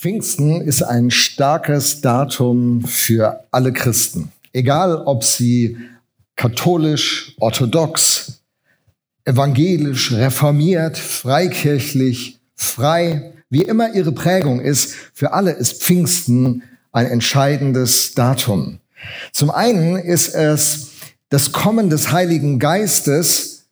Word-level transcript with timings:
Pfingsten 0.00 0.62
ist 0.62 0.82
ein 0.82 1.10
starkes 1.10 2.00
Datum 2.00 2.82
für 2.86 3.44
alle 3.50 3.70
Christen. 3.70 4.32
Egal, 4.50 4.96
ob 4.96 5.24
sie 5.24 5.76
katholisch, 6.36 7.36
orthodox, 7.38 8.40
evangelisch, 9.26 10.12
reformiert, 10.12 10.96
freikirchlich, 10.96 12.40
frei, 12.54 13.34
wie 13.50 13.60
immer 13.60 13.94
ihre 13.94 14.12
Prägung 14.12 14.62
ist, 14.62 14.94
für 15.12 15.34
alle 15.34 15.50
ist 15.50 15.82
Pfingsten 15.82 16.62
ein 16.92 17.04
entscheidendes 17.04 18.14
Datum. 18.14 18.80
Zum 19.32 19.50
einen 19.50 19.96
ist 19.96 20.34
es 20.34 20.92
das 21.28 21.52
Kommen 21.52 21.90
des 21.90 22.10
Heiligen 22.10 22.58
Geistes 22.58 23.66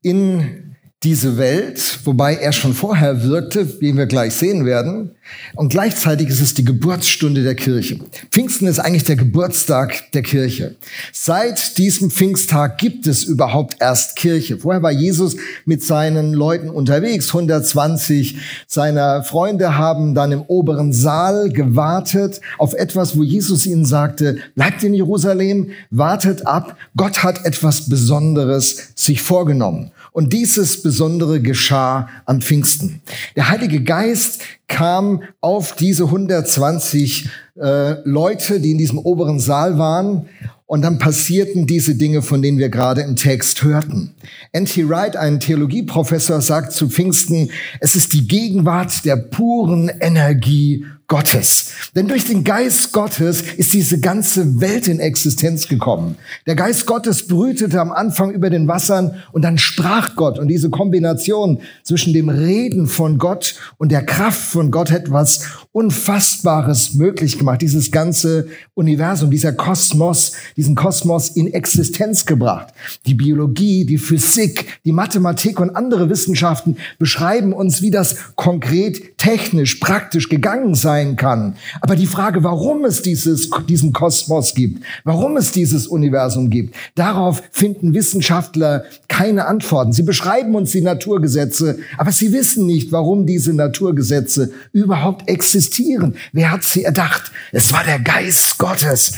in 0.00 0.73
diese 1.04 1.36
Welt, 1.36 2.00
wobei 2.04 2.36
er 2.36 2.52
schon 2.52 2.72
vorher 2.72 3.22
wirkte, 3.22 3.80
wie 3.80 3.94
wir 3.94 4.06
gleich 4.06 4.34
sehen 4.34 4.64
werden. 4.64 5.10
Und 5.54 5.68
gleichzeitig 5.68 6.28
ist 6.28 6.40
es 6.40 6.54
die 6.54 6.64
Geburtsstunde 6.64 7.42
der 7.42 7.54
Kirche. 7.54 7.98
Pfingsten 8.30 8.66
ist 8.66 8.78
eigentlich 8.78 9.04
der 9.04 9.16
Geburtstag 9.16 10.10
der 10.12 10.22
Kirche. 10.22 10.76
Seit 11.12 11.78
diesem 11.78 12.10
Pfingsttag 12.10 12.78
gibt 12.78 13.06
es 13.06 13.24
überhaupt 13.24 13.76
erst 13.80 14.16
Kirche. 14.16 14.58
Vorher 14.58 14.82
war 14.82 14.90
Jesus 14.90 15.36
mit 15.64 15.82
seinen 15.82 16.32
Leuten 16.32 16.70
unterwegs. 16.70 17.28
120 17.28 18.38
seiner 18.66 19.22
Freunde 19.22 19.76
haben 19.76 20.14
dann 20.14 20.32
im 20.32 20.42
oberen 20.42 20.92
Saal 20.92 21.50
gewartet 21.50 22.40
auf 22.58 22.74
etwas, 22.74 23.16
wo 23.16 23.22
Jesus 23.22 23.66
ihnen 23.66 23.84
sagte, 23.84 24.38
bleibt 24.54 24.82
in 24.82 24.94
Jerusalem, 24.94 25.70
wartet 25.90 26.46
ab. 26.46 26.76
Gott 26.96 27.22
hat 27.22 27.44
etwas 27.44 27.88
Besonderes 27.88 28.92
sich 28.94 29.22
vorgenommen. 29.22 29.90
Und 30.16 30.32
dieses 30.32 30.80
Besondere 30.80 31.40
geschah 31.40 32.08
am 32.24 32.40
Pfingsten. 32.40 33.02
Der 33.34 33.48
Heilige 33.48 33.82
Geist 33.82 34.42
kam 34.68 35.24
auf 35.40 35.74
diese 35.74 36.04
120 36.04 37.28
äh, 37.56 37.96
Leute, 38.04 38.60
die 38.60 38.70
in 38.70 38.78
diesem 38.78 39.00
oberen 39.00 39.40
Saal 39.40 39.76
waren. 39.76 40.28
Und 40.66 40.82
dann 40.82 41.00
passierten 41.00 41.66
diese 41.66 41.96
Dinge, 41.96 42.22
von 42.22 42.42
denen 42.42 42.58
wir 42.58 42.68
gerade 42.68 43.00
im 43.00 43.16
Text 43.16 43.64
hörten. 43.64 44.14
N.T. 44.52 44.88
Wright, 44.88 45.16
ein 45.16 45.40
Theologieprofessor, 45.40 46.40
sagt 46.40 46.70
zu 46.70 46.88
Pfingsten, 46.88 47.50
es 47.80 47.96
ist 47.96 48.12
die 48.12 48.28
Gegenwart 48.28 49.04
der 49.04 49.16
puren 49.16 49.90
Energie 49.98 50.86
Gottes. 51.06 51.70
Denn 51.94 52.08
durch 52.08 52.24
den 52.24 52.44
Geist 52.44 52.92
Gottes 52.92 53.42
ist 53.42 53.74
diese 53.74 54.00
ganze 54.00 54.60
Welt 54.60 54.88
in 54.88 55.00
Existenz 55.00 55.68
gekommen. 55.68 56.16
Der 56.46 56.54
Geist 56.54 56.86
Gottes 56.86 57.26
brütete 57.26 57.78
am 57.78 57.92
Anfang 57.92 58.30
über 58.30 58.48
den 58.48 58.66
Wassern 58.68 59.22
und 59.32 59.42
dann 59.42 59.58
sprach 59.58 60.16
Gott. 60.16 60.38
Und 60.38 60.48
diese 60.48 60.70
Kombination 60.70 61.60
zwischen 61.82 62.14
dem 62.14 62.30
Reden 62.30 62.86
von 62.86 63.18
Gott 63.18 63.56
und 63.76 63.92
der 63.92 64.04
Kraft 64.04 64.40
von 64.40 64.70
Gott 64.70 64.90
hat 64.90 65.10
was 65.10 65.42
Unfassbares 65.72 66.94
möglich 66.94 67.38
gemacht. 67.38 67.60
Dieses 67.60 67.90
ganze 67.90 68.48
Universum, 68.72 69.30
dieser 69.30 69.52
Kosmos, 69.52 70.32
diesen 70.56 70.74
Kosmos 70.74 71.28
in 71.30 71.52
Existenz 71.52 72.24
gebracht. 72.24 72.68
Die 73.04 73.14
Biologie, 73.14 73.84
die 73.84 73.98
Physik, 73.98 74.80
die 74.84 74.92
Mathematik 74.92 75.60
und 75.60 75.76
andere 75.76 76.08
Wissenschaften 76.08 76.78
beschreiben 76.98 77.52
uns, 77.52 77.82
wie 77.82 77.90
das 77.90 78.34
konkret, 78.36 79.18
technisch, 79.18 79.76
praktisch 79.76 80.28
gegangen 80.28 80.74
sei 80.74 80.93
sein 80.94 81.16
kann. 81.16 81.56
Aber 81.80 81.96
die 81.96 82.06
Frage, 82.06 82.44
warum 82.44 82.84
es 82.84 83.02
dieses, 83.02 83.50
diesen 83.68 83.92
Kosmos 83.92 84.54
gibt, 84.54 84.84
warum 85.02 85.36
es 85.36 85.50
dieses 85.50 85.88
Universum 85.88 86.50
gibt, 86.50 86.76
darauf 86.94 87.42
finden 87.50 87.94
Wissenschaftler 87.94 88.84
keine 89.08 89.46
Antworten. 89.46 89.92
Sie 89.92 90.04
beschreiben 90.04 90.54
uns 90.54 90.70
die 90.70 90.82
Naturgesetze, 90.82 91.78
aber 91.98 92.12
sie 92.12 92.32
wissen 92.32 92.66
nicht, 92.66 92.92
warum 92.92 93.26
diese 93.26 93.52
Naturgesetze 93.54 94.52
überhaupt 94.72 95.28
existieren. 95.28 96.14
Wer 96.32 96.52
hat 96.52 96.62
sie 96.62 96.84
erdacht? 96.84 97.32
Es 97.50 97.72
war 97.72 97.82
der 97.82 97.98
Geist 97.98 98.58
Gottes, 98.58 99.14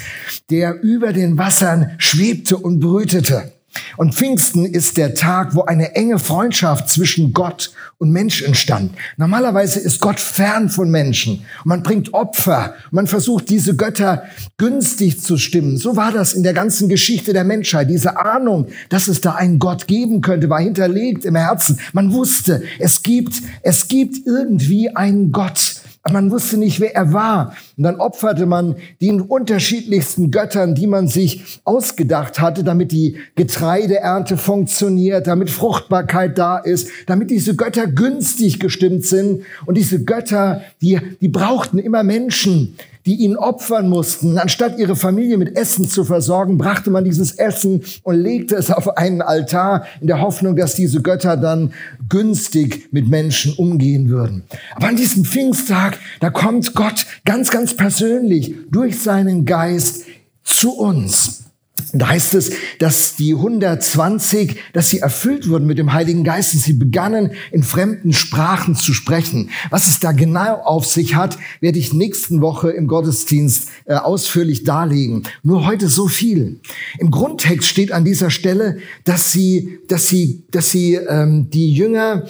der 0.49 0.83
über 0.83 1.13
den 1.13 1.37
Wassern 1.37 1.91
schwebte 1.99 2.57
und 2.57 2.81
brütete. 2.81 3.53
Und 3.97 4.15
Pfingsten 4.15 4.65
ist 4.65 4.97
der 4.97 5.15
Tag, 5.15 5.55
wo 5.55 5.63
eine 5.63 5.95
enge 5.95 6.19
Freundschaft 6.19 6.89
zwischen 6.89 7.33
Gott 7.33 7.73
und 7.99 8.11
Mensch 8.11 8.43
entstand. 8.43 8.93
Normalerweise 9.17 9.81
ist 9.81 10.01
Gott 10.01 10.21
fern 10.21 10.69
von 10.69 10.91
Menschen. 10.91 11.45
Man 11.65 11.83
bringt 11.83 12.13
Opfer. 12.13 12.75
Man 12.91 13.07
versucht, 13.07 13.49
diese 13.49 13.77
Götter 13.77 14.25
günstig 14.59 15.21
zu 15.21 15.39
stimmen. 15.39 15.79
So 15.79 15.97
war 15.97 16.13
das 16.13 16.35
in 16.35 16.43
der 16.43 16.53
ganzen 16.53 16.89
Geschichte 16.89 17.33
der 17.33 17.45
Menschheit. 17.45 17.89
Diese 17.89 18.19
Ahnung, 18.19 18.69
dass 18.89 19.09
es 19.09 19.21
da 19.21 19.35
einen 19.35 19.59
Gott 19.59 19.87
geben 19.87 20.21
könnte, 20.21 20.51
war 20.51 20.61
hinterlegt 20.61 21.25
im 21.25 21.37
Herzen. 21.37 21.81
Man 21.93 22.13
wusste, 22.13 22.63
es 22.79 23.03
gibt, 23.03 23.43
es 23.63 23.89
gibt 23.89 24.27
irgendwie 24.27 24.95
einen 24.95 25.33
Gott. 25.33 25.77
Aber 26.07 26.21
man 26.21 26.31
wusste 26.31 26.57
nicht, 26.57 26.79
wer 26.79 26.95
er 26.95 27.13
war. 27.13 27.57
Und 27.77 27.83
dann 27.83 27.97
opferte 27.97 28.47
man 28.47 28.77
den 29.01 29.21
unterschiedlichsten 29.21 30.31
Göttern, 30.31 30.77
die 30.77 30.87
man 30.87 31.09
sich 31.09 31.61
ausgedacht 31.65 32.39
hatte, 32.39 32.63
damit 32.63 32.93
die 32.93 33.17
Getreideernte 33.35 34.37
funktioniert, 34.37 35.27
damit 35.27 35.51
Fruchtbarkeit 35.51 36.39
da 36.39 36.59
ist, 36.59 36.91
damit 37.07 37.31
diese 37.31 37.57
Götter 37.57 37.89
günstig 37.89 38.61
gestimmt 38.61 39.05
sind. 39.05 39.43
Und 39.65 39.77
diese 39.77 40.05
Götter, 40.05 40.63
die, 40.81 41.01
die 41.21 41.29
brauchten 41.29 41.81
immer 41.81 42.05
Menschen, 42.05 42.77
die 43.07 43.15
ihn 43.15 43.37
opfern 43.37 43.89
mussten. 43.89 44.37
Anstatt 44.39 44.79
ihre 44.79 44.97
Familie 44.97 45.39
mit 45.39 45.57
Essen 45.57 45.89
zu 45.89 46.05
versorgen, 46.05 46.59
brachte 46.59 46.91
man 46.91 47.05
dieses 47.05 47.33
Essen 47.33 47.83
und 48.03 48.17
legte 48.17 48.57
es 48.57 48.71
auf 48.71 48.97
einen 48.99 49.23
Altar 49.23 49.87
in 50.01 50.09
der 50.09 50.21
Hoffnung, 50.21 50.57
dass 50.57 50.75
diese 50.75 51.01
Götter 51.01 51.37
dann 51.37 51.73
günstig 52.09 52.89
mit 52.93 53.09
Menschen 53.09 53.55
umgehen 53.55 54.09
würden. 54.09 54.43
Aber 54.75 54.89
an 54.89 54.97
diesem 54.97 55.25
Pfingsttag, 55.25 55.99
da 56.21 56.31
kommt 56.31 56.75
Gott 56.75 57.07
ganz, 57.25 57.51
ganz 57.51 57.75
persönlich 57.75 58.55
durch 58.71 59.01
seinen 59.01 59.45
Geist 59.45 60.05
zu 60.43 60.73
uns. 60.77 61.46
Da 61.93 62.09
heißt 62.09 62.35
es, 62.35 62.53
dass 62.79 63.17
die 63.17 63.35
120, 63.35 64.57
dass 64.73 64.91
sie 64.91 65.01
erfüllt 65.01 65.49
wurden 65.49 65.67
mit 65.67 65.79
dem 65.79 65.93
Heiligen 65.93 66.25
Geist 66.25 66.55
und 66.55 66.61
sie 66.61 66.73
begannen 66.73 67.33
in 67.53 67.63
fremden 67.63 68.13
Sprachen 68.13 68.75
zu 68.75 68.95
sprechen. 68.95 69.51
Was 69.71 69.89
es 69.89 70.01
da 70.01 70.13
genau 70.13 70.57
auf 70.63 70.87
sich 70.87 71.15
hat, 71.15 71.39
werde 71.61 71.79
ich 71.79 71.93
nächsten 71.93 72.41
Woche 72.41 72.71
im 72.71 72.87
Gottesdienst 72.87 73.69
äh, 73.85 73.95
ausführlich 73.95 74.65
darlegen. 74.65 75.25
Nur 75.43 75.67
heute 75.67 75.89
so 75.89 76.09
viel. 76.09 76.61
Im 76.99 77.11
Grundtext 77.11 77.69
steht 77.69 77.93
an 77.93 78.05
dieser 78.05 78.31
Stelle, 78.31 78.79
dass 79.05 79.33
sie, 79.33 79.79
dass 79.89 80.09
sie, 80.09 80.45
dass 80.51 80.71
sie 80.71 80.95
ähm, 80.95 81.51
die 81.51 81.73
Jünger 81.73 82.27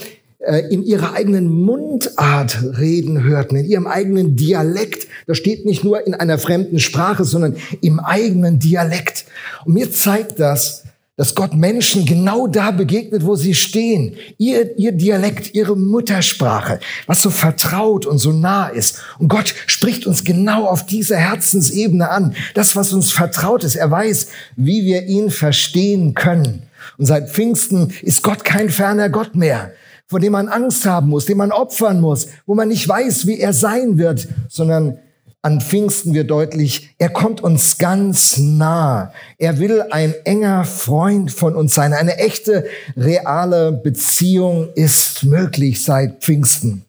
in 0.70 0.84
ihrer 0.84 1.14
eigenen 1.14 1.48
Mundart 1.48 2.58
reden 2.78 3.24
hörten, 3.24 3.56
in 3.56 3.64
ihrem 3.64 3.86
eigenen 3.86 4.36
Dialekt. 4.36 5.08
Das 5.26 5.38
steht 5.38 5.64
nicht 5.64 5.82
nur 5.82 6.06
in 6.06 6.14
einer 6.14 6.38
fremden 6.38 6.78
Sprache, 6.78 7.24
sondern 7.24 7.56
im 7.80 8.00
eigenen 8.00 8.58
Dialekt. 8.58 9.24
Und 9.64 9.74
mir 9.74 9.90
zeigt 9.90 10.38
das, 10.38 10.84
dass 11.16 11.34
Gott 11.34 11.54
Menschen 11.54 12.04
genau 12.04 12.46
da 12.46 12.70
begegnet, 12.70 13.24
wo 13.24 13.36
sie 13.36 13.54
stehen. 13.54 14.16
Ihr, 14.36 14.78
ihr 14.78 14.92
Dialekt, 14.92 15.54
ihre 15.54 15.74
Muttersprache, 15.74 16.78
was 17.06 17.22
so 17.22 17.30
vertraut 17.30 18.04
und 18.04 18.18
so 18.18 18.32
nah 18.32 18.68
ist. 18.68 19.00
Und 19.18 19.28
Gott 19.28 19.54
spricht 19.66 20.06
uns 20.06 20.24
genau 20.24 20.66
auf 20.66 20.84
dieser 20.84 21.16
Herzensebene 21.16 22.10
an. 22.10 22.36
Das, 22.52 22.76
was 22.76 22.92
uns 22.92 23.10
vertraut 23.10 23.64
ist. 23.64 23.76
Er 23.76 23.90
weiß, 23.90 24.28
wie 24.56 24.84
wir 24.84 25.06
ihn 25.06 25.30
verstehen 25.30 26.12
können. 26.14 26.64
Und 26.98 27.06
seit 27.06 27.30
Pfingsten 27.30 27.94
ist 28.02 28.22
Gott 28.22 28.44
kein 28.44 28.68
ferner 28.68 29.08
Gott 29.08 29.34
mehr, 29.34 29.72
vor 30.06 30.20
dem 30.20 30.32
man 30.32 30.48
Angst 30.48 30.86
haben 30.86 31.08
muss, 31.08 31.26
den 31.26 31.38
man 31.38 31.52
opfern 31.52 32.00
muss, 32.00 32.28
wo 32.46 32.54
man 32.54 32.68
nicht 32.68 32.88
weiß, 32.88 33.26
wie 33.26 33.40
er 33.40 33.52
sein 33.52 33.98
wird, 33.98 34.28
sondern 34.48 34.98
an 35.46 35.60
Pfingsten 35.60 36.12
wird 36.12 36.30
deutlich, 36.30 36.90
er 36.98 37.08
kommt 37.08 37.40
uns 37.40 37.78
ganz 37.78 38.36
nah. 38.36 39.12
Er 39.38 39.60
will 39.60 39.80
ein 39.92 40.12
enger 40.24 40.64
Freund 40.64 41.30
von 41.30 41.54
uns 41.54 41.72
sein. 41.72 41.92
Eine 41.92 42.18
echte, 42.18 42.66
reale 42.96 43.70
Beziehung 43.70 44.70
ist 44.74 45.22
möglich 45.22 45.84
seit 45.84 46.20
Pfingsten. 46.20 46.84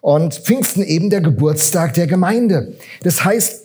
Und 0.00 0.34
Pfingsten 0.34 0.82
eben 0.82 1.10
der 1.10 1.20
Geburtstag 1.20 1.92
der 1.92 2.06
Gemeinde. 2.06 2.72
Das 3.02 3.26
heißt, 3.26 3.61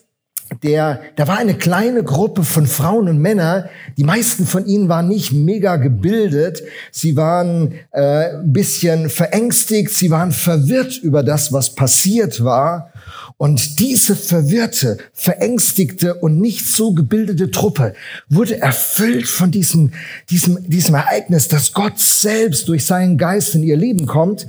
der, 0.63 1.01
da 1.15 1.27
war 1.27 1.37
eine 1.37 1.55
kleine 1.55 2.03
Gruppe 2.03 2.43
von 2.43 2.67
Frauen 2.67 3.07
und 3.09 3.19
Männern. 3.19 3.65
Die 3.97 4.03
meisten 4.03 4.45
von 4.45 4.65
ihnen 4.65 4.89
waren 4.89 5.07
nicht 5.07 5.31
mega 5.31 5.77
gebildet. 5.77 6.63
Sie 6.91 7.15
waren 7.15 7.73
äh, 7.91 8.35
ein 8.35 8.53
bisschen 8.53 9.09
verängstigt. 9.09 9.91
Sie 9.91 10.09
waren 10.09 10.31
verwirrt 10.31 10.97
über 10.97 11.23
das, 11.23 11.53
was 11.53 11.75
passiert 11.75 12.43
war. 12.43 12.91
Und 13.37 13.79
diese 13.79 14.15
verwirrte, 14.15 14.97
verängstigte 15.13 16.15
und 16.15 16.39
nicht 16.39 16.67
so 16.67 16.93
gebildete 16.93 17.51
Truppe 17.51 17.93
wurde 18.29 18.59
erfüllt 18.59 19.27
von 19.27 19.51
diesem, 19.51 19.91
diesem, 20.31 20.67
diesem 20.67 20.95
Ereignis, 20.95 21.47
dass 21.47 21.71
Gott 21.71 21.99
selbst 21.99 22.67
durch 22.67 22.85
seinen 22.85 23.17
Geist 23.17 23.53
in 23.53 23.61
ihr 23.61 23.77
Leben 23.77 24.07
kommt 24.07 24.47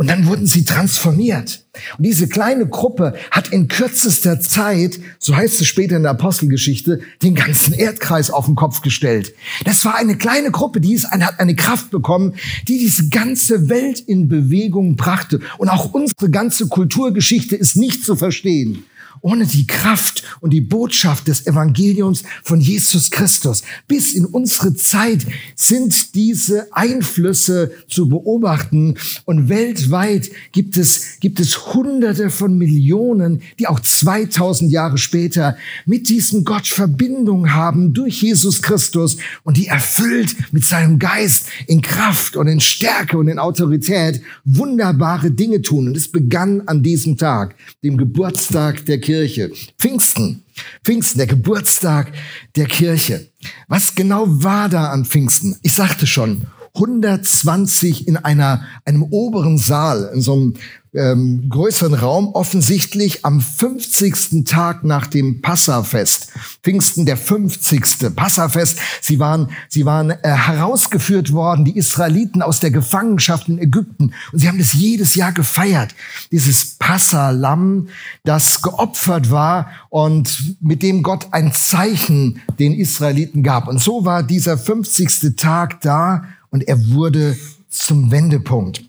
Und 0.00 0.06
dann 0.06 0.24
wurden 0.24 0.46
sie 0.46 0.64
transformiert. 0.64 1.66
Und 1.98 2.06
diese 2.06 2.26
kleine 2.26 2.66
Gruppe 2.66 3.12
hat 3.30 3.48
in 3.48 3.68
kürzester 3.68 4.40
Zeit, 4.40 4.98
so 5.18 5.36
heißt 5.36 5.60
es 5.60 5.66
später 5.66 5.98
in 5.98 6.04
der 6.04 6.12
Apostelgeschichte, 6.12 7.02
den 7.22 7.34
ganzen 7.34 7.74
Erdkreis 7.74 8.30
auf 8.30 8.46
den 8.46 8.54
Kopf 8.54 8.80
gestellt. 8.80 9.34
Das 9.66 9.84
war 9.84 9.96
eine 9.96 10.16
kleine 10.16 10.52
Gruppe, 10.52 10.80
die 10.80 10.98
hat 10.98 11.38
eine 11.38 11.54
Kraft 11.54 11.90
bekommen, 11.90 12.36
die 12.66 12.78
diese 12.78 13.10
ganze 13.10 13.68
Welt 13.68 14.00
in 14.00 14.26
Bewegung 14.26 14.96
brachte. 14.96 15.40
Und 15.58 15.68
auch 15.68 15.92
unsere 15.92 16.30
ganze 16.30 16.68
Kulturgeschichte 16.68 17.54
ist 17.54 17.76
nicht 17.76 18.02
zu 18.02 18.16
verstehen 18.16 18.84
ohne 19.20 19.46
die 19.46 19.66
Kraft 19.66 20.22
und 20.40 20.50
die 20.50 20.60
Botschaft 20.60 21.28
des 21.28 21.46
Evangeliums 21.46 22.22
von 22.42 22.60
Jesus 22.60 23.10
Christus. 23.10 23.62
Bis 23.86 24.14
in 24.14 24.24
unsere 24.24 24.74
Zeit 24.74 25.26
sind 25.54 26.14
diese 26.14 26.74
Einflüsse 26.74 27.72
zu 27.88 28.08
beobachten 28.08 28.94
und 29.24 29.48
weltweit 29.48 30.30
gibt 30.52 30.76
es, 30.76 31.20
gibt 31.20 31.40
es 31.40 31.74
hunderte 31.74 32.30
von 32.30 32.56
Millionen, 32.56 33.42
die 33.58 33.66
auch 33.66 33.80
2000 33.80 34.70
Jahre 34.70 34.98
später 34.98 35.56
mit 35.84 36.08
diesem 36.08 36.44
Gott 36.44 36.66
Verbindung 36.66 37.52
haben 37.52 37.92
durch 37.92 38.22
Jesus 38.22 38.62
Christus 38.62 39.18
und 39.44 39.56
die 39.56 39.66
erfüllt 39.66 40.34
mit 40.52 40.64
seinem 40.64 40.98
Geist 40.98 41.46
in 41.66 41.82
Kraft 41.82 42.36
und 42.36 42.46
in 42.46 42.60
Stärke 42.60 43.18
und 43.18 43.28
in 43.28 43.38
Autorität 43.38 44.22
wunderbare 44.44 45.30
Dinge 45.30 45.62
tun. 45.62 45.88
Und 45.88 45.96
es 45.96 46.10
begann 46.10 46.62
an 46.66 46.82
diesem 46.82 47.16
Tag, 47.16 47.54
dem 47.82 47.96
Geburtstag 47.96 48.84
der 48.86 48.98
Kirche. 48.98 49.09
Kirche. 49.10 49.50
Pfingsten. 49.76 50.44
Pfingsten, 50.84 51.18
der 51.18 51.26
Geburtstag 51.26 52.12
der 52.54 52.66
Kirche. 52.66 53.26
Was 53.66 53.96
genau 53.96 54.24
war 54.28 54.68
da 54.68 54.92
an 54.92 55.04
Pfingsten? 55.04 55.56
Ich 55.62 55.72
sagte 55.72 56.06
schon, 56.06 56.46
120 56.80 58.08
in 58.08 58.16
einer, 58.16 58.64
einem 58.84 59.02
oberen 59.02 59.58
Saal, 59.58 60.10
in 60.14 60.20
so 60.20 60.32
einem 60.32 60.54
ähm, 60.92 61.48
größeren 61.48 61.94
Raum, 61.94 62.28
offensichtlich 62.34 63.24
am 63.24 63.40
50. 63.40 64.44
Tag 64.44 64.82
nach 64.82 65.06
dem 65.06 65.40
Passafest. 65.40 66.32
Pfingsten 66.62 67.06
der 67.06 67.16
50. 67.16 68.14
Passafest. 68.16 68.78
Sie 69.00 69.20
waren, 69.20 69.50
sie 69.68 69.86
waren 69.86 70.10
äh, 70.10 70.16
herausgeführt 70.22 71.32
worden, 71.32 71.64
die 71.64 71.76
Israeliten 71.76 72.42
aus 72.42 72.58
der 72.58 72.72
Gefangenschaft 72.72 73.48
in 73.48 73.58
Ägypten. 73.58 74.12
Und 74.32 74.38
sie 74.40 74.48
haben 74.48 74.58
das 74.58 74.72
jedes 74.72 75.14
Jahr 75.14 75.32
gefeiert. 75.32 75.94
Dieses 76.32 76.76
Passalam, 76.78 77.88
das 78.24 78.60
geopfert 78.62 79.30
war 79.30 79.70
und 79.90 80.56
mit 80.60 80.82
dem 80.82 81.02
Gott 81.04 81.28
ein 81.30 81.52
Zeichen 81.52 82.40
den 82.58 82.74
Israeliten 82.74 83.44
gab. 83.44 83.68
Und 83.68 83.80
so 83.80 84.04
war 84.04 84.24
dieser 84.24 84.58
50. 84.58 85.36
Tag 85.36 85.80
da 85.82 86.24
und 86.50 86.66
er 86.68 86.88
wurde 86.90 87.38
zum 87.68 88.10
Wendepunkt. 88.10 88.84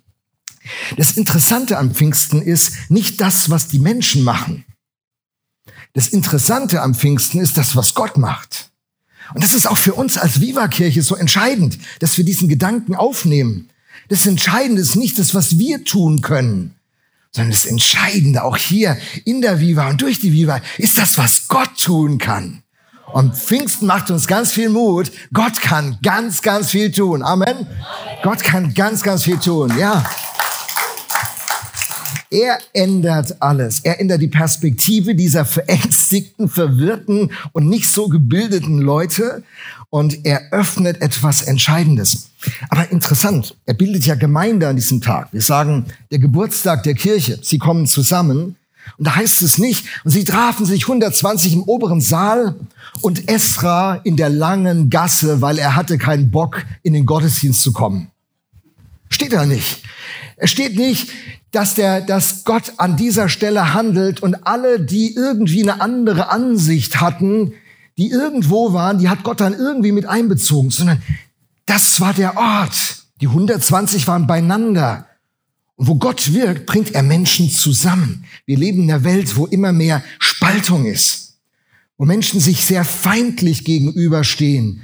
Das 0.98 1.12
Interessante 1.12 1.78
am 1.78 1.94
Pfingsten 1.94 2.42
ist 2.42 2.90
nicht 2.90 3.22
das, 3.22 3.50
was 3.50 3.68
die 3.68 3.80
Menschen 3.80 4.24
machen. 4.24 4.66
Das 5.94 6.08
Interessante 6.08 6.82
am 6.82 6.96
Pfingsten 6.96 7.40
ist 7.40 7.58
das, 7.58 7.76
was 7.76 7.94
Gott 7.94 8.18
macht. 8.18 8.72
Und 9.34 9.44
das 9.44 9.54
ist 9.54 9.68
auch 9.68 9.78
für 9.78 9.94
uns 9.94 10.18
als 10.18 10.42
Viva-Kirche 10.42 11.02
so 11.02 11.16
entscheidend, 11.16 11.78
dass 12.00 12.18
wir 12.18 12.26
diesen 12.26 12.50
Gedanken 12.50 12.96
aufnehmen. 12.96 13.70
Das 14.10 14.26
Entscheidende 14.26 14.82
ist 14.82 14.96
nicht 14.96 15.18
das, 15.20 15.34
was 15.34 15.58
wir 15.58 15.84
tun 15.84 16.22
können, 16.22 16.76
sondern 17.32 17.52
das 17.52 17.66
Entscheidende 17.66 18.44
auch 18.44 18.58
hier 18.58 18.98
in 19.26 19.42
der 19.42 19.60
Viva 19.60 19.90
und 19.90 20.02
durch 20.02 20.20
die 20.20 20.34
Viva 20.34 20.62
ist 20.78 20.98
das, 20.98 21.18
was 21.18 21.48
Gott 21.48 21.78
tun 21.78 22.18
kann. 22.18 22.64
Und 23.14 23.36
Pfingsten 23.36 23.88
macht 23.88 24.10
uns 24.12 24.28
ganz 24.28 24.52
viel 24.52 24.70
Mut. 24.70 25.12
Gott 25.34 25.62
kann 25.62 25.98
ganz, 26.02 26.42
ganz 26.42 26.72
viel 26.72 26.92
tun. 26.92 27.24
Amen. 27.24 27.68
Gott 28.24 28.44
kann 28.44 28.74
ganz, 28.74 29.04
ganz 29.04 29.24
viel 29.24 29.38
tun. 29.38 29.72
Ja. 29.78 30.06
Er 32.30 32.60
ändert 32.72 33.42
alles. 33.42 33.82
Er 33.82 34.00
ändert 34.00 34.22
die 34.22 34.30
Perspektive 34.30 35.16
dieser 35.16 35.44
verängstigten, 35.44 36.48
verwirrten 36.48 37.32
und 37.52 37.68
nicht 37.68 37.92
so 37.92 38.08
gebildeten 38.08 38.80
Leute 38.80 39.44
und 39.90 40.26
er 40.26 40.54
öffnet 40.54 41.02
etwas 41.02 41.42
Entscheidendes. 41.42 42.30
Aber 42.70 42.90
interessant, 42.90 43.58
er 43.66 43.74
bildet 43.74 44.06
ja 44.06 44.16
Gemeinde 44.16 44.70
an 44.70 44.78
diesem 44.78 45.02
Tag. 45.02 45.28
Wir 45.34 45.42
sagen, 45.42 45.88
der 46.10 46.20
Geburtstag 46.20 46.84
der 46.84 46.94
Kirche. 46.94 47.38
Sie 47.42 47.58
kommen 47.58 47.86
zusammen 47.86 48.56
und 48.98 49.08
da 49.08 49.16
heißt 49.16 49.42
es 49.42 49.58
nicht, 49.58 49.86
und 50.04 50.12
sie 50.12 50.24
trafen 50.24 50.66
sich 50.66 50.84
120 50.84 51.54
im 51.54 51.64
oberen 51.64 52.02
Saal 52.02 52.56
und 53.02 53.30
Esra 53.30 53.96
in 54.04 54.18
der 54.18 54.30
langen 54.30 54.90
Gasse, 54.90 55.42
weil 55.42 55.58
er 55.58 55.76
hatte 55.76 55.98
keinen 55.98 56.32
Bock, 56.32 56.64
in 56.84 56.94
den 56.94 57.06
Gottesdienst 57.06 57.62
zu 57.62 57.74
kommen. 57.74 58.12
Steht 59.10 59.34
da 59.34 59.46
nicht. 59.46 59.84
Es 60.38 60.50
steht 60.52 60.76
nicht, 60.76 61.10
dass 61.52 61.76
der, 61.76 62.02
dass 62.02 62.44
Gott 62.46 62.74
an 62.78 62.96
dieser 62.96 63.30
Stelle 63.30 63.74
handelt 63.74 64.24
und 64.24 64.48
alle, 64.48 64.80
die 64.80 65.14
irgendwie 65.16 65.62
eine 65.64 65.82
andere 65.82 66.30
Ansicht 66.30 67.02
hatten, 67.02 67.54
die 67.98 68.10
irgendwo 68.10 68.74
waren, 68.74 69.00
die 69.00 69.10
hat 69.10 69.24
Gott 69.24 69.42
dann 69.42 69.54
irgendwie 69.54 69.92
mit 69.92 70.06
einbezogen, 70.06 70.70
sondern 70.70 71.02
das 71.66 72.00
war 72.00 72.14
der 72.14 72.38
Ort. 72.38 73.04
Die 73.20 73.28
120 73.28 74.08
waren 74.08 74.28
beieinander. 74.28 75.06
Und 75.82 75.88
wo 75.88 75.96
Gott 75.96 76.36
wirkt, 76.36 76.68
bringt 76.68 76.94
er 76.94 77.02
Menschen 77.02 77.50
zusammen. 77.50 78.24
Wir 78.46 78.56
leben 78.56 78.84
in 78.84 78.92
einer 78.92 79.04
Welt, 79.04 79.36
wo 79.36 79.48
immer 79.48 79.72
mehr 79.72 80.04
Spaltung 80.20 80.86
ist, 80.86 81.40
wo 81.98 82.06
Menschen 82.06 82.40
sich 82.40 82.64
sehr 82.64 82.86
feindlich 82.86 83.66
gegenüberstehen, 83.66 84.84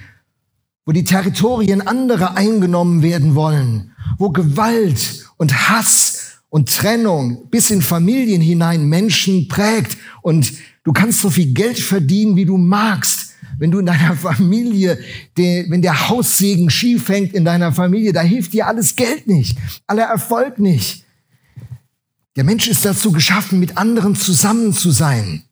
wo 0.88 0.94
die 0.94 1.04
Territorien 1.04 1.82
anderer 1.86 2.36
eingenommen 2.36 3.04
werden 3.04 3.36
wollen, 3.36 3.92
wo 4.18 4.32
Gewalt 4.32 5.28
und 5.38 5.70
Hass 5.70 6.40
und 6.50 6.76
Trennung 6.76 7.48
bis 7.52 7.70
in 7.70 7.84
Familien 7.84 8.42
hinein 8.42 8.90
Menschen 8.90 9.48
prägt 9.48 9.98
und 10.24 10.52
du 10.84 10.94
kannst 10.94 11.22
so 11.22 11.30
viel 11.30 11.54
Geld 11.54 11.78
verdienen, 11.78 12.36
wie 12.38 12.46
du 12.46 12.58
magst. 12.58 13.27
Wenn 13.58 13.72
du 13.72 13.80
in 13.80 13.88
deiner 13.88 14.16
Familie, 14.16 15.00
wenn 15.36 15.82
der 15.82 16.10
Haussegen 16.10 16.70
schief 16.70 17.10
hängt 17.10 17.34
in 17.34 17.44
deiner 17.46 17.72
Familie, 17.72 18.14
da 18.14 18.22
hilft 18.22 18.54
dir 18.54 18.68
alles 18.68 18.96
Geld 18.96 19.28
nicht, 19.28 19.58
aller 19.88 20.06
Erfolg 20.06 20.60
nicht. 20.60 21.06
Der 22.36 22.44
Mensch 22.44 22.68
ist 22.68 22.86
dazu 22.86 23.12
geschaffen, 23.12 23.60
mit 23.60 23.78
anderen 23.78 24.16
zusammen 24.16 24.74
zu 24.74 24.92
sein. 24.92 25.44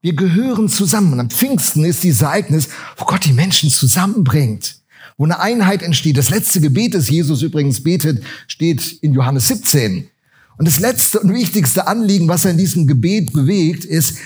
Wir 0.00 0.14
gehören 0.14 0.68
zusammen. 0.68 1.12
Und 1.12 1.20
am 1.20 1.30
Pfingsten 1.30 1.84
ist 1.84 2.02
dieses 2.02 2.22
Ereignis, 2.22 2.68
wo 2.96 3.04
Gott 3.04 3.24
die 3.24 3.32
Menschen 3.32 3.70
zusammenbringt, 3.70 4.80
wo 5.16 5.24
eine 5.24 5.38
Einheit 5.38 5.82
entsteht. 5.82 6.18
Das 6.18 6.30
letzte 6.30 6.60
Gebet, 6.60 6.94
das 6.94 7.08
Jesus 7.08 7.40
übrigens 7.42 7.84
betet, 7.84 8.22
steht 8.48 8.98
in 9.00 9.14
Johannes 9.14 9.46
17. 9.46 10.10
Und 10.58 10.68
das 10.68 10.80
letzte 10.80 11.20
und 11.20 11.32
wichtigste 11.32 11.86
Anliegen, 11.86 12.28
was 12.28 12.44
er 12.44 12.50
in 12.50 12.58
diesem 12.58 12.86
Gebet 12.86 13.32
bewegt, 13.32 13.84
ist, 13.84 14.18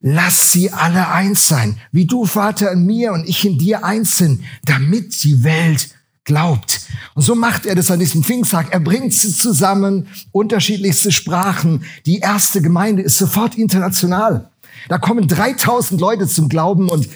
lass 0.00 0.52
sie 0.52 0.72
alle 0.72 1.08
eins 1.08 1.46
sein, 1.46 1.78
wie 1.92 2.06
du, 2.06 2.24
Vater, 2.24 2.72
in 2.72 2.86
mir 2.86 3.12
und 3.12 3.28
ich 3.28 3.46
in 3.46 3.58
dir 3.58 3.84
eins 3.84 4.16
sind, 4.16 4.42
damit 4.64 5.22
die 5.24 5.44
Welt 5.44 5.90
glaubt. 6.24 6.80
Und 7.14 7.22
so 7.22 7.34
macht 7.34 7.66
er 7.66 7.74
das 7.74 7.90
an 7.90 7.98
diesem 7.98 8.22
Pfingsttag. 8.22 8.72
Er 8.72 8.80
bringt 8.80 9.12
sie 9.12 9.32
zusammen, 9.32 10.08
unterschiedlichste 10.32 11.12
Sprachen. 11.12 11.84
Die 12.06 12.18
erste 12.18 12.62
Gemeinde 12.62 13.02
ist 13.02 13.18
sofort 13.18 13.56
international. 13.56 14.50
Da 14.88 14.98
kommen 14.98 15.26
3000 15.26 16.00
Leute 16.00 16.26
zum 16.26 16.48
Glauben 16.48 16.88
und 16.88 17.08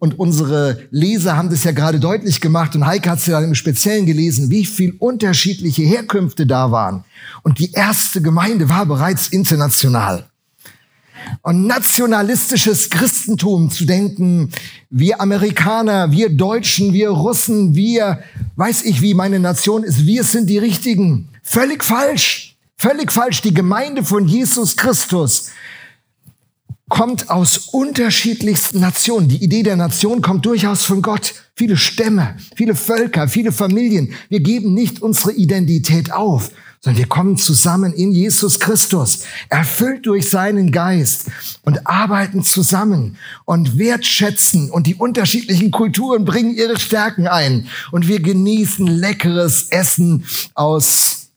und 0.00 0.18
unsere 0.18 0.86
Leser 0.90 1.34
haben 1.34 1.48
das 1.48 1.64
ja 1.64 1.72
gerade 1.72 1.98
deutlich 1.98 2.42
gemacht 2.42 2.76
und 2.76 2.84
Heike 2.84 3.08
hat 3.08 3.20
es 3.20 3.26
ja 3.26 3.40
dann 3.40 3.48
im 3.48 3.54
Speziellen 3.54 4.04
gelesen, 4.04 4.50
wie 4.50 4.66
viel 4.66 4.94
unterschiedliche 4.98 5.82
Herkünfte 5.82 6.46
da 6.46 6.70
waren. 6.70 7.04
Und 7.42 7.58
die 7.58 7.72
erste 7.72 8.20
Gemeinde 8.20 8.68
war 8.68 8.84
bereits 8.84 9.28
international. 9.28 10.28
Und 11.42 11.66
nationalistisches 11.66 12.90
Christentum 12.90 13.70
zu 13.70 13.84
denken, 13.84 14.50
wir 14.90 15.20
Amerikaner, 15.20 16.10
wir 16.10 16.30
Deutschen, 16.30 16.92
wir 16.92 17.10
Russen, 17.10 17.74
wir, 17.74 18.22
weiß 18.56 18.84
ich 18.84 19.02
wie 19.02 19.14
meine 19.14 19.40
Nation 19.40 19.84
ist, 19.84 20.06
wir 20.06 20.24
sind 20.24 20.48
die 20.48 20.58
Richtigen. 20.58 21.28
Völlig 21.42 21.84
falsch. 21.84 22.56
Völlig 22.76 23.12
falsch. 23.12 23.42
Die 23.42 23.54
Gemeinde 23.54 24.04
von 24.04 24.26
Jesus 24.26 24.76
Christus 24.76 25.50
kommt 26.88 27.30
aus 27.30 27.68
unterschiedlichsten 27.72 28.80
Nationen. 28.80 29.28
Die 29.28 29.42
Idee 29.42 29.62
der 29.62 29.76
Nation 29.76 30.20
kommt 30.20 30.46
durchaus 30.46 30.84
von 30.84 31.02
Gott. 31.02 31.34
Viele 31.56 31.76
Stämme, 31.76 32.36
viele 32.56 32.74
Völker, 32.74 33.28
viele 33.28 33.52
Familien. 33.52 34.14
Wir 34.28 34.40
geben 34.40 34.74
nicht 34.74 35.00
unsere 35.02 35.32
Identität 35.32 36.12
auf, 36.12 36.50
sondern 36.84 36.98
wir 36.98 37.08
kommen 37.08 37.38
zusammen 37.38 37.94
in 37.94 38.12
Jesus 38.12 38.60
Christus, 38.60 39.20
erfüllt 39.48 40.04
durch 40.04 40.28
seinen 40.28 40.70
Geist 40.70 41.28
und 41.64 41.86
arbeiten 41.86 42.42
zusammen 42.42 43.16
und 43.46 43.78
wertschätzen 43.78 44.70
und 44.70 44.86
die 44.86 44.94
unterschiedlichen 44.94 45.70
Kulturen 45.70 46.26
bringen 46.26 46.54
ihre 46.54 46.78
Stärken 46.78 47.26
ein 47.26 47.68
und 47.90 48.06
wir 48.06 48.20
genießen 48.20 48.86
leckeres 48.86 49.68
Essen 49.70 50.26
aus. 50.52 51.30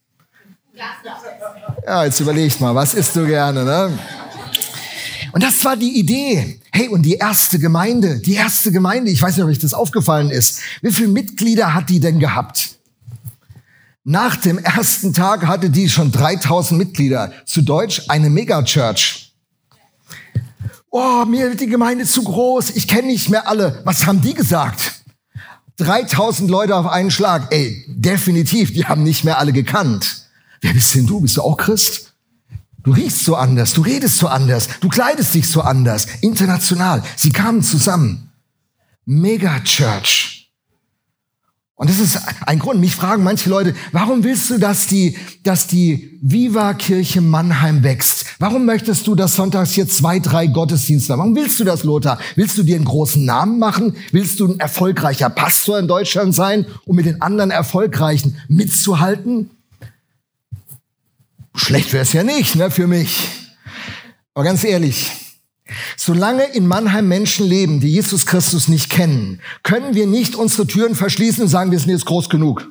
Ja, 1.85 2.03
jetzt 2.03 2.19
überleg 2.19 2.59
mal, 2.59 2.75
was 2.75 2.93
isst 2.93 3.15
du 3.15 3.25
gerne, 3.25 3.63
ne? 3.63 3.97
Und 5.31 5.43
das 5.43 5.63
war 5.63 5.77
die 5.77 5.97
Idee. 5.97 6.59
Hey, 6.71 6.89
und 6.89 7.03
die 7.03 7.15
erste 7.15 7.57
Gemeinde, 7.57 8.19
die 8.19 8.33
erste 8.33 8.71
Gemeinde, 8.71 9.11
ich 9.11 9.21
weiß 9.21 9.37
nicht, 9.37 9.43
ob 9.43 9.49
euch 9.49 9.59
das 9.59 9.73
aufgefallen 9.73 10.29
ist. 10.29 10.59
Wie 10.81 10.91
viele 10.91 11.07
Mitglieder 11.07 11.73
hat 11.73 11.89
die 11.89 12.01
denn 12.01 12.19
gehabt? 12.19 12.76
Nach 14.09 14.37
dem 14.37 14.57
ersten 14.57 15.13
Tag 15.13 15.45
hatte 15.47 15.69
die 15.69 15.89
schon 15.89 16.13
3000 16.13 16.77
Mitglieder. 16.77 17.33
Zu 17.45 17.61
Deutsch 17.61 18.03
eine 18.07 18.29
Megachurch. 18.29 19.33
Oh, 20.89 21.25
mir 21.25 21.49
wird 21.49 21.59
die 21.59 21.67
Gemeinde 21.67 22.05
zu 22.05 22.23
groß. 22.23 22.77
Ich 22.77 22.87
kenne 22.87 23.07
nicht 23.07 23.29
mehr 23.29 23.49
alle. 23.49 23.81
Was 23.83 24.05
haben 24.05 24.21
die 24.21 24.33
gesagt? 24.33 25.03
3000 25.75 26.49
Leute 26.49 26.77
auf 26.77 26.87
einen 26.87 27.11
Schlag. 27.11 27.51
Ey, 27.51 27.83
definitiv, 27.89 28.73
die 28.73 28.85
haben 28.85 29.03
nicht 29.03 29.25
mehr 29.25 29.39
alle 29.39 29.51
gekannt. 29.51 30.29
Wer 30.61 30.71
bist 30.71 30.95
denn 30.95 31.05
du? 31.05 31.19
Bist 31.19 31.35
du 31.35 31.41
auch 31.41 31.57
Christ? 31.57 32.13
Du 32.83 32.91
riechst 32.93 33.25
so 33.25 33.35
anders, 33.35 33.73
du 33.73 33.81
redest 33.81 34.19
so 34.19 34.29
anders, 34.29 34.69
du 34.79 34.87
kleidest 34.87 35.33
dich 35.33 35.49
so 35.49 35.59
anders. 35.59 36.07
International. 36.21 37.03
Sie 37.17 37.33
kamen 37.33 37.61
zusammen. 37.61 38.31
Megachurch. 39.03 40.36
Und 41.79 41.91
das 41.91 41.99
ist 41.99 42.19
ein 42.47 42.57
Grund. 42.57 42.79
Mich 42.79 42.95
fragen 42.95 43.23
manche 43.23 43.51
Leute, 43.51 43.75
warum 43.91 44.23
willst 44.23 44.49
du, 44.49 44.57
dass 44.57 44.87
die, 44.87 45.15
dass 45.43 45.67
die 45.67 46.17
Viva-Kirche 46.23 47.21
Mannheim 47.21 47.83
wächst? 47.83 48.25
Warum 48.39 48.65
möchtest 48.65 49.05
du, 49.05 49.13
dass 49.13 49.35
sonntags 49.35 49.73
hier 49.73 49.87
zwei, 49.87 50.17
drei 50.17 50.47
Gottesdienste 50.47 51.13
haben? 51.13 51.19
Warum 51.19 51.35
willst 51.35 51.59
du 51.59 51.63
das, 51.63 51.83
Lothar? 51.83 52.17
Willst 52.35 52.57
du 52.57 52.63
dir 52.63 52.77
einen 52.77 52.85
großen 52.85 53.23
Namen 53.23 53.59
machen? 53.59 53.95
Willst 54.11 54.39
du 54.39 54.47
ein 54.47 54.59
erfolgreicher 54.59 55.29
Pastor 55.29 55.77
in 55.77 55.87
Deutschland 55.87 56.33
sein, 56.33 56.65
um 56.85 56.95
mit 56.95 57.05
den 57.05 57.21
anderen 57.21 57.51
Erfolgreichen 57.51 58.41
mitzuhalten? 58.47 59.51
Schlecht 61.53 61.93
wäre 61.93 62.03
es 62.03 62.13
ja 62.13 62.23
nicht, 62.23 62.55
ne, 62.55 62.71
für 62.71 62.87
mich. 62.87 63.27
Aber 64.33 64.45
ganz 64.45 64.63
ehrlich, 64.63 65.26
Solange 65.95 66.43
in 66.43 66.67
Mannheim 66.67 67.07
Menschen 67.07 67.47
leben, 67.47 67.79
die 67.79 67.89
Jesus 67.89 68.25
Christus 68.25 68.67
nicht 68.67 68.89
kennen, 68.89 69.41
können 69.63 69.95
wir 69.95 70.07
nicht 70.07 70.35
unsere 70.35 70.67
Türen 70.67 70.95
verschließen 70.95 71.43
und 71.43 71.49
sagen, 71.49 71.71
wir 71.71 71.79
sind 71.79 71.89
jetzt 71.89 72.05
groß 72.05 72.29
genug. 72.29 72.67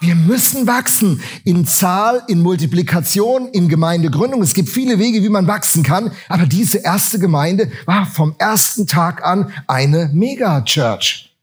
Wir 0.00 0.14
müssen 0.14 0.66
wachsen 0.66 1.20
in 1.44 1.66
Zahl, 1.66 2.22
in 2.28 2.40
Multiplikation, 2.40 3.48
in 3.48 3.68
Gemeindegründung. 3.68 4.42
Es 4.42 4.54
gibt 4.54 4.68
viele 4.68 4.98
Wege, 4.98 5.22
wie 5.22 5.28
man 5.28 5.48
wachsen 5.48 5.82
kann. 5.82 6.12
Aber 6.28 6.46
diese 6.46 6.78
erste 6.78 7.18
Gemeinde 7.18 7.70
war 7.84 8.06
vom 8.06 8.36
ersten 8.38 8.86
Tag 8.86 9.24
an 9.24 9.52
eine 9.66 10.10
Megachurch. 10.12 11.34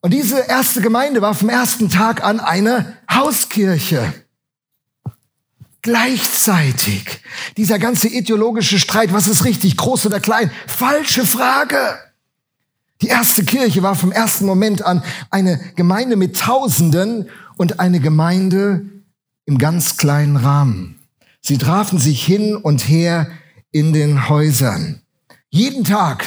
Und 0.00 0.14
diese 0.14 0.38
erste 0.48 0.80
Gemeinde 0.80 1.20
war 1.20 1.34
vom 1.34 1.48
ersten 1.48 1.90
Tag 1.90 2.24
an 2.24 2.40
eine 2.40 2.96
Hauskirche 3.10 4.14
gleichzeitig. 5.86 7.20
Dieser 7.56 7.78
ganze 7.78 8.08
ideologische 8.08 8.80
Streit, 8.80 9.12
was 9.12 9.28
ist 9.28 9.44
richtig, 9.44 9.76
groß 9.76 10.06
oder 10.06 10.18
klein? 10.18 10.50
Falsche 10.66 11.24
Frage. 11.24 11.78
Die 13.02 13.06
erste 13.06 13.44
Kirche 13.44 13.84
war 13.84 13.94
vom 13.94 14.10
ersten 14.10 14.46
Moment 14.46 14.84
an 14.84 15.04
eine 15.30 15.60
Gemeinde 15.76 16.16
mit 16.16 16.36
Tausenden 16.36 17.30
und 17.56 17.78
eine 17.78 18.00
Gemeinde 18.00 18.84
im 19.44 19.58
ganz 19.58 19.96
kleinen 19.96 20.36
Rahmen. 20.36 20.98
Sie 21.40 21.56
trafen 21.56 22.00
sich 22.00 22.26
hin 22.26 22.56
und 22.56 22.88
her 22.88 23.30
in 23.70 23.92
den 23.92 24.28
Häusern. 24.28 25.02
Jeden 25.50 25.84
Tag, 25.84 26.24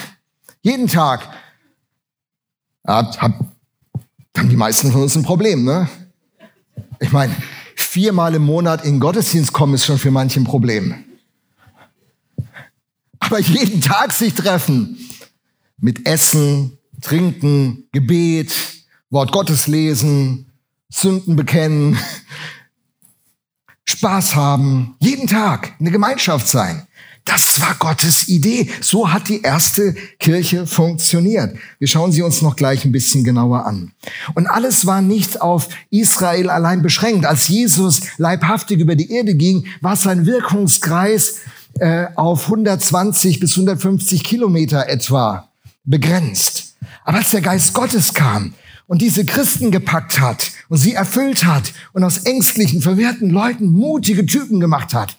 jeden 0.61 0.87
Tag 0.87 1.27
hat, 2.87 3.21
hat, 3.21 3.33
haben 4.37 4.49
die 4.49 4.55
meisten 4.55 4.89
von 4.93 5.01
uns 5.01 5.17
ein 5.17 5.23
Problem, 5.23 5.65
ne? 5.65 5.89
Ich 7.01 7.11
meine, 7.11 7.35
viermal 7.99 8.33
im 8.33 8.45
Monat 8.45 8.85
in 8.85 9.01
Gottesdienst 9.01 9.51
kommen, 9.51 9.73
ist 9.73 9.85
schon 9.85 9.97
für 9.97 10.09
manche 10.09 10.39
ein 10.39 10.45
Problem. 10.45 11.03
Aber 13.19 13.39
jeden 13.41 13.81
Tag 13.91 14.13
sich 14.13 14.33
treffen 14.33 14.97
mit 15.77 16.07
Essen, 16.07 16.77
Trinken, 17.01 17.89
Gebet, 17.91 18.53
Wort 19.09 19.33
Gottes 19.33 19.67
lesen, 19.67 20.49
Sünden 20.87 21.35
bekennen, 21.35 21.99
Spaß 23.83 24.33
haben, 24.33 24.95
jeden 25.01 25.27
Tag 25.27 25.75
eine 25.81 25.91
Gemeinschaft 25.91 26.47
sein. 26.47 26.87
Das 27.29 27.61
war 27.61 27.75
Gottes 27.77 28.27
Idee. 28.27 28.67
So 28.81 29.13
hat 29.13 29.29
die 29.29 29.43
erste 29.43 29.93
Kirche 30.17 30.65
funktioniert. 30.65 31.55
Wir 31.77 31.87
schauen 31.87 32.11
sie 32.11 32.23
uns 32.23 32.41
noch 32.41 32.55
gleich 32.55 32.85
ein 32.85 32.91
bisschen 32.91 33.23
genauer 33.23 33.67
an. 33.67 33.91
Und 34.33 34.47
alles 34.47 34.87
war 34.87 35.03
nicht 35.03 35.39
auf 35.39 35.69
Israel 35.91 36.49
allein 36.49 36.81
beschränkt. 36.81 37.27
Als 37.27 37.47
Jesus 37.47 38.01
leibhaftig 38.17 38.79
über 38.79 38.95
die 38.95 39.11
Erde 39.11 39.35
ging, 39.35 39.67
war 39.79 39.95
sein 39.95 40.25
Wirkungskreis 40.25 41.35
äh, 41.77 42.07
auf 42.15 42.45
120 42.45 43.39
bis 43.39 43.51
150 43.51 44.23
Kilometer 44.23 44.89
etwa 44.89 45.49
begrenzt. 45.83 46.73
Aber 47.03 47.19
als 47.19 47.29
der 47.29 47.41
Geist 47.41 47.75
Gottes 47.75 48.15
kam 48.15 48.55
und 48.87 49.03
diese 49.03 49.23
Christen 49.23 49.69
gepackt 49.69 50.19
hat 50.19 50.51
und 50.67 50.77
sie 50.77 50.95
erfüllt 50.95 51.45
hat 51.45 51.73
und 51.93 52.03
aus 52.03 52.17
ängstlichen, 52.25 52.81
verwirrten 52.81 53.29
Leuten 53.29 53.69
mutige 53.69 54.25
Typen 54.25 54.59
gemacht 54.59 54.95
hat, 54.95 55.15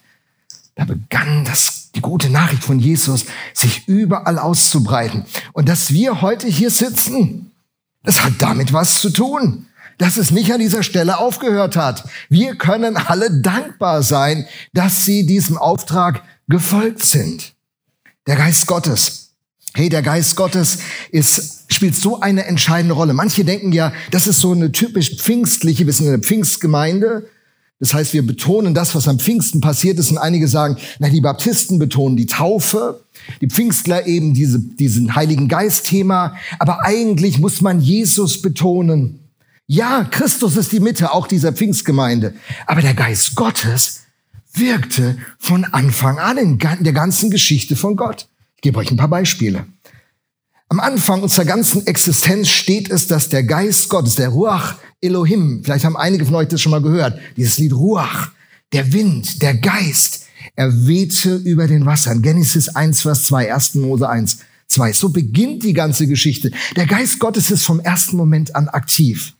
da 0.75 0.83
begann 0.83 1.45
das, 1.45 1.80
die 1.95 2.01
gute 2.01 2.29
Nachricht 2.29 2.63
von 2.63 2.79
Jesus 2.79 3.25
sich 3.53 3.87
überall 3.87 4.39
auszubreiten. 4.39 5.25
Und 5.53 5.67
dass 5.67 5.91
wir 5.91 6.21
heute 6.21 6.47
hier 6.47 6.69
sitzen, 6.69 7.51
das 8.03 8.23
hat 8.23 8.33
damit 8.39 8.73
was 8.73 9.01
zu 9.01 9.09
tun, 9.09 9.67
dass 9.97 10.17
es 10.17 10.31
nicht 10.31 10.51
an 10.51 10.59
dieser 10.59 10.83
Stelle 10.83 11.19
aufgehört 11.19 11.75
hat. 11.75 12.05
Wir 12.29 12.55
können 12.55 12.97
alle 12.97 13.41
dankbar 13.41 14.01
sein, 14.01 14.47
dass 14.73 15.05
sie 15.05 15.25
diesem 15.25 15.57
Auftrag 15.57 16.23
gefolgt 16.47 17.05
sind. 17.05 17.53
Der 18.25 18.35
Geist 18.35 18.65
Gottes. 18.65 19.35
Hey, 19.73 19.89
der 19.89 20.01
Geist 20.01 20.35
Gottes 20.35 20.79
ist, 21.11 21.71
spielt 21.71 21.95
so 21.95 22.19
eine 22.19 22.45
entscheidende 22.45 22.93
Rolle. 22.93 23.13
Manche 23.13 23.45
denken 23.45 23.71
ja, 23.71 23.93
das 24.09 24.27
ist 24.27 24.39
so 24.39 24.51
eine 24.51 24.71
typisch 24.71 25.15
pfingstliche, 25.17 25.85
wir 25.85 25.93
sind 25.93 26.07
eine 26.07 26.19
Pfingstgemeinde. 26.19 27.29
Das 27.81 27.95
heißt, 27.95 28.13
wir 28.13 28.25
betonen 28.25 28.75
das, 28.75 28.93
was 28.93 29.07
am 29.07 29.17
Pfingsten 29.17 29.59
passiert 29.59 29.97
ist. 29.97 30.11
Und 30.11 30.19
einige 30.19 30.47
sagen, 30.47 30.77
na, 30.99 31.09
die 31.09 31.19
Baptisten 31.19 31.79
betonen 31.79 32.15
die 32.15 32.27
Taufe, 32.27 33.03
die 33.41 33.47
Pfingstler 33.47 34.05
eben 34.05 34.35
diese, 34.35 34.59
diesen 34.59 35.15
Heiligen 35.15 35.47
Geist-Thema. 35.47 36.37
Aber 36.59 36.85
eigentlich 36.85 37.39
muss 37.39 37.59
man 37.61 37.81
Jesus 37.81 38.39
betonen. 38.39 39.19
Ja, 39.65 40.03
Christus 40.03 40.57
ist 40.57 40.71
die 40.71 40.79
Mitte 40.79 41.11
auch 41.11 41.25
dieser 41.25 41.53
Pfingstgemeinde. 41.53 42.35
Aber 42.67 42.81
der 42.81 42.93
Geist 42.93 43.33
Gottes 43.33 44.01
wirkte 44.53 45.17
von 45.39 45.65
Anfang 45.65 46.19
an 46.19 46.37
in 46.37 46.59
der 46.59 46.93
ganzen 46.93 47.31
Geschichte 47.31 47.75
von 47.75 47.95
Gott. 47.95 48.27
Ich 48.57 48.61
gebe 48.61 48.77
euch 48.77 48.91
ein 48.91 48.97
paar 48.97 49.07
Beispiele. 49.07 49.65
Am 50.69 50.79
Anfang 50.79 51.23
unserer 51.23 51.45
ganzen 51.45 51.87
Existenz 51.87 52.47
steht 52.49 52.91
es, 52.91 53.07
dass 53.07 53.29
der 53.29 53.43
Geist 53.43 53.89
Gottes, 53.89 54.15
der 54.15 54.29
Ruach 54.29 54.75
Elohim, 55.01 55.61
vielleicht 55.63 55.85
haben 55.85 55.97
einige 55.97 56.25
von 56.25 56.35
euch 56.35 56.47
das 56.47 56.61
schon 56.61 56.71
mal 56.71 56.81
gehört, 56.81 57.19
dieses 57.35 57.57
Lied 57.57 57.73
Ruach, 57.73 58.31
der 58.71 58.93
Wind, 58.93 59.41
der 59.41 59.55
Geist, 59.55 60.27
er 60.55 60.87
wehte 60.87 61.35
über 61.35 61.67
den 61.67 61.85
Wassern. 61.85 62.21
Genesis 62.21 62.69
1, 62.69 63.01
Vers 63.01 63.25
2, 63.25 63.53
1. 63.53 63.75
Mose 63.75 64.07
1, 64.09 64.39
2. 64.67 64.93
So 64.93 65.09
beginnt 65.09 65.63
die 65.63 65.73
ganze 65.73 66.07
Geschichte. 66.07 66.51
Der 66.75 66.85
Geist 66.85 67.19
Gottes 67.19 67.51
ist 67.51 67.63
vom 67.63 67.79
ersten 67.79 68.17
Moment 68.17 68.55
an 68.55 68.67
aktiv. 68.67 69.33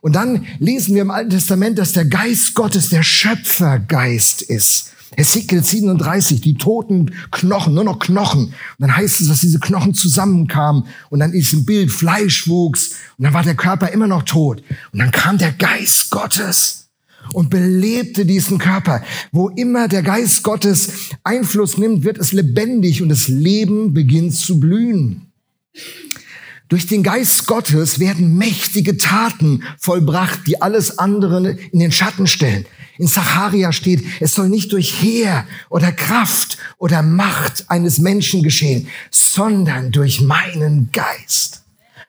Und 0.00 0.14
dann 0.14 0.46
lesen 0.58 0.94
wir 0.94 1.02
im 1.02 1.10
Alten 1.10 1.30
Testament, 1.30 1.78
dass 1.78 1.92
der 1.92 2.04
Geist 2.04 2.54
Gottes 2.54 2.88
der 2.88 3.02
Schöpfergeist 3.02 4.42
ist. 4.42 4.92
Hesekiel 5.14 5.62
37, 5.62 6.40
die 6.40 6.54
toten 6.54 7.12
Knochen, 7.30 7.74
nur 7.74 7.84
noch 7.84 7.98
Knochen. 7.98 8.46
Und 8.46 8.54
dann 8.78 8.96
heißt 8.96 9.20
es, 9.20 9.28
dass 9.28 9.40
diese 9.40 9.60
Knochen 9.60 9.94
zusammenkamen 9.94 10.84
und 11.10 11.20
dann 11.20 11.32
ist 11.32 11.52
ein 11.52 11.64
Bild, 11.64 11.90
Fleisch 11.90 12.48
wuchs 12.48 12.92
und 13.16 13.24
dann 13.24 13.34
war 13.34 13.42
der 13.42 13.54
Körper 13.54 13.90
immer 13.92 14.08
noch 14.08 14.24
tot. 14.24 14.62
Und 14.92 14.98
dann 14.98 15.12
kam 15.12 15.38
der 15.38 15.52
Geist 15.52 16.10
Gottes 16.10 16.88
und 17.32 17.50
belebte 17.50 18.26
diesen 18.26 18.58
Körper. 18.58 19.02
Wo 19.32 19.48
immer 19.48 19.88
der 19.88 20.02
Geist 20.02 20.42
Gottes 20.42 21.10
Einfluss 21.22 21.78
nimmt, 21.78 22.04
wird 22.04 22.18
es 22.18 22.32
lebendig 22.32 23.02
und 23.02 23.08
das 23.08 23.28
Leben 23.28 23.94
beginnt 23.94 24.34
zu 24.34 24.58
blühen. 24.58 25.32
Durch 26.68 26.88
den 26.88 27.04
Geist 27.04 27.46
Gottes 27.46 28.00
werden 28.00 28.36
mächtige 28.36 28.96
Taten 28.96 29.62
vollbracht, 29.78 30.40
die 30.48 30.60
alles 30.60 30.98
andere 30.98 31.56
in 31.70 31.78
den 31.78 31.92
Schatten 31.92 32.26
stellen. 32.26 32.66
In 32.98 33.08
Zacharia 33.08 33.72
steht, 33.72 34.04
es 34.20 34.32
soll 34.32 34.48
nicht 34.48 34.72
durch 34.72 35.02
Heer 35.02 35.46
oder 35.68 35.92
Kraft 35.92 36.58
oder 36.78 37.02
Macht 37.02 37.66
eines 37.68 37.98
Menschen 37.98 38.42
geschehen, 38.42 38.88
sondern 39.10 39.92
durch 39.92 40.20
meinen 40.20 40.90
Geist. 40.92 41.62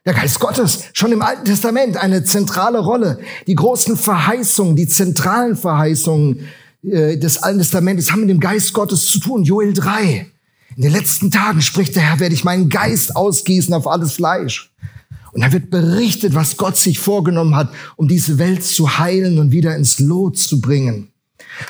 Der 0.06 0.14
Geist 0.14 0.40
Gottes, 0.40 0.86
schon 0.94 1.12
im 1.12 1.22
Alten 1.22 1.44
Testament 1.44 1.98
eine 1.98 2.24
zentrale 2.24 2.80
Rolle. 2.80 3.20
Die 3.46 3.56
großen 3.56 3.98
Verheißungen, 3.98 4.78
die 4.78 4.88
zentralen 4.88 5.58
Verheißungen 5.58 6.48
äh, 6.84 7.18
des 7.18 7.44
Alten 7.44 7.60
Testamentes 7.60 8.12
haben 8.12 8.22
mit 8.22 8.30
dem 8.30 8.40
Geist 8.40 8.72
Gottes 8.72 9.08
zu 9.08 9.20
tun. 9.20 9.44
Joel 9.44 9.74
3. 9.74 10.28
In 10.78 10.84
den 10.84 10.92
letzten 10.92 11.32
Tagen 11.32 11.62
spricht 11.62 11.96
der 11.96 12.04
Herr, 12.04 12.20
werde 12.20 12.36
ich 12.36 12.44
meinen 12.44 12.70
Geist 12.70 13.16
ausgießen 13.16 13.74
auf 13.74 13.88
alles 13.88 14.14
Fleisch. 14.14 14.72
Und 15.32 15.42
da 15.42 15.52
wird 15.52 15.70
berichtet, 15.70 16.36
was 16.36 16.58
Gott 16.58 16.78
sich 16.78 17.00
vorgenommen 17.00 17.56
hat, 17.56 17.70
um 17.96 18.08
diese 18.08 18.38
Welt 18.38 18.64
zu 18.64 18.98
heilen 18.98 19.40
und 19.40 19.52
wieder 19.52 19.76
ins 19.76 20.00
Lot 20.00 20.38
zu 20.38 20.62
bringen. 20.62 21.12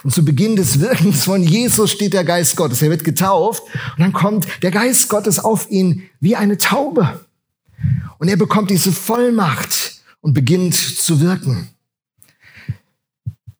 Und 0.03 0.11
zu 0.11 0.23
Beginn 0.23 0.55
des 0.55 0.79
Wirkens 0.79 1.23
von 1.23 1.43
Jesus 1.43 1.91
steht 1.91 2.13
der 2.13 2.23
Geist 2.23 2.55
Gottes. 2.55 2.81
Er 2.81 2.89
wird 2.89 3.03
getauft 3.03 3.63
und 3.95 3.99
dann 3.99 4.13
kommt 4.13 4.47
der 4.61 4.71
Geist 4.71 5.09
Gottes 5.09 5.39
auf 5.39 5.69
ihn 5.69 6.03
wie 6.19 6.35
eine 6.35 6.57
Taube. 6.57 7.25
Und 8.17 8.27
er 8.27 8.37
bekommt 8.37 8.69
diese 8.69 8.91
Vollmacht 8.91 10.01
und 10.21 10.33
beginnt 10.33 10.75
zu 10.75 11.21
wirken. 11.21 11.69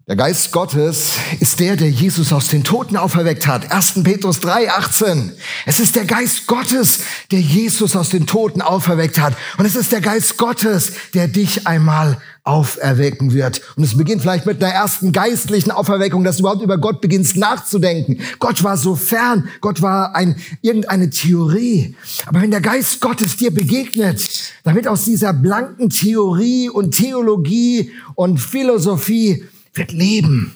Der 0.10 0.16
Geist 0.16 0.54
Gottes 0.54 1.16
ist 1.42 1.60
der, 1.60 1.76
der 1.76 1.90
Jesus 1.90 2.32
aus 2.32 2.48
den 2.48 2.64
Toten 2.64 2.96
auferweckt 2.96 3.46
hat. 3.46 3.74
1. 3.74 4.04
Petrus 4.04 4.40
3, 4.40 4.72
18. 4.72 5.34
Es 5.66 5.82
ist 5.82 5.98
der 5.98 6.06
Geist 6.06 6.48
Gottes, 6.48 7.02
der 7.30 7.42
Jesus 7.42 7.94
aus 7.94 8.08
den 8.08 8.26
Toten 8.26 8.62
auferweckt 8.62 9.20
hat. 9.20 9.34
Und 9.58 9.66
es 9.66 9.76
ist 9.76 9.92
der 9.92 10.00
Geist 10.00 10.38
Gottes, 10.38 10.94
der 11.14 11.28
dich 11.28 11.68
einmal 11.68 12.22
auferwecken 12.46 13.34
wird. 13.34 13.60
Und 13.76 13.84
es 13.84 13.98
beginnt 13.98 14.22
vielleicht 14.22 14.46
mit 14.46 14.64
einer 14.64 14.74
ersten 14.74 15.12
geistlichen 15.12 15.72
Auferweckung, 15.72 16.24
dass 16.24 16.38
du 16.38 16.44
überhaupt 16.44 16.62
über 16.62 16.78
Gott 16.78 17.02
beginnst 17.02 17.36
nachzudenken. 17.36 18.22
Gott 18.40 18.64
war 18.64 18.78
so 18.78 18.96
fern. 18.96 19.50
Gott 19.60 19.82
war 19.82 20.16
ein, 20.16 20.38
irgendeine 20.62 21.10
Theorie. 21.10 21.98
Aber 22.28 22.42
wenn 22.42 22.52
der 22.52 22.62
Geist 22.62 23.02
Gottes 23.02 23.36
dir 23.36 23.54
begegnet, 23.54 24.26
dann 24.64 24.74
wird 24.76 24.88
aus 24.88 25.04
dieser 25.04 25.34
blanken 25.34 25.90
Theorie 25.90 26.70
und 26.70 26.96
Theologie 26.96 27.92
und 28.16 28.38
Philosophie 28.38 29.44
wird 29.78 29.92
Leben. 29.92 30.56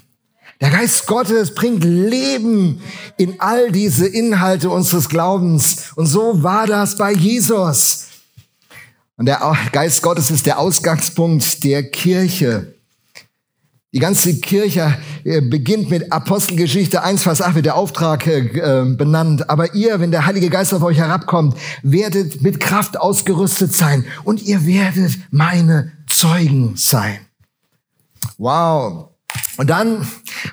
Der 0.62 0.70
Geist 0.70 1.08
Gottes 1.08 1.56
bringt 1.56 1.84
Leben 1.84 2.82
in 3.18 3.40
all 3.40 3.72
diese 3.72 4.08
Inhalte 4.08 4.70
unseres 4.70 5.10
Glaubens. 5.10 5.92
Und 5.96 6.06
so 6.06 6.44
war 6.44 6.68
das 6.68 6.96
bei 6.96 7.12
Jesus. 7.12 8.08
Und 9.18 9.26
der 9.26 9.58
Geist 9.72 10.04
Gottes 10.04 10.30
ist 10.30 10.46
der 10.46 10.60
Ausgangspunkt 10.60 11.64
der 11.64 11.90
Kirche. 11.90 12.76
Die 13.94 14.00
ganze 14.00 14.40
Kirche 14.40 14.98
äh, 15.26 15.42
beginnt 15.42 15.90
mit 15.90 16.14
Apostelgeschichte 16.14 17.04
1, 17.04 17.24
Vers 17.24 17.42
8 17.42 17.56
wird 17.56 17.66
der 17.66 17.76
Auftrag 17.76 18.26
äh, 18.26 18.86
benannt. 18.96 19.50
Aber 19.50 19.74
ihr, 19.76 20.00
wenn 20.00 20.12
der 20.12 20.26
Heilige 20.26 20.50
Geist 20.50 20.74
auf 20.74 20.82
euch 20.82 20.98
herabkommt, 20.98 21.58
werdet 21.84 22.42
mit 22.42 22.62
Kraft 22.62 22.98
ausgerüstet 22.98 23.76
sein 23.76 24.06
und 24.24 24.42
ihr 24.44 24.66
werdet 24.66 25.20
meine 25.30 25.92
Zeugen 26.08 26.78
sein. 26.78 27.20
Wow. 28.38 29.11
Und 29.58 29.70
dann, 29.70 30.08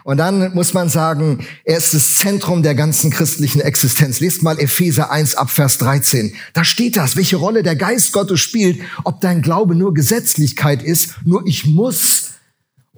und 0.04 0.16
dann 0.16 0.54
muss 0.54 0.74
man 0.74 0.88
sagen, 0.88 1.46
er 1.64 1.78
ist 1.78 1.94
das 1.94 2.14
Zentrum 2.14 2.62
der 2.62 2.74
ganzen 2.74 3.10
christlichen 3.10 3.60
Existenz. 3.60 4.20
Lest 4.20 4.42
mal 4.42 4.58
Epheser 4.58 5.10
1 5.10 5.36
ab 5.36 5.50
Vers 5.50 5.78
13. 5.78 6.34
Da 6.52 6.64
steht 6.64 6.96
das, 6.96 7.16
welche 7.16 7.36
Rolle 7.36 7.62
der 7.62 7.76
Geist 7.76 8.12
Gottes 8.12 8.40
spielt, 8.40 8.80
ob 9.04 9.20
dein 9.20 9.42
Glaube 9.42 9.74
nur 9.74 9.94
Gesetzlichkeit 9.94 10.82
ist, 10.82 11.14
nur 11.24 11.46
ich 11.46 11.66
muss, 11.66 12.32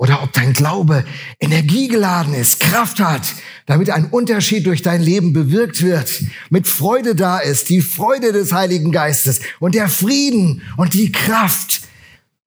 oder 0.00 0.22
ob 0.22 0.32
dein 0.32 0.54
Glaube 0.54 1.04
energiegeladen 1.40 2.32
ist, 2.32 2.58
Kraft 2.58 3.00
hat, 3.00 3.34
damit 3.66 3.90
ein 3.90 4.06
Unterschied 4.06 4.66
durch 4.66 4.80
dein 4.80 5.02
Leben 5.02 5.34
bewirkt 5.34 5.82
wird, 5.82 6.24
mit 6.48 6.66
Freude 6.66 7.14
da 7.14 7.38
ist, 7.38 7.68
die 7.68 7.82
Freude 7.82 8.32
des 8.32 8.54
Heiligen 8.54 8.92
Geistes 8.92 9.40
und 9.58 9.74
der 9.74 9.88
Frieden 9.88 10.62
und 10.78 10.94
die 10.94 11.12
Kraft, 11.12 11.82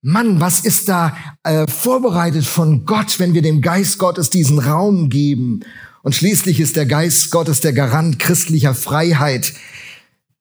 Mann, 0.06 0.38
was 0.38 0.60
ist 0.60 0.90
da 0.90 1.16
äh, 1.44 1.66
vorbereitet 1.66 2.44
von 2.44 2.84
Gott, 2.84 3.18
wenn 3.18 3.32
wir 3.32 3.40
dem 3.40 3.62
Geist 3.62 3.96
Gottes 3.96 4.28
diesen 4.28 4.58
Raum 4.58 5.08
geben? 5.08 5.60
Und 6.02 6.14
schließlich 6.14 6.60
ist 6.60 6.76
der 6.76 6.84
Geist 6.84 7.30
Gottes 7.30 7.62
der 7.62 7.72
Garant 7.72 8.18
christlicher 8.18 8.74
Freiheit. 8.74 9.54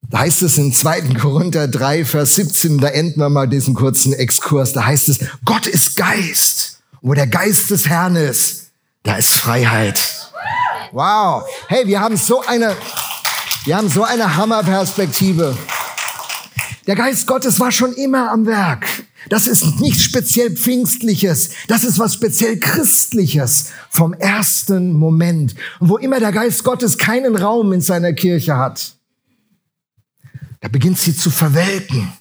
Da 0.10 0.20
heißt 0.20 0.42
es 0.42 0.58
in 0.58 0.74
2. 0.74 1.02
Korinther 1.22 1.70
3, 1.70 2.04
Vers 2.04 2.36
17, 2.36 2.80
da 2.80 2.90
enden 2.90 3.22
wir 3.22 3.30
mal 3.30 3.48
diesen 3.48 3.74
kurzen 3.74 4.12
Exkurs, 4.12 4.74
da 4.74 4.86
heißt 4.86 5.08
es, 5.08 5.20
Gott 5.46 5.66
ist 5.66 5.96
Geist. 5.96 6.82
Und 7.00 7.12
wo 7.12 7.14
der 7.14 7.28
Geist 7.28 7.70
des 7.70 7.88
Herrn 7.88 8.18
ist, 8.18 8.72
da 9.04 9.16
ist 9.16 9.32
Freiheit. 9.32 10.30
Wow. 10.92 11.46
Hey, 11.70 11.88
wir 11.88 12.02
haben 12.02 12.18
so 12.18 12.42
eine, 12.46 12.76
wir 13.64 13.78
haben 13.78 13.88
so 13.88 14.04
eine 14.04 14.36
Hammerperspektive. 14.36 15.58
Der 16.86 16.96
Geist 16.96 17.28
Gottes 17.28 17.60
war 17.60 17.72
schon 17.72 17.94
immer 17.94 18.32
am 18.32 18.46
Werk. 18.46 18.86
Das 19.30 19.48
ist 19.48 19.80
nicht 19.80 20.02
speziell 20.02 20.52
Pfingstliches. 20.52 21.52
Das 21.68 21.84
ist 21.84 21.98
was 21.98 22.14
speziell 22.14 22.60
Christliches 22.60 23.72
vom 23.90 24.14
ersten 24.14 24.92
Moment. 24.92 25.56
Und 25.80 25.90
wo 25.90 25.98
immer 25.98 26.20
der 26.20 26.34
Geist 26.34 26.64
Gottes 26.64 26.98
keinen 26.98 27.38
Raum 27.38 27.72
in 27.72 27.82
seiner 27.82 28.12
Kirche 28.12 28.58
hat, 28.58 28.98
da 30.60 30.68
beginnt 30.68 31.00
sie 31.00 31.16
zu 31.16 31.30
verwelken. 31.30 32.12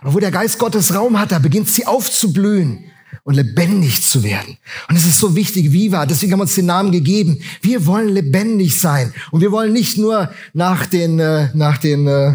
Aber 0.00 0.14
wo 0.14 0.18
der 0.18 0.30
Geist 0.30 0.58
Gottes 0.58 0.94
Raum 0.94 1.18
hat, 1.18 1.32
da 1.32 1.38
beginnt 1.38 1.68
sie 1.68 1.86
aufzublühen 1.86 2.84
und 3.24 3.34
lebendig 3.34 4.02
zu 4.02 4.22
werden. 4.22 4.56
Und 4.88 4.96
es 4.96 5.06
ist 5.06 5.18
so 5.18 5.36
wichtig, 5.36 5.72
Viva, 5.72 6.06
deswegen 6.06 6.32
haben 6.32 6.40
wir 6.40 6.44
uns 6.44 6.54
den 6.54 6.66
Namen 6.66 6.90
gegeben. 6.90 7.42
Wir 7.60 7.86
wollen 7.86 8.08
lebendig 8.08 8.80
sein. 8.80 9.12
Und 9.30 9.40
wir 9.40 9.52
wollen 9.52 9.72
nicht 9.72 9.98
nur 9.98 10.30
nach 10.52 10.86
den, 10.86 11.18
äh, 11.18 11.48
nach 11.54 11.78
den, 11.78 12.06
äh, 12.06 12.34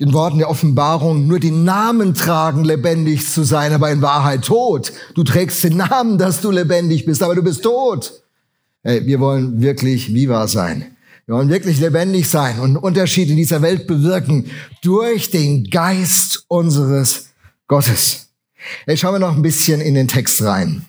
den 0.00 0.12
Worten 0.12 0.38
der 0.38 0.48
Offenbarung 0.48 1.26
nur 1.26 1.40
den 1.40 1.64
Namen 1.64 2.14
tragen, 2.14 2.64
lebendig 2.64 3.28
zu 3.28 3.42
sein, 3.42 3.72
aber 3.72 3.90
in 3.90 4.00
Wahrheit 4.00 4.44
tot. 4.44 4.92
Du 5.14 5.24
trägst 5.24 5.64
den 5.64 5.76
Namen, 5.76 6.18
dass 6.18 6.40
du 6.40 6.50
lebendig 6.50 7.04
bist, 7.04 7.22
aber 7.22 7.34
du 7.34 7.42
bist 7.42 7.62
tot. 7.62 8.22
Hey, 8.84 9.04
wir 9.06 9.18
wollen 9.18 9.60
wirklich 9.60 10.14
viva 10.14 10.46
sein. 10.46 10.96
Wir 11.26 11.34
wollen 11.34 11.48
wirklich 11.48 11.80
lebendig 11.80 12.28
sein 12.30 12.58
und 12.58 12.68
einen 12.68 12.76
Unterschied 12.76 13.28
in 13.28 13.36
dieser 13.36 13.60
Welt 13.60 13.86
bewirken 13.86 14.46
durch 14.82 15.30
den 15.30 15.64
Geist 15.68 16.44
unseres 16.48 17.30
Gottes. 17.66 18.28
Hey, 18.86 18.96
schauen 18.96 19.14
wir 19.14 19.18
noch 19.18 19.36
ein 19.36 19.42
bisschen 19.42 19.80
in 19.80 19.94
den 19.94 20.08
Text 20.08 20.42
rein. 20.42 20.86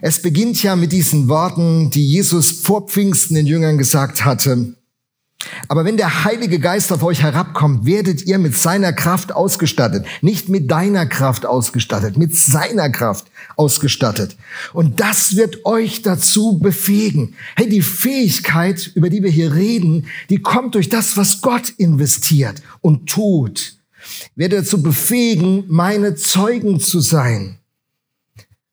Es 0.00 0.22
beginnt 0.22 0.62
ja 0.62 0.74
mit 0.74 0.92
diesen 0.92 1.28
Worten, 1.28 1.90
die 1.90 2.06
Jesus 2.06 2.50
vor 2.50 2.88
Pfingsten 2.88 3.34
den 3.34 3.46
Jüngern 3.46 3.78
gesagt 3.78 4.24
hatte. 4.24 4.74
Aber 5.68 5.84
wenn 5.84 5.96
der 5.96 6.24
Heilige 6.24 6.58
Geist 6.58 6.92
auf 6.92 7.02
euch 7.04 7.22
herabkommt, 7.22 7.84
werdet 7.84 8.22
ihr 8.22 8.38
mit 8.38 8.56
seiner 8.56 8.92
Kraft 8.92 9.32
ausgestattet. 9.32 10.04
Nicht 10.20 10.48
mit 10.48 10.70
deiner 10.70 11.06
Kraft 11.06 11.46
ausgestattet, 11.46 12.16
mit 12.16 12.34
seiner 12.34 12.90
Kraft 12.90 13.26
ausgestattet. 13.56 14.36
Und 14.72 14.98
das 14.98 15.36
wird 15.36 15.64
euch 15.64 16.02
dazu 16.02 16.58
befähigen. 16.58 17.34
Hey, 17.54 17.68
die 17.68 17.82
Fähigkeit, 17.82 18.90
über 18.94 19.10
die 19.10 19.22
wir 19.22 19.30
hier 19.30 19.54
reden, 19.54 20.06
die 20.28 20.38
kommt 20.38 20.74
durch 20.74 20.88
das, 20.88 21.16
was 21.16 21.40
Gott 21.40 21.70
investiert 21.76 22.60
und 22.80 23.08
tut. 23.08 23.76
Werde 24.34 24.56
dazu 24.56 24.82
befähigen, 24.82 25.64
meine 25.68 26.16
Zeugen 26.16 26.80
zu 26.80 27.00
sein. 27.00 27.57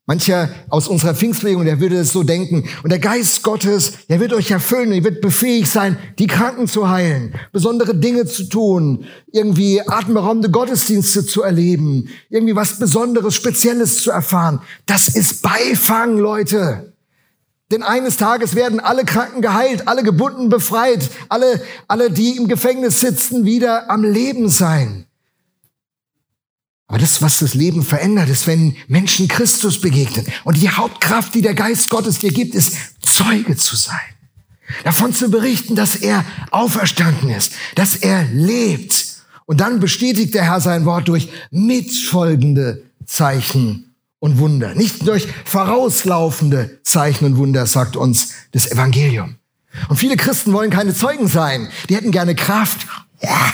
Mancher 0.07 0.49
aus 0.69 0.87
unserer 0.87 1.15
Pfingstbewegung, 1.15 1.65
der 1.65 1.79
würde 1.79 1.97
es 1.97 2.13
so 2.13 2.21
denken. 2.21 2.69
Und 2.83 2.91
der 2.91 2.99
Geist 2.99 3.41
Gottes, 3.41 3.93
der 4.07 4.19
wird 4.19 4.33
euch 4.33 4.51
erfüllen, 4.51 4.91
er 4.91 5.03
wird 5.03 5.19
befähigt 5.19 5.71
sein, 5.71 5.97
die 6.19 6.27
Kranken 6.27 6.67
zu 6.67 6.89
heilen, 6.89 7.33
besondere 7.51 7.95
Dinge 7.95 8.27
zu 8.27 8.43
tun, 8.43 9.05
irgendwie 9.31 9.81
atemberaubende 9.81 10.51
Gottesdienste 10.51 11.25
zu 11.25 11.41
erleben, 11.41 12.09
irgendwie 12.29 12.55
was 12.55 12.77
Besonderes, 12.77 13.33
Spezielles 13.33 14.03
zu 14.03 14.11
erfahren. 14.11 14.61
Das 14.85 15.07
ist 15.07 15.41
Beifang, 15.41 16.17
Leute. 16.17 16.93
Denn 17.71 17.81
eines 17.81 18.17
Tages 18.17 18.53
werden 18.53 18.79
alle 18.79 19.05
Kranken 19.05 19.41
geheilt, 19.41 19.87
alle 19.87 20.03
Gebunden 20.03 20.49
befreit, 20.49 21.09
alle, 21.29 21.63
alle, 21.87 22.11
die 22.11 22.37
im 22.37 22.47
Gefängnis 22.47 22.99
sitzen, 22.99 23.43
wieder 23.43 23.89
am 23.89 24.03
Leben 24.03 24.49
sein. 24.49 25.04
Aber 26.87 26.99
das, 26.99 27.21
was 27.21 27.39
das 27.39 27.55
Leben 27.55 27.83
verändert, 27.83 28.29
ist, 28.29 28.45
wenn 28.45 28.75
Menschen 28.87 29.27
Christus 29.27 29.81
begegnen. 29.81 30.25
Und 30.43 30.61
die 30.61 30.69
Hauptkraft, 30.69 31.33
die 31.33 31.41
der 31.41 31.55
Geist 31.55 31.89
Gottes 31.89 32.19
dir 32.19 32.31
gibt, 32.31 32.53
ist, 32.53 32.73
Zeuge 33.01 33.55
zu 33.55 33.75
sein. 33.75 33.99
Davon 34.83 35.13
zu 35.13 35.29
berichten, 35.29 35.75
dass 35.75 35.95
er 35.95 36.23
auferstanden 36.51 37.29
ist, 37.29 37.53
dass 37.75 37.95
er 37.95 38.23
lebt. 38.25 39.05
Und 39.45 39.61
dann 39.61 39.79
bestätigt 39.79 40.33
der 40.33 40.43
Herr 40.43 40.61
sein 40.61 40.85
Wort 40.85 41.07
durch 41.07 41.29
mitfolgende 41.51 42.83
Zeichen 43.05 43.95
und 44.19 44.39
Wunder. 44.39 44.73
Nicht 44.75 45.07
durch 45.07 45.27
vorauslaufende 45.45 46.79
Zeichen 46.83 47.25
und 47.25 47.37
Wunder, 47.37 47.65
sagt 47.67 47.95
uns 47.95 48.33
das 48.51 48.71
Evangelium. 48.71 49.35
Und 49.89 49.97
viele 49.97 50.17
Christen 50.17 50.53
wollen 50.53 50.71
keine 50.71 50.95
Zeugen 50.95 51.27
sein. 51.27 51.69
Die 51.89 51.95
hätten 51.95 52.11
gerne 52.11 52.33
Kraft. 52.33 52.87
Ja, 53.21 53.53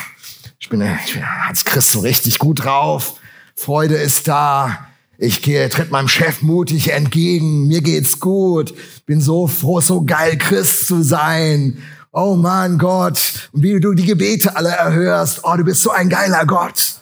ich 0.60 0.70
bin, 0.70 0.82
ich 1.06 1.14
bin 1.14 1.24
als 1.48 1.66
Christ 1.66 1.92
so 1.92 2.02
richtig 2.02 2.40
gut 2.40 2.64
drauf. 2.64 3.16
Freude 3.62 3.94
ist 3.94 4.28
da. 4.28 4.88
Ich 5.20 5.44
gehe, 5.44 5.70
tritt 5.70 5.92
meinem 5.92 6.08
Chef 6.08 6.42
mutig 6.42 6.92
entgegen. 6.92 7.68
Mir 7.68 7.82
geht's 7.82 8.20
gut. 8.20 8.74
Bin 9.06 9.22
so 9.22 9.46
froh, 9.46 9.80
so 9.82 10.04
geil, 10.04 10.36
Christ 10.40 10.88
zu 10.88 11.04
sein. 11.04 11.78
Oh 12.12 12.36
mein 12.36 12.80
Gott. 12.80 13.50
Und 13.52 13.62
wie 13.62 13.80
du 13.80 13.94
die 13.94 14.08
Gebete 14.08 14.56
alle 14.56 14.70
erhörst. 14.70 15.42
Oh, 15.44 15.56
du 15.56 15.64
bist 15.64 15.84
so 15.84 15.92
ein 15.92 16.10
geiler 16.10 16.48
Gott. 16.48 17.02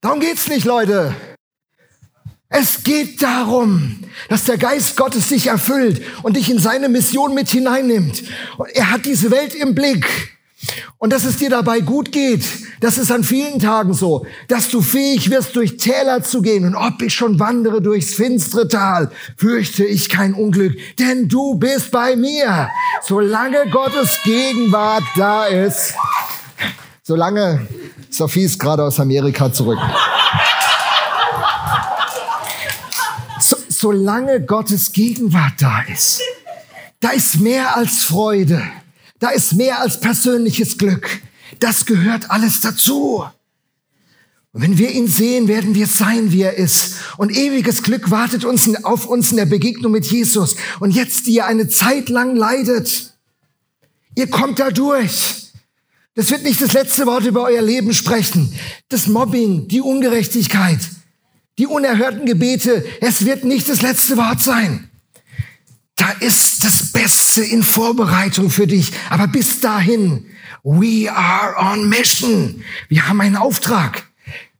Darum 0.00 0.20
geht's 0.20 0.46
nicht, 0.46 0.64
Leute. 0.64 1.16
Es 2.48 2.84
geht 2.84 3.20
darum, 3.20 3.98
dass 4.28 4.44
der 4.44 4.56
Geist 4.56 4.96
Gottes 4.96 5.28
sich 5.28 5.48
erfüllt 5.48 6.00
und 6.22 6.36
dich 6.36 6.48
in 6.48 6.60
seine 6.60 6.88
Mission 6.88 7.34
mit 7.34 7.48
hineinnimmt. 7.48 8.22
Und 8.56 8.70
er 8.70 8.92
hat 8.92 9.04
diese 9.04 9.32
Welt 9.32 9.56
im 9.56 9.74
Blick. 9.74 10.37
Und 10.98 11.12
dass 11.12 11.24
es 11.24 11.36
dir 11.36 11.50
dabei 11.50 11.80
gut 11.80 12.12
geht, 12.12 12.44
das 12.80 12.98
ist 12.98 13.10
an 13.10 13.24
vielen 13.24 13.58
Tagen 13.58 13.94
so, 13.94 14.26
dass 14.48 14.68
du 14.68 14.80
fähig 14.80 15.30
wirst, 15.30 15.56
durch 15.56 15.76
Täler 15.76 16.22
zu 16.22 16.42
gehen. 16.42 16.64
Und 16.64 16.74
ob 16.74 17.02
ich 17.02 17.14
schon 17.14 17.38
wandere 17.38 17.80
durchs 17.80 18.14
finstere 18.14 18.68
Tal, 18.68 19.10
fürchte 19.36 19.84
ich 19.84 20.08
kein 20.08 20.34
Unglück, 20.34 20.76
denn 20.98 21.28
du 21.28 21.54
bist 21.54 21.90
bei 21.90 22.16
mir. 22.16 22.68
Solange 23.02 23.68
Gottes 23.70 24.18
Gegenwart 24.24 25.04
da 25.16 25.46
ist, 25.46 25.94
solange 27.02 27.66
Sophie 28.10 28.44
ist 28.44 28.58
gerade 28.58 28.82
aus 28.82 29.00
Amerika 29.00 29.52
zurück. 29.52 29.78
solange 33.80 34.40
Gottes 34.40 34.92
Gegenwart 34.92 35.54
da 35.60 35.82
ist, 35.82 36.20
da 37.00 37.10
ist 37.10 37.40
mehr 37.40 37.76
als 37.76 38.02
Freude, 38.02 38.62
da 39.18 39.30
ist 39.30 39.54
mehr 39.54 39.80
als 39.80 40.00
persönliches 40.00 40.78
Glück. 40.78 41.20
Das 41.60 41.86
gehört 41.86 42.30
alles 42.30 42.60
dazu. 42.60 43.24
Und 44.52 44.62
wenn 44.62 44.78
wir 44.78 44.90
ihn 44.90 45.08
sehen, 45.08 45.46
werden 45.46 45.74
wir 45.74 45.86
sein, 45.86 46.32
wie 46.32 46.42
er 46.42 46.56
ist. 46.56 46.96
Und 47.16 47.30
ewiges 47.30 47.82
Glück 47.82 48.10
wartet 48.10 48.44
uns 48.44 48.68
auf 48.84 49.06
uns 49.06 49.30
in 49.30 49.36
der 49.36 49.46
Begegnung 49.46 49.92
mit 49.92 50.06
Jesus. 50.06 50.56
Und 50.80 50.92
jetzt, 50.92 51.26
die 51.26 51.34
ihr 51.34 51.46
eine 51.46 51.68
Zeit 51.68 52.08
lang 52.08 52.34
leidet, 52.34 53.14
ihr 54.14 54.28
kommt 54.28 54.58
da 54.58 54.70
durch. 54.70 55.52
Das 56.14 56.30
wird 56.30 56.42
nicht 56.42 56.60
das 56.60 56.72
letzte 56.72 57.06
Wort 57.06 57.24
über 57.26 57.44
euer 57.44 57.62
Leben 57.62 57.92
sprechen. 57.92 58.52
Das 58.88 59.06
Mobbing, 59.06 59.68
die 59.68 59.80
Ungerechtigkeit, 59.80 60.80
die 61.58 61.66
unerhörten 61.66 62.26
Gebete, 62.26 62.84
es 63.00 63.24
wird 63.24 63.44
nicht 63.44 63.68
das 63.68 63.82
letzte 63.82 64.16
Wort 64.16 64.42
sein. 64.42 64.87
Da 65.98 66.10
ist 66.20 66.64
das 66.64 66.92
Beste 66.92 67.42
in 67.42 67.64
Vorbereitung 67.64 68.50
für 68.50 68.68
dich. 68.68 68.92
Aber 69.10 69.26
bis 69.26 69.60
dahin, 69.60 70.26
we 70.62 71.12
are 71.12 71.56
on 71.58 71.88
mission. 71.88 72.62
Wir 72.88 73.08
haben 73.08 73.20
einen 73.20 73.34
Auftrag. 73.34 74.04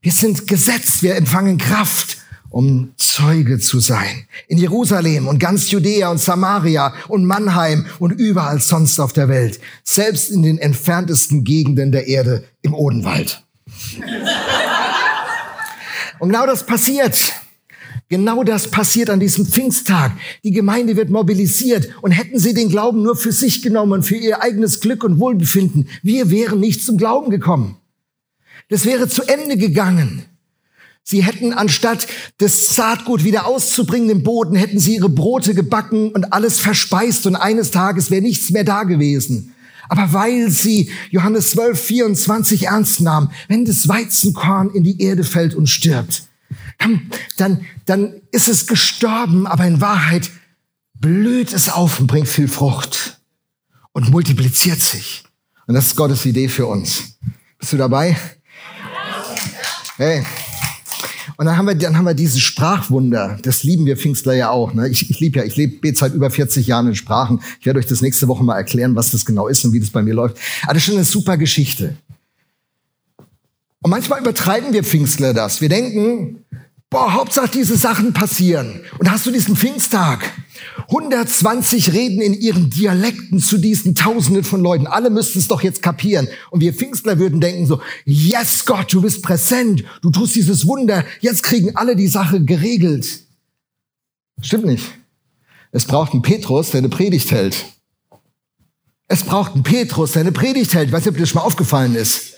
Wir 0.02 0.10
sind 0.10 0.48
gesetzt, 0.48 1.04
wir 1.04 1.14
empfangen 1.14 1.56
Kraft, 1.58 2.18
um 2.50 2.92
Zeuge 2.96 3.60
zu 3.60 3.78
sein. 3.78 4.26
In 4.48 4.58
Jerusalem 4.58 5.28
und 5.28 5.38
ganz 5.38 5.70
Judäa 5.70 6.10
und 6.10 6.18
Samaria 6.18 6.92
und 7.06 7.24
Mannheim 7.24 7.86
und 8.00 8.10
überall 8.10 8.60
sonst 8.60 8.98
auf 8.98 9.12
der 9.12 9.28
Welt. 9.28 9.60
Selbst 9.84 10.30
in 10.30 10.42
den 10.42 10.58
entferntesten 10.58 11.44
Gegenden 11.44 11.92
der 11.92 12.08
Erde 12.08 12.48
im 12.62 12.74
Odenwald. 12.74 13.44
und 16.18 16.30
genau 16.30 16.46
das 16.46 16.66
passiert. 16.66 17.32
Genau 18.10 18.42
das 18.42 18.70
passiert 18.70 19.10
an 19.10 19.20
diesem 19.20 19.46
Pfingsttag. 19.46 20.12
Die 20.42 20.50
Gemeinde 20.50 20.96
wird 20.96 21.10
mobilisiert 21.10 21.90
und 22.00 22.12
hätten 22.12 22.38
sie 22.38 22.54
den 22.54 22.70
Glauben 22.70 23.02
nur 23.02 23.16
für 23.16 23.32
sich 23.32 23.60
genommen 23.60 24.02
für 24.02 24.16
ihr 24.16 24.42
eigenes 24.42 24.80
Glück 24.80 25.04
und 25.04 25.20
Wohlbefinden, 25.20 25.88
wir 26.02 26.30
wären 26.30 26.60
nicht 26.60 26.82
zum 26.84 26.96
Glauben 26.96 27.30
gekommen. 27.30 27.76
Das 28.70 28.86
wäre 28.86 29.08
zu 29.08 29.22
Ende 29.22 29.56
gegangen. 29.56 30.24
Sie 31.02 31.22
hätten 31.22 31.54
anstatt 31.54 32.06
das 32.36 32.74
Saatgut 32.74 33.24
wieder 33.24 33.46
auszubringen 33.46 34.10
im 34.10 34.22
Boden, 34.22 34.56
hätten 34.56 34.78
sie 34.78 34.96
ihre 34.96 35.08
Brote 35.08 35.54
gebacken 35.54 36.10
und 36.10 36.32
alles 36.34 36.60
verspeist 36.60 37.26
und 37.26 37.36
eines 37.36 37.70
Tages 37.70 38.10
wäre 38.10 38.20
nichts 38.22 38.50
mehr 38.50 38.64
da 38.64 38.84
gewesen. 38.84 39.54
Aber 39.88 40.12
weil 40.12 40.50
sie 40.50 40.90
Johannes 41.10 41.50
12, 41.52 41.80
24 41.80 42.66
ernst 42.66 43.00
nahmen, 43.00 43.30
wenn 43.48 43.64
das 43.64 43.88
Weizenkorn 43.88 44.70
in 44.70 44.84
die 44.84 45.00
Erde 45.00 45.24
fällt 45.24 45.54
und 45.54 45.66
stirbt, 45.68 46.27
dann, 47.36 47.66
dann, 47.86 48.20
ist 48.30 48.48
es 48.48 48.66
gestorben, 48.66 49.46
aber 49.46 49.66
in 49.66 49.80
Wahrheit 49.80 50.30
blüht 50.94 51.52
es 51.52 51.68
auf 51.68 52.00
und 52.00 52.06
bringt 52.06 52.28
viel 52.28 52.48
Frucht 52.48 53.20
und 53.92 54.10
multipliziert 54.10 54.80
sich. 54.80 55.24
Und 55.66 55.74
das 55.74 55.88
ist 55.88 55.96
Gottes 55.96 56.24
Idee 56.24 56.48
für 56.48 56.66
uns. 56.66 57.18
Bist 57.58 57.72
du 57.72 57.76
dabei? 57.76 58.16
Hey. 59.96 60.24
Und 61.36 61.46
dann 61.46 61.56
haben 61.56 61.66
wir, 61.66 61.74
dann 61.74 61.96
haben 61.96 62.04
wir 62.04 62.14
dieses 62.14 62.40
Sprachwunder. 62.40 63.38
Das 63.42 63.62
lieben 63.62 63.86
wir 63.86 63.96
Pfingstler 63.96 64.34
ja 64.34 64.50
auch. 64.50 64.74
Ne? 64.74 64.88
Ich, 64.88 65.08
ich 65.08 65.20
liebe 65.20 65.38
ja, 65.38 65.44
ich 65.44 65.56
lebe 65.56 65.94
seit 65.94 66.14
über 66.14 66.30
40 66.30 66.66
Jahren 66.66 66.88
in 66.88 66.94
Sprachen. 66.94 67.40
Ich 67.60 67.66
werde 67.66 67.78
euch 67.78 67.86
das 67.86 68.00
nächste 68.00 68.26
Woche 68.28 68.42
mal 68.42 68.56
erklären, 68.56 68.96
was 68.96 69.10
das 69.10 69.24
genau 69.24 69.46
ist 69.46 69.64
und 69.64 69.72
wie 69.72 69.80
das 69.80 69.90
bei 69.90 70.02
mir 70.02 70.14
läuft. 70.14 70.36
Aber 70.62 70.74
das 70.74 70.82
ist 70.82 70.86
schon 70.86 70.96
eine 70.96 71.04
super 71.04 71.36
Geschichte. 71.36 71.96
Und 73.80 73.90
manchmal 73.90 74.20
übertreiben 74.20 74.72
wir 74.72 74.82
Pfingstler 74.82 75.34
das. 75.34 75.60
Wir 75.60 75.68
denken, 75.68 76.44
boah, 76.90 77.12
Hauptsache 77.12 77.50
diese 77.52 77.76
Sachen 77.76 78.12
passieren. 78.12 78.80
Und 78.98 79.10
hast 79.10 79.26
du 79.26 79.30
diesen 79.30 79.56
Pfingsttag. 79.56 80.32
120 80.88 81.92
reden 81.92 82.20
in 82.20 82.34
ihren 82.34 82.70
Dialekten 82.70 83.40
zu 83.40 83.58
diesen 83.58 83.94
Tausenden 83.94 84.44
von 84.44 84.62
Leuten. 84.62 84.86
Alle 84.86 85.10
müssten 85.10 85.38
es 85.38 85.48
doch 85.48 85.62
jetzt 85.62 85.82
kapieren. 85.82 86.28
Und 86.50 86.60
wir 86.60 86.72
Pfingstler 86.72 87.18
würden 87.18 87.40
denken 87.40 87.66
so, 87.66 87.80
yes 88.04 88.64
Gott, 88.64 88.92
du 88.92 89.02
bist 89.02 89.22
präsent, 89.22 89.84
du 90.00 90.10
tust 90.10 90.34
dieses 90.34 90.66
Wunder, 90.66 91.04
jetzt 91.20 91.42
kriegen 91.42 91.76
alle 91.76 91.94
die 91.94 92.08
Sache 92.08 92.42
geregelt. 92.42 93.24
Stimmt 94.40 94.66
nicht. 94.66 94.84
Es 95.72 95.84
braucht 95.84 96.12
einen 96.12 96.22
Petrus, 96.22 96.70
der 96.70 96.78
eine 96.78 96.88
Predigt 96.88 97.30
hält. 97.30 97.66
Es 99.08 99.24
braucht 99.24 99.54
einen 99.54 99.62
Petrus, 99.62 100.12
der 100.12 100.20
eine 100.20 100.32
Predigt 100.32 100.74
hält. 100.74 100.88
Ich 100.88 100.92
weiß 100.92 101.02
nicht, 101.02 101.10
ob 101.10 101.14
dir 101.16 101.20
das 101.22 101.30
schon 101.30 101.40
mal 101.40 101.46
aufgefallen 101.46 101.94
ist. 101.94 102.34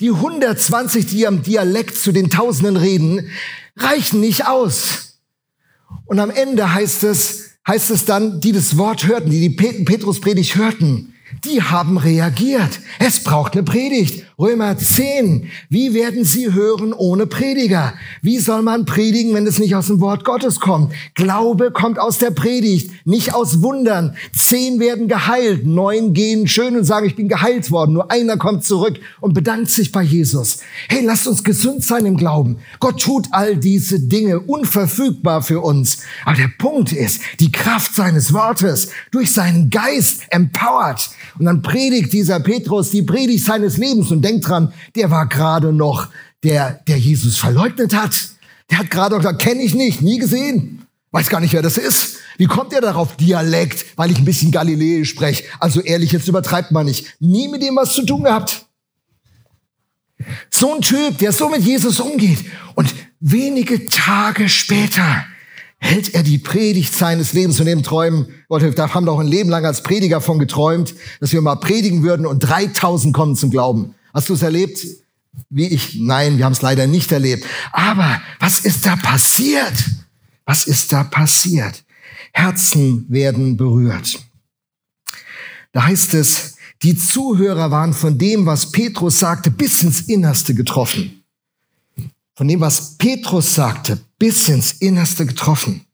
Die 0.00 0.10
120, 0.10 1.06
die 1.06 1.26
am 1.26 1.42
Dialekt 1.42 1.96
zu 1.96 2.12
den 2.12 2.30
Tausenden 2.30 2.76
reden, 2.76 3.30
reichen 3.76 4.20
nicht 4.20 4.46
aus. 4.46 5.20
Und 6.06 6.18
am 6.20 6.30
Ende 6.30 6.72
heißt 6.72 7.04
es, 7.04 7.58
heißt 7.66 7.90
es 7.90 8.04
dann, 8.04 8.40
die 8.40 8.52
das 8.52 8.76
Wort 8.76 9.06
hörten, 9.06 9.30
die 9.30 9.48
die 9.48 9.84
Petruspredigt 9.84 10.56
hörten, 10.56 11.14
die 11.44 11.62
haben 11.62 11.98
reagiert. 11.98 12.80
Es 12.98 13.22
braucht 13.22 13.54
eine 13.54 13.62
Predigt. 13.62 14.24
Römer 14.36 14.76
10. 14.76 15.48
Wie 15.68 15.94
werden 15.94 16.24
sie 16.24 16.52
hören 16.52 16.92
ohne 16.92 17.28
Prediger? 17.28 17.94
Wie 18.20 18.38
soll 18.38 18.62
man 18.62 18.84
predigen, 18.84 19.32
wenn 19.32 19.46
es 19.46 19.60
nicht 19.60 19.76
aus 19.76 19.86
dem 19.86 20.00
Wort 20.00 20.24
Gottes 20.24 20.58
kommt? 20.58 20.92
Glaube 21.14 21.70
kommt 21.70 22.00
aus 22.00 22.18
der 22.18 22.32
Predigt, 22.32 22.90
nicht 23.06 23.32
aus 23.32 23.62
Wundern. 23.62 24.16
Zehn 24.36 24.80
werden 24.80 25.06
geheilt, 25.06 25.66
neun 25.66 26.14
gehen 26.14 26.48
schön 26.48 26.76
und 26.76 26.82
sagen, 26.82 27.06
ich 27.06 27.14
bin 27.14 27.28
geheilt 27.28 27.70
worden. 27.70 27.92
Nur 27.92 28.10
einer 28.10 28.36
kommt 28.36 28.64
zurück 28.64 28.98
und 29.20 29.34
bedankt 29.34 29.70
sich 29.70 29.92
bei 29.92 30.02
Jesus. 30.02 30.58
Hey, 30.88 31.04
lasst 31.04 31.28
uns 31.28 31.44
gesund 31.44 31.84
sein 31.84 32.04
im 32.04 32.16
Glauben. 32.16 32.56
Gott 32.80 33.00
tut 33.00 33.28
all 33.30 33.56
diese 33.56 34.00
Dinge 34.00 34.40
unverfügbar 34.40 35.42
für 35.42 35.60
uns. 35.60 35.98
Aber 36.24 36.36
der 36.36 36.50
Punkt 36.58 36.92
ist, 36.92 37.20
die 37.38 37.52
Kraft 37.52 37.94
seines 37.94 38.32
Wortes 38.32 38.88
durch 39.12 39.30
seinen 39.30 39.70
Geist 39.70 40.22
empowert. 40.30 41.10
Und 41.38 41.44
dann 41.44 41.62
predigt 41.62 42.12
dieser 42.12 42.40
Petrus 42.40 42.90
die 42.90 43.02
Predigt 43.02 43.44
seines 43.44 43.76
Lebens 43.76 44.10
und 44.10 44.23
denkt 44.24 44.48
dran, 44.48 44.72
der 44.96 45.10
war 45.10 45.26
gerade 45.26 45.72
noch 45.72 46.08
der, 46.42 46.80
der 46.86 46.98
Jesus 46.98 47.38
verleugnet 47.38 47.94
hat. 47.94 48.16
Der 48.70 48.78
hat 48.78 48.90
gerade 48.90 49.16
gesagt, 49.16 49.42
kenne 49.42 49.62
ich 49.62 49.74
nicht, 49.74 50.02
nie 50.02 50.18
gesehen. 50.18 50.86
Weiß 51.10 51.28
gar 51.28 51.40
nicht, 51.40 51.52
wer 51.52 51.62
das 51.62 51.76
ist. 51.76 52.16
Wie 52.38 52.46
kommt 52.46 52.72
er 52.72 52.80
darauf? 52.80 53.16
Dialekt, 53.16 53.86
weil 53.96 54.10
ich 54.10 54.18
ein 54.18 54.24
bisschen 54.24 54.50
Galiläisch 54.50 55.10
spreche. 55.10 55.44
Also 55.60 55.80
ehrlich, 55.80 56.10
jetzt 56.12 56.26
übertreibt 56.26 56.72
man 56.72 56.86
nicht. 56.86 57.14
Nie 57.20 57.48
mit 57.48 57.62
dem 57.62 57.76
was 57.76 57.92
zu 57.92 58.04
tun 58.04 58.24
gehabt. 58.24 58.66
So 60.50 60.74
ein 60.74 60.80
Typ, 60.80 61.18
der 61.18 61.32
so 61.32 61.48
mit 61.48 61.62
Jesus 61.62 62.00
umgeht. 62.00 62.44
Und 62.74 62.92
wenige 63.20 63.86
Tage 63.86 64.48
später 64.48 65.24
hält 65.78 66.14
er 66.14 66.22
die 66.22 66.38
Predigt 66.38 66.94
seines 66.94 67.32
Lebens 67.32 67.60
und 67.60 67.66
dem 67.66 67.82
Träumen. 67.82 68.28
Da 68.48 68.94
haben 68.94 69.08
auch 69.08 69.20
ein 69.20 69.26
Leben 69.26 69.50
lang 69.50 69.64
als 69.66 69.82
Prediger 69.82 70.20
von 70.20 70.38
geträumt, 70.38 70.94
dass 71.20 71.32
wir 71.32 71.42
mal 71.42 71.56
predigen 71.56 72.02
würden 72.02 72.26
und 72.26 72.40
3000 72.40 73.14
kommen 73.14 73.36
zum 73.36 73.50
Glauben. 73.50 73.94
Hast 74.14 74.28
du 74.28 74.34
es 74.34 74.42
erlebt? 74.42 74.86
Wie 75.50 75.66
ich? 75.66 75.96
Nein, 75.96 76.38
wir 76.38 76.44
haben 76.44 76.52
es 76.52 76.62
leider 76.62 76.86
nicht 76.86 77.10
erlebt. 77.10 77.44
Aber 77.72 78.22
was 78.38 78.60
ist 78.60 78.86
da 78.86 78.94
passiert? 78.94 79.74
Was 80.44 80.66
ist 80.66 80.92
da 80.92 81.02
passiert? 81.02 81.84
Herzen 82.32 83.06
werden 83.08 83.56
berührt. 83.56 84.20
Da 85.72 85.84
heißt 85.84 86.14
es, 86.14 86.56
die 86.82 86.96
Zuhörer 86.96 87.70
waren 87.70 87.92
von 87.92 88.16
dem, 88.16 88.46
was 88.46 88.70
Petrus 88.70 89.18
sagte, 89.18 89.50
bis 89.50 89.82
ins 89.82 90.02
Innerste 90.02 90.54
getroffen. 90.54 91.24
Von 92.36 92.46
dem, 92.46 92.60
was 92.60 92.96
Petrus 92.96 93.54
sagte, 93.54 93.98
bis 94.18 94.48
ins 94.48 94.72
Innerste 94.72 95.26
getroffen. 95.26 95.84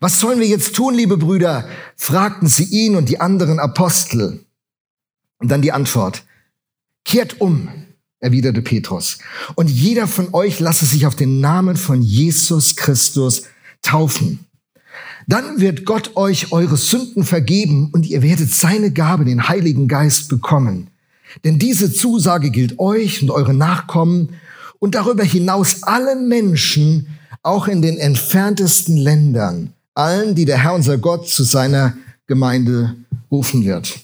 Was 0.00 0.18
sollen 0.18 0.40
wir 0.40 0.46
jetzt 0.46 0.74
tun, 0.74 0.94
liebe 0.94 1.16
Brüder? 1.16 1.68
fragten 1.96 2.48
sie 2.48 2.64
ihn 2.64 2.96
und 2.96 3.08
die 3.08 3.20
anderen 3.20 3.60
Apostel. 3.60 4.44
Und 5.38 5.48
dann 5.48 5.62
die 5.62 5.72
Antwort. 5.72 6.24
Kehrt 7.08 7.40
um, 7.40 7.70
erwiderte 8.20 8.60
Petrus, 8.60 9.16
und 9.54 9.70
jeder 9.70 10.06
von 10.06 10.34
euch 10.34 10.60
lasse 10.60 10.84
sich 10.84 11.06
auf 11.06 11.16
den 11.16 11.40
Namen 11.40 11.78
von 11.78 12.02
Jesus 12.02 12.76
Christus 12.76 13.44
taufen. 13.80 14.40
Dann 15.26 15.58
wird 15.58 15.86
Gott 15.86 16.16
euch 16.16 16.52
eure 16.52 16.76
Sünden 16.76 17.24
vergeben 17.24 17.88
und 17.94 18.04
ihr 18.04 18.20
werdet 18.20 18.52
seine 18.52 18.92
Gabe, 18.92 19.24
den 19.24 19.48
Heiligen 19.48 19.88
Geist, 19.88 20.28
bekommen. 20.28 20.88
Denn 21.44 21.58
diese 21.58 21.90
Zusage 21.90 22.50
gilt 22.50 22.78
euch 22.78 23.22
und 23.22 23.30
eure 23.30 23.54
Nachkommen 23.54 24.34
und 24.78 24.94
darüber 24.94 25.24
hinaus 25.24 25.84
allen 25.84 26.28
Menschen, 26.28 27.18
auch 27.42 27.68
in 27.68 27.80
den 27.80 27.96
entferntesten 27.96 28.98
Ländern, 28.98 29.72
allen, 29.94 30.34
die 30.34 30.44
der 30.44 30.62
Herr 30.62 30.74
unser 30.74 30.98
Gott 30.98 31.26
zu 31.26 31.42
seiner 31.42 31.96
Gemeinde 32.26 32.96
rufen 33.30 33.64
wird. 33.64 33.98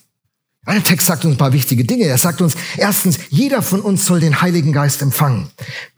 Der 0.66 0.82
Text 0.82 1.06
sagt 1.06 1.24
uns 1.24 1.34
ein 1.34 1.38
paar 1.38 1.52
wichtige 1.52 1.84
Dinge. 1.84 2.04
Er 2.04 2.18
sagt 2.18 2.40
uns, 2.40 2.54
erstens, 2.76 3.18
jeder 3.28 3.62
von 3.62 3.80
uns 3.80 4.06
soll 4.06 4.20
den 4.20 4.40
Heiligen 4.40 4.72
Geist 4.72 5.02
empfangen. 5.02 5.48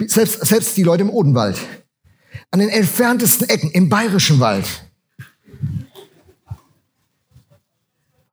Selbst, 0.07 0.45
selbst 0.45 0.77
die 0.77 0.83
Leute 0.83 1.03
im 1.03 1.11
Odenwald. 1.11 1.59
An 2.51 2.61
den 2.61 2.69
entferntesten 2.69 3.49
Ecken, 3.49 3.71
im 3.71 3.89
Bayerischen 3.89 4.41
Wald. 4.41 4.67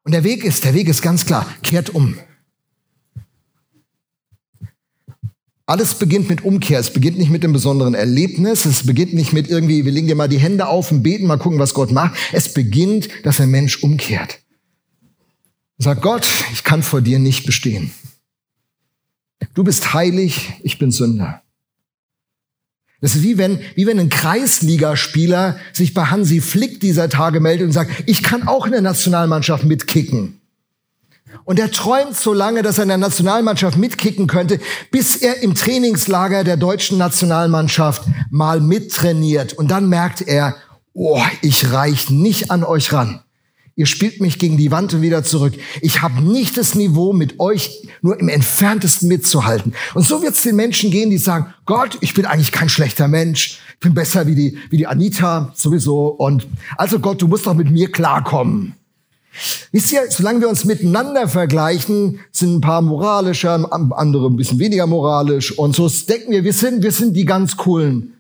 Und 0.04 0.12
der 0.12 0.24
Weg 0.24 0.44
ist, 0.44 0.66
der 0.66 0.74
Weg 0.74 0.88
ist 0.88 1.02
ganz 1.02 1.26
klar, 1.26 1.48
kehrt 1.62 1.92
um. 1.92 2.18
Alles 5.66 5.94
beginnt 5.94 6.28
mit 6.28 6.44
Umkehr. 6.44 6.80
Es 6.80 6.92
beginnt 6.92 7.18
nicht 7.18 7.32
mit 7.32 7.44
einem 7.44 7.54
besonderen 7.54 7.94
Erlebnis. 7.94 8.66
Es 8.66 8.86
beginnt 8.86 9.14
nicht 9.14 9.32
mit 9.32 9.50
irgendwie, 9.50 9.86
wir 9.86 9.94
legen 9.94 10.08
dir 10.08 10.16
mal 10.16 10.28
die 10.28 10.38
Hände 10.38 10.68
auf 10.68 10.92
und 10.92 11.04
beten, 11.04 11.26
mal 11.26 11.38
gucken, 11.38 11.60
was 11.60 11.74
Gott 11.74 11.92
macht. 11.92 12.16
Es 12.34 12.54
beginnt, 12.54 13.08
dass 13.24 13.40
ein 13.40 13.50
Mensch 13.50 13.82
umkehrt. 13.82 14.43
Sagt 15.78 16.02
Gott, 16.02 16.28
ich 16.52 16.64
kann 16.64 16.84
vor 16.84 17.02
dir 17.02 17.20
nicht 17.20 17.46
bestehen. 17.46 17.92
Du 19.54 19.64
bist 19.64 19.94
heilig, 19.94 20.54
ich 20.64 20.80
bin 20.80 20.92
Sünder. 20.92 21.42
Das 23.02 23.16
ist 23.16 23.24
wie 23.24 23.38
wenn, 23.38 23.60
wie 23.76 23.86
wenn 23.86 24.00
ein 24.00 24.10
Kreisligaspieler 24.10 25.58
sich 25.74 25.94
bei 25.94 26.06
Hansi 26.06 26.40
Flick 26.40 26.80
dieser 26.80 27.10
Tage 27.10 27.42
meldet 27.42 27.68
und 27.68 27.74
sagt, 27.74 27.92
ich 28.06 28.24
kann 28.24 28.48
auch 28.48 28.66
in 28.66 28.72
der 28.72 28.82
Nationalmannschaft 28.82 29.66
mitkicken. 29.66 30.40
Und 31.44 31.60
er 31.60 31.72
träumt 31.72 32.16
so 32.16 32.34
lange, 32.34 32.62
dass 32.62 32.78
er 32.78 32.84
in 32.84 32.90
der 32.90 32.98
Nationalmannschaft 32.98 33.78
mitkicken 33.78 34.28
könnte, 34.28 34.60
bis 34.92 35.18
er 35.18 35.42
im 35.42 35.56
Trainingslager 35.56 36.44
der 36.44 36.56
deutschen 36.56 36.98
Nationalmannschaft 36.98 38.04
mal 38.30 38.62
mittrainiert. 38.62 39.54
Und 39.54 39.70
dann 39.70 39.90
merkt 39.90 40.22
er, 40.22 40.56
oh, 40.94 41.22
ich 41.42 41.74
reich 41.74 42.10
nicht 42.10 42.52
an 42.52 42.64
euch 42.64 42.94
ran. 42.94 43.23
Ihr 43.76 43.88
spielt 43.88 44.22
mich 44.22 44.38
gegen 44.38 44.58
die 44.58 44.70
Wand 44.70 44.94
und 44.94 45.02
wieder 45.02 45.24
zurück. 45.24 45.54
Ich 45.82 46.04
habe 46.04 46.22
nicht 46.22 46.58
das 46.58 46.76
Niveau, 46.76 47.12
mit 47.12 47.40
euch 47.40 47.88
nur 48.04 48.20
im 48.20 48.30
entferntesten 48.30 49.08
mitzuhalten. 49.08 49.74
Und 49.96 50.06
so 50.06 50.22
wird 50.22 50.36
es 50.36 50.44
den 50.44 50.56
Menschen 50.56 50.92
gehen, 50.92 51.10
die 51.10 51.18
sagen, 51.18 51.54
Gott, 51.66 51.98
ich 52.02 52.14
bin 52.14 52.26
eigentlich 52.26 52.52
kein 52.52 52.70
schlechter 52.70 53.08
Mensch. 53.08 53.60
Ich 53.74 53.80
bin 53.80 53.96
besser 53.96 54.28
wie 54.28 54.36
die, 54.36 54.60
wie 54.70 54.78
die 54.78 54.86
Anita 54.86 55.52
sowieso. 55.56 56.08
Und 56.08 56.48
also 56.78 57.00
Gott, 57.00 57.22
du 57.22 57.28
musst 57.28 57.48
doch 57.48 57.56
mit 57.56 57.72
mir 57.72 57.92
klarkommen. 57.92 58.76
Wisst 59.72 59.92
ihr, 59.92 60.02
solange 60.10 60.42
wir 60.42 60.50
uns 60.50 60.66
miteinander 60.66 61.28
vergleichen, 61.28 62.20
sind 62.32 62.58
ein 62.58 62.62
paar 62.62 62.84
moralischer, 62.84 63.68
andere 63.72 64.28
ein 64.28 64.36
bisschen 64.36 64.60
weniger 64.60 64.86
moralisch. 64.86 65.58
Und 65.58 65.76
so 65.76 65.90
denken 65.90 66.32
wir, 66.32 66.44
wir 66.44 66.54
sind, 66.54 66.84
wir 66.84 66.92
sind 66.92 67.16
die 67.16 67.26
ganz 67.26 67.58
coolen. 67.58 68.14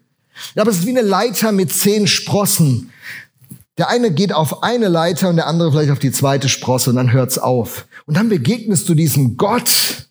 Ja, 0.55 0.63
aber 0.63 0.71
es 0.71 0.79
ist 0.79 0.87
wie 0.87 0.97
eine 0.97 1.07
Leiter 1.07 1.51
mit 1.51 1.71
zehn 1.71 2.07
Sprossen. 2.07 2.89
Der 3.77 3.89
eine 3.89 4.11
geht 4.13 4.33
auf 4.33 4.61
eine 4.61 4.87
Leiter 4.87 5.29
und 5.29 5.37
der 5.37 5.47
andere 5.47 5.71
vielleicht 5.71 5.91
auf 5.91 5.99
die 5.99 6.11
zweite 6.11 6.47
Sprosse 6.47 6.91
und 6.91 6.95
dann 6.95 7.11
hört's 7.11 7.37
auf. 7.37 7.87
Und 8.05 8.15
dann 8.15 8.29
begegnest 8.29 8.87
du 8.87 8.93
diesem 8.93 9.35
Gott. 9.37 10.07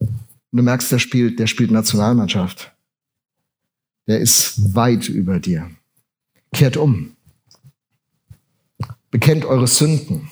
Und 0.00 0.10
du 0.58 0.62
merkst, 0.62 0.90
der 0.90 0.98
spielt, 0.98 1.38
der 1.38 1.46
spielt 1.46 1.70
Nationalmannschaft. 1.70 2.72
Der 4.08 4.18
ist 4.20 4.74
weit 4.74 5.08
über 5.08 5.38
dir. 5.38 5.70
Kehrt 6.52 6.76
um. 6.76 7.16
Bekennt 9.10 9.44
eure 9.44 9.68
Sünden. 9.68 10.30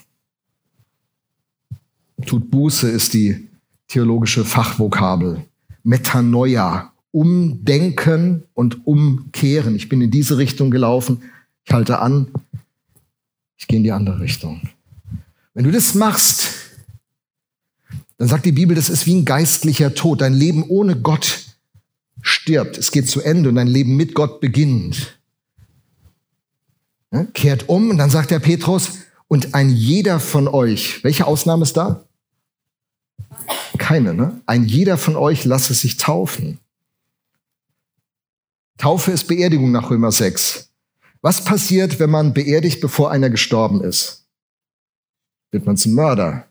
Tut 2.27 2.51
Buße 2.51 2.91
ist 2.91 3.15
die 3.15 3.49
theologische 3.89 4.45
Fachvokabel. 4.45 5.45
Metanoia, 5.83 6.93
umdenken 7.13 8.45
und 8.55 8.87
umkehren. 8.87 9.77
Ich 9.77 9.89
bin 9.89 10.01
in 10.01 10.11
diese 10.11 10.37
Richtung 10.37 10.71
gelaufen, 10.71 11.23
ich 11.71 11.75
halte 11.75 12.01
an, 12.01 12.27
ich 13.57 13.69
gehe 13.69 13.77
in 13.77 13.85
die 13.85 13.93
andere 13.93 14.19
Richtung. 14.19 14.61
Wenn 15.55 15.63
du 15.63 15.71
das 15.71 15.95
machst, 15.95 16.49
dann 18.17 18.27
sagt 18.27 18.45
die 18.45 18.51
Bibel, 18.51 18.75
das 18.75 18.89
ist 18.89 19.07
wie 19.07 19.15
ein 19.15 19.25
geistlicher 19.25 19.95
Tod. 19.95 20.21
Dein 20.21 20.35
Leben 20.35 20.65
ohne 20.65 21.01
Gott 21.01 21.45
stirbt. 22.23 22.77
Es 22.77 22.91
geht 22.91 23.09
zu 23.09 23.21
Ende 23.21 23.51
und 23.51 23.55
dein 23.55 23.69
Leben 23.69 23.95
mit 23.95 24.15
Gott 24.17 24.41
beginnt. 24.41 25.21
Ja, 27.13 27.23
kehrt 27.35 27.69
um 27.69 27.91
und 27.91 27.99
dann 27.99 28.11
sagt 28.11 28.33
der 28.33 28.41
Petrus, 28.41 28.99
und 29.29 29.55
ein 29.55 29.71
jeder 29.71 30.19
von 30.19 30.49
euch, 30.49 31.05
welche 31.05 31.29
Ausnahme 31.29 31.63
ist 31.63 31.77
da? 31.77 32.05
Keine, 33.79 34.13
ne? 34.13 34.41
Ein 34.45 34.65
jeder 34.65 34.99
von 34.99 35.15
euch 35.15 35.45
lasse 35.45 35.73
sich 35.75 35.99
taufen. 35.99 36.59
Taufe 38.77 39.13
ist 39.13 39.29
Beerdigung 39.29 39.71
nach 39.71 39.89
Römer 39.89 40.11
6. 40.11 40.70
Was 41.23 41.45
passiert, 41.45 41.99
wenn 41.99 42.11
man 42.11 42.33
beerdigt, 42.33 42.81
bevor 42.81 43.11
einer 43.11 43.31
gestorben 43.31 43.83
ist? 43.83 44.27
Wird 45.51 45.67
man 45.67 45.77
zum 45.77 45.93
Mörder. 45.93 46.47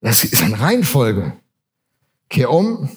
Das 0.00 0.24
ist 0.24 0.42
eine 0.42 0.58
Reihenfolge. 0.58 1.34
Kehr 2.28 2.50
um, 2.50 2.88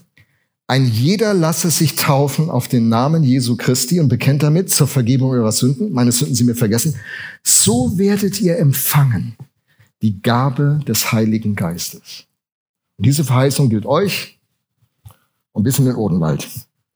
ein 0.68 0.86
jeder 0.86 1.34
lasse 1.34 1.70
sich 1.70 1.98
taufen 1.98 2.50
auf 2.50 2.68
den 2.68 2.88
Namen 2.88 3.24
Jesu 3.24 3.58
Christi 3.58 4.00
und 4.00 4.08
bekennt 4.08 4.44
damit 4.44 4.70
zur 4.70 4.88
Vergebung 4.88 5.32
eurer 5.32 5.52
Sünden. 5.52 5.92
Meine 5.92 6.12
Sünden 6.12 6.36
sind 6.36 6.46
mir 6.46 6.56
vergessen. 6.56 6.96
So 7.44 7.98
werdet 7.98 8.40
ihr 8.40 8.58
empfangen 8.58 9.36
die 10.02 10.22
Gabe 10.22 10.80
des 10.88 11.12
Heiligen 11.12 11.56
Geistes. 11.56 12.26
Und 12.98 13.06
diese 13.06 13.24
Verheißung 13.24 13.70
gilt 13.70 13.86
euch 13.86 14.40
und 15.52 15.64
bis 15.64 15.80
in 15.80 15.86
den 15.86 15.96
Odenwald. 15.96 16.48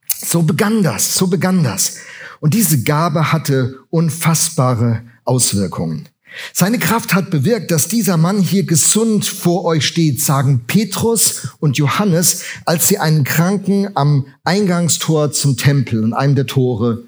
So 0.08 0.44
begann 0.44 0.82
das, 0.82 1.16
so 1.16 1.28
begann 1.28 1.64
das. 1.64 1.98
Und 2.40 2.54
diese 2.54 2.84
Gabe 2.84 3.32
hatte 3.32 3.80
unfassbare 3.90 5.02
Auswirkungen. 5.26 6.08
Seine 6.54 6.78
Kraft 6.78 7.14
hat 7.14 7.30
bewirkt, 7.30 7.72
dass 7.72 7.88
dieser 7.88 8.18
Mann 8.18 8.40
hier 8.40 8.64
gesund 8.64 9.26
vor 9.26 9.66
euch 9.66 9.86
steht, 9.86 10.22
sagen 10.22 10.64
Petrus 10.68 11.50
und 11.60 11.78
Johannes, 11.78 12.44
als 12.66 12.88
sie 12.88 13.00
einen 13.00 13.24
Kranken 13.24 13.90
am 13.96 14.28
Eingangstor 14.44 15.32
zum 15.32 15.58
Tempel 15.58 16.04
und 16.04 16.14
einem 16.14 16.36
der 16.36 16.46
Tore 16.46 17.04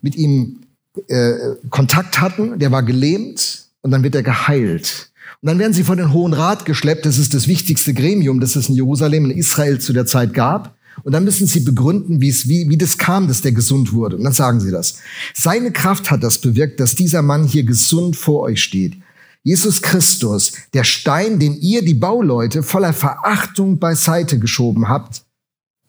mit 0.00 0.16
ihm 0.16 0.60
äh, 1.08 1.32
Kontakt 1.70 2.20
hatten. 2.20 2.58
Der 2.58 2.70
war 2.70 2.82
gelähmt 2.82 3.66
und 3.80 3.90
dann 3.90 4.02
wird 4.02 4.14
er 4.14 4.22
geheilt. 4.22 5.10
Und 5.40 5.48
dann 5.48 5.58
werden 5.58 5.72
sie 5.72 5.84
vor 5.84 5.96
den 5.96 6.12
Hohen 6.12 6.34
Rat 6.34 6.64
geschleppt. 6.64 7.04
Das 7.04 7.18
ist 7.18 7.34
das 7.34 7.48
wichtigste 7.48 7.94
Gremium, 7.94 8.38
das 8.38 8.54
es 8.54 8.68
in 8.68 8.76
Jerusalem, 8.76 9.30
in 9.30 9.36
Israel 9.36 9.80
zu 9.80 9.92
der 9.92 10.06
Zeit 10.06 10.34
gab. 10.34 10.76
Und 11.02 11.12
dann 11.12 11.24
müssen 11.24 11.46
sie 11.46 11.60
begründen, 11.60 12.20
wie, 12.20 12.32
wie, 12.68 12.76
das 12.76 12.98
kam, 12.98 13.28
dass 13.28 13.42
der 13.42 13.52
gesund 13.52 13.92
wurde. 13.92 14.16
Und 14.16 14.24
dann 14.24 14.32
sagen 14.32 14.60
sie 14.60 14.70
das. 14.70 14.98
Seine 15.34 15.72
Kraft 15.72 16.10
hat 16.10 16.22
das 16.22 16.38
bewirkt, 16.38 16.80
dass 16.80 16.94
dieser 16.94 17.22
Mann 17.22 17.44
hier 17.44 17.64
gesund 17.64 18.16
vor 18.16 18.42
euch 18.42 18.62
steht. 18.62 18.94
Jesus 19.42 19.82
Christus, 19.82 20.52
der 20.72 20.84
Stein, 20.84 21.40
den 21.40 21.54
ihr, 21.54 21.84
die 21.84 21.94
Bauleute, 21.94 22.62
voller 22.62 22.92
Verachtung 22.92 23.78
beiseite 23.78 24.38
geschoben 24.38 24.88
habt, 24.88 25.24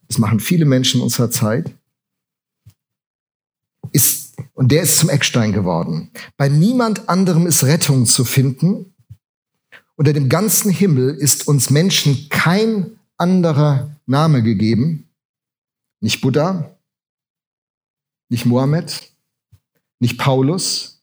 das 0.07 0.17
machen 0.17 0.39
viele 0.39 0.65
Menschen 0.65 1.01
unserer 1.01 1.29
Zeit, 1.29 1.71
ist, 3.91 4.33
und 4.53 4.71
der 4.71 4.81
ist 4.81 4.97
zum 4.97 5.09
Eckstein 5.09 5.53
geworden. 5.53 6.09
Bei 6.35 6.49
niemand 6.49 7.09
anderem 7.09 7.45
ist 7.45 7.63
Rettung 7.63 8.05
zu 8.05 8.25
finden. 8.25 8.93
Unter 9.95 10.13
dem 10.13 10.29
ganzen 10.29 10.71
Himmel 10.71 11.11
ist 11.11 11.47
uns 11.47 11.69
Menschen 11.69 12.27
kein 12.29 12.97
anderer 13.23 13.95
Name 14.05 14.43
gegeben. 14.43 15.09
Nicht 16.01 16.19
Buddha, 16.19 16.77
nicht 18.27 18.45
Mohammed, 18.45 19.13
nicht 19.99 20.19
Paulus, 20.19 21.01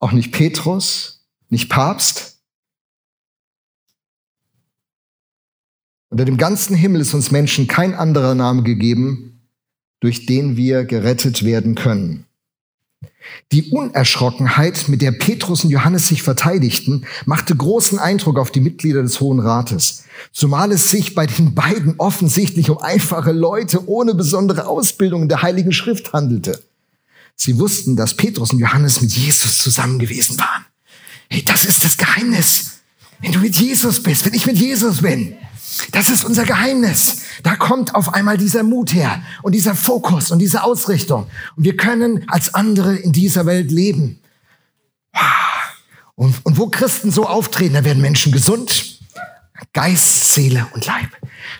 auch 0.00 0.10
nicht 0.10 0.32
Petrus, 0.32 1.24
nicht 1.48 1.68
Papst. 1.68 2.42
Unter 6.10 6.24
dem 6.24 6.38
ganzen 6.38 6.74
Himmel 6.74 7.00
ist 7.00 7.14
uns 7.14 7.30
Menschen 7.30 7.68
kein 7.68 7.94
anderer 7.94 8.34
Name 8.34 8.64
gegeben, 8.64 9.48
durch 10.00 10.26
den 10.26 10.56
wir 10.56 10.84
gerettet 10.84 11.44
werden 11.44 11.76
können. 11.76 12.26
Die 13.50 13.70
Unerschrockenheit, 13.70 14.88
mit 14.88 15.02
der 15.02 15.12
Petrus 15.12 15.64
und 15.64 15.70
Johannes 15.70 16.08
sich 16.08 16.22
verteidigten, 16.22 17.06
machte 17.26 17.54
großen 17.54 17.98
Eindruck 17.98 18.38
auf 18.38 18.50
die 18.50 18.60
Mitglieder 18.60 19.02
des 19.02 19.20
Hohen 19.20 19.40
Rates, 19.40 20.04
zumal 20.32 20.72
es 20.72 20.90
sich 20.90 21.14
bei 21.14 21.26
den 21.26 21.54
beiden 21.54 21.96
offensichtlich 21.98 22.70
um 22.70 22.78
einfache 22.78 23.32
Leute 23.32 23.88
ohne 23.88 24.14
besondere 24.14 24.66
Ausbildung 24.66 25.22
in 25.22 25.28
der 25.28 25.42
Heiligen 25.42 25.72
Schrift 25.72 26.12
handelte. 26.12 26.62
Sie 27.36 27.58
wussten, 27.58 27.96
dass 27.96 28.16
Petrus 28.16 28.52
und 28.52 28.58
Johannes 28.58 29.00
mit 29.00 29.12
Jesus 29.12 29.58
zusammen 29.58 29.98
gewesen 29.98 30.38
waren. 30.38 30.64
Hey, 31.28 31.42
das 31.44 31.64
ist 31.64 31.84
das 31.84 31.96
Geheimnis. 31.96 32.71
Wenn 33.22 33.32
du 33.32 33.38
mit 33.38 33.56
Jesus 33.56 34.02
bist, 34.02 34.26
wenn 34.26 34.34
ich 34.34 34.46
mit 34.46 34.58
Jesus 34.58 35.00
bin, 35.00 35.34
das 35.92 36.10
ist 36.10 36.24
unser 36.24 36.44
Geheimnis. 36.44 37.22
Da 37.42 37.56
kommt 37.56 37.94
auf 37.94 38.14
einmal 38.14 38.36
dieser 38.36 38.62
Mut 38.62 38.92
her 38.92 39.22
und 39.42 39.52
dieser 39.52 39.74
Fokus 39.74 40.30
und 40.30 40.38
diese 40.38 40.64
Ausrichtung. 40.64 41.28
Und 41.56 41.64
wir 41.64 41.76
können 41.76 42.28
als 42.28 42.52
andere 42.52 42.96
in 42.96 43.12
dieser 43.12 43.46
Welt 43.46 43.70
leben. 43.70 44.20
Und, 46.14 46.34
und 46.44 46.58
wo 46.58 46.68
Christen 46.68 47.10
so 47.10 47.26
auftreten, 47.26 47.74
da 47.74 47.84
werden 47.84 48.02
Menschen 48.02 48.32
gesund, 48.32 48.98
Geist, 49.72 50.34
Seele 50.34 50.66
und 50.74 50.84
Leib. 50.84 51.08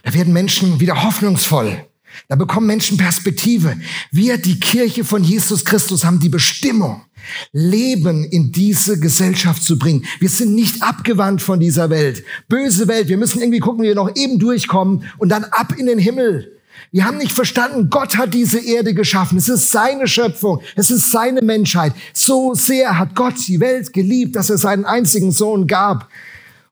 Da 0.02 0.12
werden 0.12 0.32
Menschen 0.32 0.80
wieder 0.80 1.02
hoffnungsvoll. 1.02 1.86
Da 2.28 2.36
bekommen 2.36 2.66
Menschen 2.66 2.98
Perspektive. 2.98 3.76
Wir, 4.10 4.36
die 4.36 4.60
Kirche 4.60 5.04
von 5.04 5.24
Jesus 5.24 5.64
Christus, 5.64 6.04
haben 6.04 6.18
die 6.18 6.28
Bestimmung, 6.28 7.02
Leben 7.52 8.24
in 8.24 8.52
diese 8.52 8.98
Gesellschaft 9.00 9.62
zu 9.62 9.78
bringen. 9.78 10.04
Wir 10.20 10.28
sind 10.28 10.54
nicht 10.54 10.82
abgewandt 10.82 11.42
von 11.42 11.60
dieser 11.60 11.90
Welt. 11.90 12.24
Böse 12.48 12.88
Welt. 12.88 13.08
Wir 13.08 13.18
müssen 13.18 13.40
irgendwie 13.40 13.60
gucken, 13.60 13.82
wie 13.82 13.88
wir 13.88 13.94
noch 13.94 14.14
eben 14.16 14.38
durchkommen 14.38 15.04
und 15.18 15.28
dann 15.28 15.44
ab 15.44 15.74
in 15.76 15.86
den 15.86 15.98
Himmel. 15.98 16.58
Wir 16.90 17.06
haben 17.06 17.16
nicht 17.16 17.32
verstanden, 17.32 17.88
Gott 17.88 18.16
hat 18.18 18.34
diese 18.34 18.58
Erde 18.58 18.92
geschaffen. 18.92 19.38
Es 19.38 19.48
ist 19.48 19.70
seine 19.70 20.06
Schöpfung. 20.06 20.60
Es 20.76 20.90
ist 20.90 21.10
seine 21.10 21.40
Menschheit. 21.40 21.94
So 22.12 22.54
sehr 22.54 22.98
hat 22.98 23.14
Gott 23.14 23.34
die 23.46 23.60
Welt 23.60 23.92
geliebt, 23.92 24.36
dass 24.36 24.50
er 24.50 24.58
seinen 24.58 24.84
einzigen 24.84 25.32
Sohn 25.32 25.66
gab. 25.66 26.08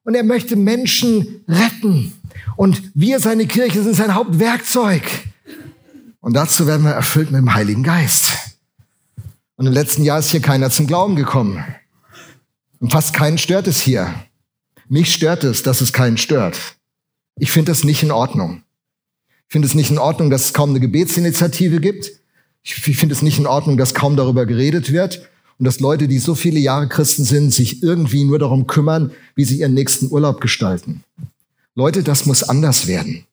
Und 0.04 0.14
er 0.14 0.24
möchte 0.24 0.56
Menschen 0.56 1.44
retten. 1.48 2.12
Und 2.56 2.82
wir, 2.94 3.20
seine 3.20 3.46
Kirche, 3.46 3.82
sind 3.82 3.96
sein 3.96 4.14
Hauptwerkzeug. 4.14 5.02
Und 6.20 6.34
dazu 6.34 6.66
werden 6.66 6.84
wir 6.84 6.92
erfüllt 6.92 7.30
mit 7.30 7.40
dem 7.40 7.54
Heiligen 7.54 7.82
Geist. 7.82 8.49
Und 9.60 9.66
im 9.66 9.74
letzten 9.74 10.04
Jahr 10.04 10.20
ist 10.20 10.30
hier 10.30 10.40
keiner 10.40 10.70
zum 10.70 10.86
Glauben 10.86 11.16
gekommen. 11.16 11.62
Und 12.78 12.92
fast 12.92 13.12
keinen 13.12 13.36
stört 13.36 13.66
es 13.66 13.78
hier. 13.78 14.14
Mich 14.88 15.12
stört 15.12 15.44
es, 15.44 15.62
dass 15.62 15.82
es 15.82 15.92
keinen 15.92 16.16
stört. 16.16 16.58
Ich 17.38 17.52
finde 17.52 17.70
das 17.70 17.84
nicht 17.84 18.02
in 18.02 18.10
Ordnung. 18.10 18.62
Ich 19.48 19.52
finde 19.52 19.68
es 19.68 19.74
nicht 19.74 19.90
in 19.90 19.98
Ordnung, 19.98 20.30
dass 20.30 20.46
es 20.46 20.54
kaum 20.54 20.70
eine 20.70 20.80
Gebetsinitiative 20.80 21.78
gibt. 21.78 22.10
Ich 22.62 22.74
finde 22.74 23.14
es 23.14 23.20
nicht 23.20 23.38
in 23.38 23.46
Ordnung, 23.46 23.76
dass 23.76 23.92
kaum 23.92 24.16
darüber 24.16 24.46
geredet 24.46 24.92
wird 24.92 25.28
und 25.58 25.66
dass 25.66 25.78
Leute, 25.78 26.08
die 26.08 26.20
so 26.20 26.34
viele 26.34 26.58
Jahre 26.58 26.88
Christen 26.88 27.24
sind, 27.24 27.52
sich 27.52 27.82
irgendwie 27.82 28.24
nur 28.24 28.38
darum 28.38 28.66
kümmern, 28.66 29.12
wie 29.34 29.44
sie 29.44 29.58
ihren 29.58 29.74
nächsten 29.74 30.10
Urlaub 30.10 30.40
gestalten. 30.40 31.04
Leute, 31.74 32.02
das 32.02 32.24
muss 32.24 32.42
anders 32.42 32.86
werden. 32.86 33.26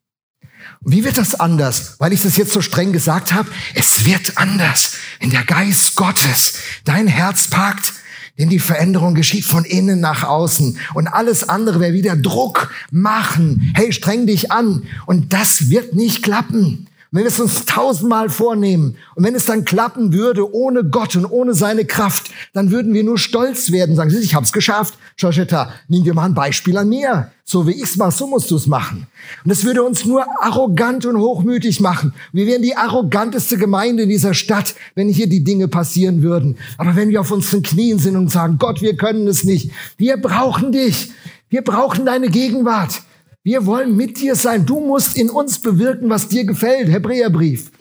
Und 0.82 0.92
wie 0.92 1.04
wird 1.04 1.18
das 1.18 1.40
anders? 1.40 1.96
Weil 2.00 2.14
ich 2.14 2.24
das 2.24 2.38
jetzt 2.38 2.54
so 2.54 2.62
streng 2.62 2.94
gesagt 2.94 3.34
habe? 3.34 3.50
Es 3.74 4.06
wird 4.06 4.38
anders, 4.38 4.94
wenn 5.20 5.32
der 5.32 5.44
Geist 5.44 5.96
Gottes 5.96 6.54
dein 6.86 7.08
Herz 7.08 7.48
packt, 7.48 7.94
denn 8.38 8.50
die 8.50 8.60
Veränderung 8.60 9.16
geschieht 9.16 9.46
von 9.46 9.66
innen 9.66 10.00
nach 10.00 10.24
außen. 10.24 10.78
Und 10.94 11.08
alles 11.08 11.50
andere 11.50 11.80
wäre 11.80 11.94
wieder 11.94 12.16
Druck 12.16 12.72
machen. 12.92 13.72
Hey, 13.76 13.92
streng 13.92 14.28
dich 14.28 14.52
an. 14.52 14.84
Und 15.06 15.34
das 15.34 15.70
wird 15.70 15.96
nicht 15.96 16.22
klappen. 16.22 16.88
Und 17.12 17.18
wenn 17.18 17.24
wir 17.24 17.30
es 17.30 17.40
uns 17.40 17.66
tausendmal 17.66 18.30
vornehmen 18.30 18.98
und 19.16 19.24
wenn 19.24 19.34
es 19.34 19.46
dann 19.46 19.64
klappen 19.64 20.12
würde 20.12 20.54
ohne 20.54 20.84
Gott 20.84 21.16
und 21.16 21.26
ohne 21.26 21.54
seine 21.54 21.86
Kraft, 21.86 22.32
dann 22.54 22.70
würden 22.70 22.94
wir 22.94 23.04
nur 23.04 23.18
stolz 23.18 23.72
werden, 23.72 23.96
sagen, 23.96 24.14
ich 24.14 24.36
habe 24.36 24.46
es 24.46 24.52
geschafft. 24.52 24.98
Joshetta, 25.18 25.72
nimm 25.88 26.04
dir 26.04 26.14
mal 26.14 26.26
ein 26.26 26.34
Beispiel 26.34 26.78
an 26.78 26.90
mir. 26.90 27.32
So 27.46 27.66
wie 27.66 27.72
ich's 27.72 27.96
mache, 27.96 28.12
so 28.12 28.28
musst 28.28 28.52
du 28.52 28.58
es 28.58 28.68
machen. 28.68 29.08
Und 29.46 29.52
es 29.52 29.64
würde 29.64 29.84
uns 29.84 30.04
nur 30.04 30.26
arrogant 30.44 31.06
und 31.06 31.18
hochmütig 31.18 31.80
machen. 31.80 32.14
Wir 32.34 32.46
wären 32.46 32.62
die 32.62 32.76
arroganteste 32.76 33.58
Gemeinde 33.58 34.04
in 34.04 34.10
dieser 34.10 34.34
Stadt, 34.34 34.76
wenn 34.96 35.08
hier 35.08 35.30
die 35.30 35.46
Dinge 35.46 35.70
passieren 35.70 36.22
würden. 36.22 36.58
Aber 36.78 36.98
wenn 36.98 37.08
wir 37.08 37.22
auf 37.22 37.32
unseren 37.32 37.64
Knien 37.64 38.00
sind 38.00 38.18
und 38.18 38.30
sagen, 38.30 38.58
Gott, 38.58 38.82
wir 38.82 38.98
können 38.98 39.28
es 39.28 39.46
nicht. 39.46 39.72
Wir 39.96 40.18
brauchen 40.18 40.74
dich. 40.74 41.12
Wir 41.50 41.62
brauchen 41.62 42.06
deine 42.06 42.28
Gegenwart. 42.28 43.02
Wir 43.48 43.66
wollen 43.66 43.96
mit 43.96 44.20
dir 44.20 44.36
sein. 44.36 44.66
Du 44.66 44.82
musst 44.82 45.16
in 45.16 45.30
uns 45.30 45.62
bewirken, 45.62 46.10
was 46.10 46.28
dir 46.28 46.44
gefällt. 46.44 46.90
Hebräerbrief. 46.90 47.72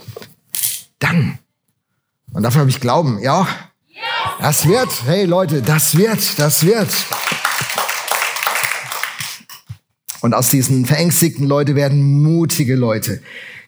Dann. 1.01 1.41
Und 2.33 2.45
dafür 2.45 2.61
habe 2.61 2.71
ich 2.71 2.79
Glauben. 2.79 3.19
Ja. 3.21 3.49
Das 4.39 4.69
wird. 4.69 4.89
Hey 5.07 5.25
Leute, 5.25 5.63
das 5.63 5.97
wird. 5.97 6.39
Das 6.39 6.65
wird. 6.65 6.95
Und 10.21 10.35
aus 10.35 10.51
diesen 10.51 10.87
verängstigten 10.87 11.49
Leute 11.49 11.75
werden 11.75 12.23
mutige 12.23 12.77
Leute. 12.77 13.21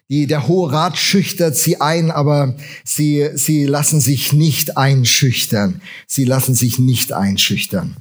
Die, 0.07 0.25
der 0.25 0.47
Hohe 0.47 0.71
Rat 0.71 0.97
schüchtert 0.97 1.57
sie 1.57 1.81
ein, 1.81 2.11
aber 2.11 2.55
sie, 2.85 3.31
sie 3.33 3.65
lassen 3.65 3.99
sich 3.99 4.31
nicht 4.31 4.77
einschüchtern. 4.77 5.81
Sie 6.07 6.23
lassen 6.23 6.55
sich 6.55 6.79
nicht 6.79 7.11
einschüchtern. 7.11 7.97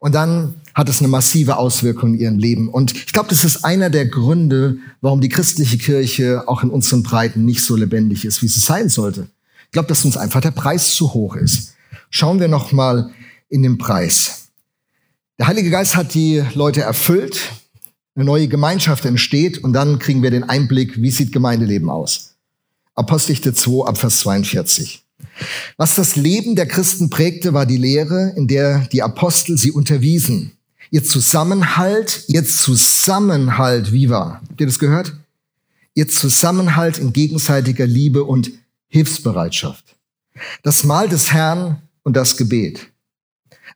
Und 0.00 0.14
dann 0.14 0.54
hat 0.74 0.88
es 0.88 1.00
eine 1.00 1.08
massive 1.08 1.56
Auswirkung 1.56 2.14
in 2.14 2.20
ihrem 2.20 2.38
Leben. 2.38 2.68
Und 2.68 2.94
ich 2.94 3.12
glaube, 3.12 3.28
das 3.28 3.44
ist 3.44 3.64
einer 3.64 3.90
der 3.90 4.06
Gründe, 4.06 4.78
warum 5.00 5.20
die 5.20 5.28
christliche 5.28 5.78
Kirche 5.78 6.44
auch 6.46 6.62
in 6.62 6.70
unseren 6.70 7.02
Breiten 7.02 7.44
nicht 7.44 7.64
so 7.64 7.76
lebendig 7.76 8.24
ist, 8.24 8.42
wie 8.42 8.48
sie 8.48 8.60
sein 8.60 8.88
sollte. 8.88 9.28
Ich 9.66 9.72
glaube, 9.72 9.88
dass 9.88 10.04
uns 10.04 10.16
einfach 10.16 10.40
der 10.40 10.50
Preis 10.50 10.94
zu 10.94 11.14
hoch 11.14 11.36
ist. 11.36 11.74
Schauen 12.10 12.40
wir 12.40 12.48
noch 12.48 12.72
mal 12.72 13.10
in 13.48 13.62
den 13.62 13.78
Preis. 13.78 14.48
Der 15.38 15.46
Heilige 15.46 15.70
Geist 15.70 15.94
hat 15.94 16.14
die 16.14 16.42
Leute 16.54 16.82
erfüllt, 16.82 17.52
eine 18.14 18.24
neue 18.24 18.48
Gemeinschaft 18.48 19.04
entsteht 19.04 19.58
und 19.58 19.72
dann 19.72 19.98
kriegen 19.98 20.22
wir 20.22 20.30
den 20.30 20.42
Einblick, 20.42 21.00
wie 21.00 21.10
sieht 21.10 21.32
Gemeindeleben 21.32 21.88
aus. 21.90 22.34
Apostelgeschichte 22.94 23.54
2 23.54 23.86
ab 23.86 23.98
Vers 23.98 24.18
42. 24.20 25.04
Was 25.76 25.94
das 25.94 26.16
Leben 26.16 26.56
der 26.56 26.66
Christen 26.66 27.10
prägte, 27.10 27.54
war 27.54 27.66
die 27.66 27.76
Lehre, 27.76 28.32
in 28.36 28.48
der 28.48 28.80
die 28.92 29.02
Apostel 29.02 29.56
sie 29.56 29.70
unterwiesen. 29.70 30.52
Ihr 30.90 31.04
Zusammenhalt, 31.04 32.24
ihr 32.28 32.44
Zusammenhalt, 32.44 33.92
wie 33.92 34.08
war? 34.08 34.40
Habt 34.48 34.60
ihr 34.60 34.66
das 34.66 34.78
gehört? 34.78 35.14
Ihr 35.94 36.08
Zusammenhalt 36.08 36.98
in 36.98 37.12
gegenseitiger 37.12 37.86
Liebe 37.86 38.24
und 38.24 38.52
Hilfsbereitschaft. 38.88 39.96
Das 40.62 40.84
Mahl 40.84 41.08
des 41.08 41.32
Herrn 41.32 41.82
und 42.04 42.16
das 42.16 42.36
Gebet. 42.36 42.88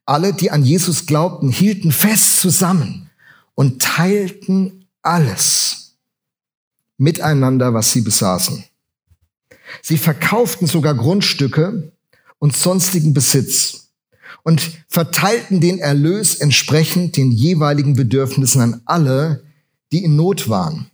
Alle, 0.06 0.32
die 0.32 0.50
an 0.50 0.64
Jesus 0.64 1.06
glaubten, 1.06 1.50
hielten 1.50 1.92
fest 1.92 2.40
zusammen 2.40 3.10
und 3.54 3.82
teilten 3.82 4.86
alles 5.02 5.96
miteinander, 6.96 7.74
was 7.74 7.92
sie 7.92 8.00
besaßen. 8.00 8.64
Sie 9.80 9.98
verkauften 9.98 10.66
sogar 10.66 10.94
Grundstücke 10.94 11.92
und 12.38 12.56
sonstigen 12.56 13.14
Besitz 13.14 13.90
und 14.42 14.70
verteilten 14.88 15.60
den 15.60 15.78
Erlös 15.78 16.34
entsprechend 16.34 17.16
den 17.16 17.30
jeweiligen 17.30 17.94
Bedürfnissen 17.94 18.60
an 18.60 18.82
alle, 18.84 19.44
die 19.92 20.04
in 20.04 20.16
Not 20.16 20.48
waren. 20.48 20.90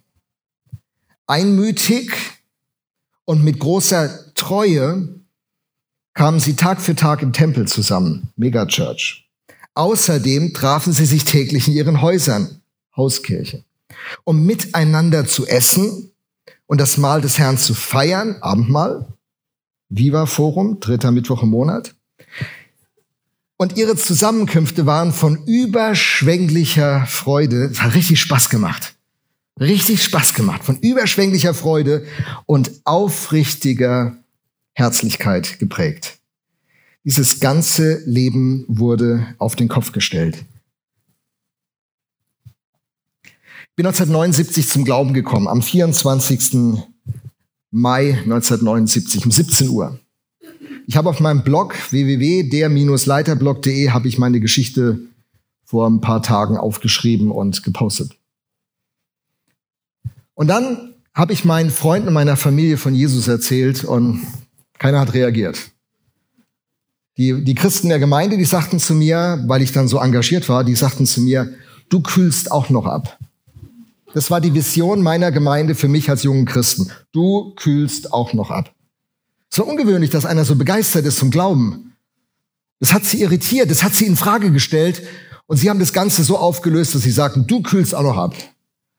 Einmütig 1.26 2.12
und 3.24 3.44
mit 3.44 3.58
großer 3.58 4.34
Treue 4.34 5.08
kamen 6.14 6.40
sie 6.40 6.56
Tag 6.56 6.80
für 6.80 6.94
Tag 6.94 7.22
im 7.22 7.32
Tempel 7.32 7.68
zusammen, 7.68 8.30
Megachurch. 8.36 9.28
Außerdem 9.74 10.54
trafen 10.54 10.92
sie 10.92 11.06
sich 11.06 11.24
täglich 11.24 11.68
in 11.68 11.74
ihren 11.74 12.02
Häusern, 12.02 12.60
Hauskirche, 12.96 13.64
um 14.24 14.44
miteinander 14.44 15.26
zu 15.26 15.46
essen 15.46 16.10
und 16.68 16.78
das 16.80 16.98
Mahl 16.98 17.20
des 17.20 17.38
Herrn 17.38 17.58
zu 17.58 17.74
feiern, 17.74 18.36
Abendmahl, 18.40 19.08
Viva 19.88 20.26
Forum, 20.26 20.78
dritter 20.78 21.10
Mittwoch 21.10 21.42
im 21.42 21.48
Monat. 21.48 21.94
Und 23.56 23.76
ihre 23.76 23.96
Zusammenkünfte 23.96 24.86
waren 24.86 25.12
von 25.12 25.44
überschwänglicher 25.46 27.06
Freude. 27.06 27.64
Es 27.64 27.82
hat 27.82 27.94
richtig 27.94 28.20
Spaß 28.20 28.50
gemacht. 28.50 28.94
Richtig 29.58 30.04
Spaß 30.04 30.34
gemacht. 30.34 30.62
Von 30.62 30.78
überschwänglicher 30.78 31.54
Freude 31.54 32.06
und 32.46 32.70
aufrichtiger 32.84 34.16
Herzlichkeit 34.74 35.58
geprägt. 35.58 36.18
Dieses 37.02 37.40
ganze 37.40 38.02
Leben 38.04 38.64
wurde 38.68 39.26
auf 39.38 39.56
den 39.56 39.68
Kopf 39.68 39.92
gestellt. 39.92 40.44
Bin 43.78 43.86
1979 43.86 44.68
zum 44.68 44.84
Glauben 44.84 45.14
gekommen, 45.14 45.46
am 45.46 45.62
24. 45.62 46.80
Mai 47.70 48.18
1979 48.24 49.24
um 49.24 49.30
17 49.30 49.68
Uhr. 49.68 50.00
Ich 50.88 50.96
habe 50.96 51.08
auf 51.08 51.20
meinem 51.20 51.44
Blog 51.44 51.76
www.der-leiterblog.de 51.92 53.90
habe 53.90 54.08
ich 54.08 54.18
meine 54.18 54.40
Geschichte 54.40 54.98
vor 55.64 55.88
ein 55.88 56.00
paar 56.00 56.24
Tagen 56.24 56.56
aufgeschrieben 56.56 57.30
und 57.30 57.62
gepostet. 57.62 58.16
Und 60.34 60.48
dann 60.48 60.94
habe 61.14 61.32
ich 61.32 61.44
meinen 61.44 61.70
Freunden 61.70 62.08
und 62.08 62.14
meiner 62.14 62.36
Familie 62.36 62.78
von 62.78 62.96
Jesus 62.96 63.28
erzählt 63.28 63.84
und 63.84 64.26
keiner 64.80 64.98
hat 64.98 65.14
reagiert. 65.14 65.70
Die, 67.16 67.44
die 67.44 67.54
Christen 67.54 67.90
der 67.90 68.00
Gemeinde, 68.00 68.38
die 68.38 68.44
sagten 68.44 68.80
zu 68.80 68.94
mir, 68.94 69.44
weil 69.46 69.62
ich 69.62 69.70
dann 69.70 69.86
so 69.86 70.00
engagiert 70.00 70.48
war, 70.48 70.64
die 70.64 70.74
sagten 70.74 71.06
zu 71.06 71.20
mir, 71.20 71.54
du 71.90 72.00
kühlst 72.00 72.50
auch 72.50 72.70
noch 72.70 72.86
ab. 72.86 73.16
Das 74.14 74.30
war 74.30 74.40
die 74.40 74.54
Vision 74.54 75.02
meiner 75.02 75.30
Gemeinde 75.30 75.74
für 75.74 75.88
mich 75.88 76.08
als 76.08 76.22
jungen 76.22 76.46
Christen. 76.46 76.90
Du 77.12 77.54
kühlst 77.56 78.12
auch 78.12 78.32
noch 78.32 78.50
ab. 78.50 78.74
Es 79.50 79.58
war 79.58 79.66
ungewöhnlich, 79.66 80.10
dass 80.10 80.26
einer 80.26 80.44
so 80.44 80.56
begeistert 80.56 81.04
ist 81.06 81.18
zum 81.18 81.30
Glauben. 81.30 81.92
Das 82.80 82.92
hat 82.92 83.04
sie 83.04 83.20
irritiert, 83.20 83.70
das 83.70 83.82
hat 83.82 83.94
sie 83.94 84.06
in 84.06 84.16
Frage 84.16 84.50
gestellt 84.52 85.02
und 85.46 85.56
sie 85.56 85.68
haben 85.68 85.80
das 85.80 85.92
Ganze 85.92 86.22
so 86.22 86.38
aufgelöst, 86.38 86.94
dass 86.94 87.02
sie 87.02 87.10
sagten, 87.10 87.46
du 87.46 87.62
kühlst 87.62 87.94
auch 87.94 88.02
noch 88.02 88.16
ab. 88.16 88.34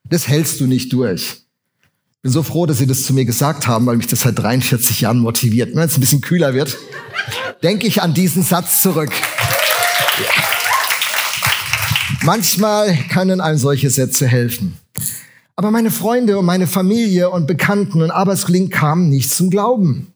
Das 0.04 0.28
hältst 0.28 0.60
du 0.60 0.66
nicht 0.66 0.92
durch. 0.92 1.44
Ich 2.10 2.22
bin 2.22 2.32
so 2.32 2.42
froh, 2.42 2.66
dass 2.66 2.78
sie 2.78 2.86
das 2.86 3.04
zu 3.04 3.14
mir 3.14 3.24
gesagt 3.24 3.66
haben, 3.66 3.86
weil 3.86 3.96
mich 3.96 4.06
das 4.06 4.20
seit 4.20 4.38
43 4.38 5.02
Jahren 5.02 5.18
motiviert. 5.18 5.74
Wenn 5.74 5.84
es 5.84 5.96
ein 5.96 6.00
bisschen 6.00 6.20
kühler 6.20 6.52
wird, 6.52 6.76
denke 7.62 7.86
ich 7.86 8.02
an 8.02 8.12
diesen 8.12 8.42
Satz 8.42 8.82
zurück. 8.82 9.10
Manchmal 12.22 12.94
können 13.10 13.40
einem 13.40 13.56
solche 13.56 13.88
Sätze 13.88 14.26
helfen. 14.26 14.79
Aber 15.60 15.70
meine 15.70 15.90
Freunde 15.90 16.38
und 16.38 16.46
meine 16.46 16.66
Familie 16.66 17.28
und 17.28 17.46
Bekannten 17.46 18.00
und 18.00 18.10
Arbeitskollegen 18.10 18.70
kamen 18.70 19.10
nicht 19.10 19.30
zum 19.30 19.50
Glauben. 19.50 20.14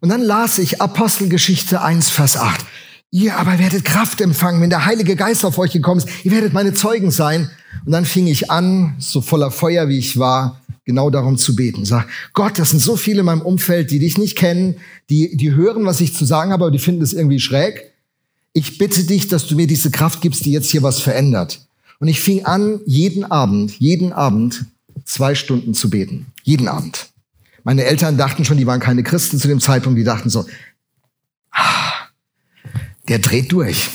Und 0.00 0.08
dann 0.08 0.22
las 0.22 0.56
ich 0.58 0.80
Apostelgeschichte 0.80 1.82
1, 1.82 2.08
Vers 2.08 2.38
8. 2.38 2.64
Ihr 3.10 3.36
aber 3.36 3.58
werdet 3.58 3.84
Kraft 3.84 4.22
empfangen, 4.22 4.62
wenn 4.62 4.70
der 4.70 4.86
Heilige 4.86 5.16
Geist 5.16 5.44
auf 5.44 5.58
euch 5.58 5.72
gekommen 5.72 5.98
ist. 5.98 6.08
Ihr 6.24 6.32
werdet 6.32 6.54
meine 6.54 6.72
Zeugen 6.72 7.10
sein. 7.10 7.50
Und 7.84 7.92
dann 7.92 8.06
fing 8.06 8.26
ich 8.26 8.50
an, 8.50 8.94
so 8.98 9.20
voller 9.20 9.50
Feuer 9.50 9.86
wie 9.86 9.98
ich 9.98 10.18
war, 10.18 10.58
genau 10.86 11.10
darum 11.10 11.36
zu 11.36 11.54
beten. 11.54 11.84
Sag, 11.84 12.08
Gott, 12.32 12.58
das 12.58 12.70
sind 12.70 12.80
so 12.80 12.96
viele 12.96 13.20
in 13.20 13.26
meinem 13.26 13.42
Umfeld, 13.42 13.90
die 13.90 13.98
dich 13.98 14.16
nicht 14.16 14.38
kennen, 14.38 14.76
die, 15.10 15.36
die 15.36 15.52
hören, 15.52 15.84
was 15.84 16.00
ich 16.00 16.14
zu 16.14 16.24
sagen 16.24 16.52
habe, 16.52 16.64
aber 16.64 16.72
die 16.72 16.78
finden 16.78 17.02
es 17.02 17.12
irgendwie 17.12 17.38
schräg. 17.38 17.92
ich 18.54 18.78
bitte 18.78 19.04
dich, 19.04 19.28
dass 19.28 19.46
du 19.46 19.56
mir 19.56 19.66
diese 19.66 19.90
Kraft 19.90 20.22
gibst, 20.22 20.46
die 20.46 20.52
jetzt 20.52 20.70
hier 20.70 20.82
was 20.82 21.00
verändert. 21.00 21.66
Und 22.02 22.08
ich 22.08 22.20
fing 22.20 22.44
an, 22.46 22.80
jeden 22.84 23.24
Abend, 23.30 23.78
jeden 23.78 24.12
Abend 24.12 24.64
zwei 25.04 25.36
Stunden 25.36 25.72
zu 25.72 25.88
beten. 25.88 26.26
Jeden 26.42 26.66
Abend. 26.66 27.12
Meine 27.62 27.84
Eltern 27.84 28.16
dachten 28.16 28.44
schon, 28.44 28.56
die 28.56 28.66
waren 28.66 28.80
keine 28.80 29.04
Christen 29.04 29.38
zu 29.38 29.46
dem 29.46 29.60
Zeitpunkt, 29.60 29.96
die 29.96 30.02
dachten 30.02 30.28
so, 30.28 30.44
ah, 31.52 31.92
der 33.06 33.20
dreht 33.20 33.52
durch. 33.52 33.88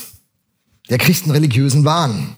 Der 0.89 0.99
kriegt 0.99 1.23
einen 1.23 1.31
religiösen 1.31 1.83
Wahn. 1.83 2.37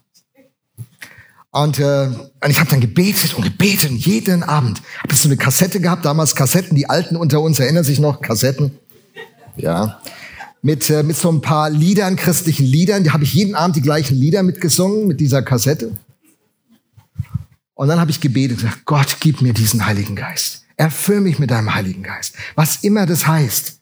Und, 1.51 1.77
äh, 1.77 2.07
und 2.07 2.49
ich 2.49 2.59
habe 2.59 2.71
dann 2.71 2.81
gebetet 2.81 3.35
und 3.35 3.43
gebetet 3.43 3.91
jeden 3.91 4.41
Abend. 4.41 4.81
Habe 5.03 5.13
so 5.13 5.27
eine 5.27 5.37
Kassette 5.37 5.79
gehabt, 5.79 6.03
damals 6.03 6.33
Kassetten, 6.33 6.75
die 6.75 6.89
Alten 6.89 7.15
unter 7.15 7.41
uns 7.41 7.59
erinnern 7.59 7.83
sich 7.83 7.99
noch, 7.99 8.21
Kassetten. 8.21 8.71
Ja. 9.55 10.01
Mit, 10.61 10.89
äh, 10.89 11.03
mit 11.03 11.15
so 11.15 11.31
ein 11.31 11.41
paar 11.41 11.69
Liedern, 11.69 12.15
christlichen 12.15 12.65
Liedern. 12.65 13.03
Die 13.03 13.11
habe 13.11 13.23
ich 13.23 13.33
jeden 13.33 13.55
Abend 13.55 13.75
die 13.75 13.81
gleichen 13.81 14.17
Lieder 14.17 14.43
mitgesungen 14.43 15.07
mit 15.07 15.19
dieser 15.19 15.41
Kassette. 15.41 15.91
Und 17.75 17.87
dann 17.87 17.99
habe 17.99 18.11
ich 18.11 18.19
gebetet 18.19 18.59
Gott, 18.83 19.17
gib 19.21 19.41
mir 19.41 19.53
diesen 19.53 19.85
Heiligen 19.85 20.15
Geist. 20.17 20.65
Erfüll 20.75 21.21
mich 21.21 21.39
mit 21.39 21.49
deinem 21.49 21.73
Heiligen 21.73 22.03
Geist. 22.03 22.35
Was 22.55 22.83
immer 22.83 23.05
das 23.05 23.25
heißt. 23.25 23.79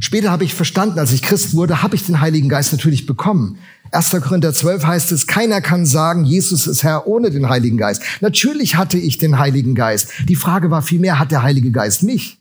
Später 0.00 0.30
habe 0.30 0.44
ich 0.44 0.54
verstanden, 0.54 0.98
als 0.98 1.12
ich 1.12 1.22
Christ 1.22 1.54
wurde, 1.54 1.82
habe 1.82 1.94
ich 1.94 2.04
den 2.04 2.20
Heiligen 2.20 2.48
Geist 2.48 2.72
natürlich 2.72 3.06
bekommen. 3.06 3.58
1. 3.92 4.10
Korinther 4.22 4.52
12 4.52 4.84
heißt 4.84 5.12
es, 5.12 5.26
keiner 5.26 5.60
kann 5.60 5.86
sagen, 5.86 6.24
Jesus 6.24 6.66
ist 6.66 6.82
Herr 6.82 7.06
ohne 7.06 7.30
den 7.30 7.48
Heiligen 7.48 7.76
Geist. 7.76 8.02
Natürlich 8.20 8.76
hatte 8.76 8.98
ich 8.98 9.18
den 9.18 9.38
Heiligen 9.38 9.74
Geist. 9.74 10.10
Die 10.28 10.36
Frage 10.36 10.70
war 10.70 10.82
vielmehr, 10.82 11.18
hat 11.18 11.30
der 11.30 11.42
Heilige 11.42 11.70
Geist 11.70 12.02
mich? 12.02 12.37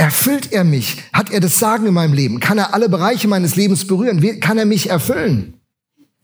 Erfüllt 0.00 0.50
er 0.50 0.64
mich? 0.64 0.96
Hat 1.12 1.30
er 1.30 1.40
das 1.40 1.58
Sagen 1.58 1.84
in 1.84 1.92
meinem 1.92 2.14
Leben? 2.14 2.40
Kann 2.40 2.56
er 2.56 2.72
alle 2.72 2.88
Bereiche 2.88 3.28
meines 3.28 3.54
Lebens 3.54 3.86
berühren? 3.86 4.40
Kann 4.40 4.56
er 4.56 4.64
mich 4.64 4.88
erfüllen? 4.88 5.52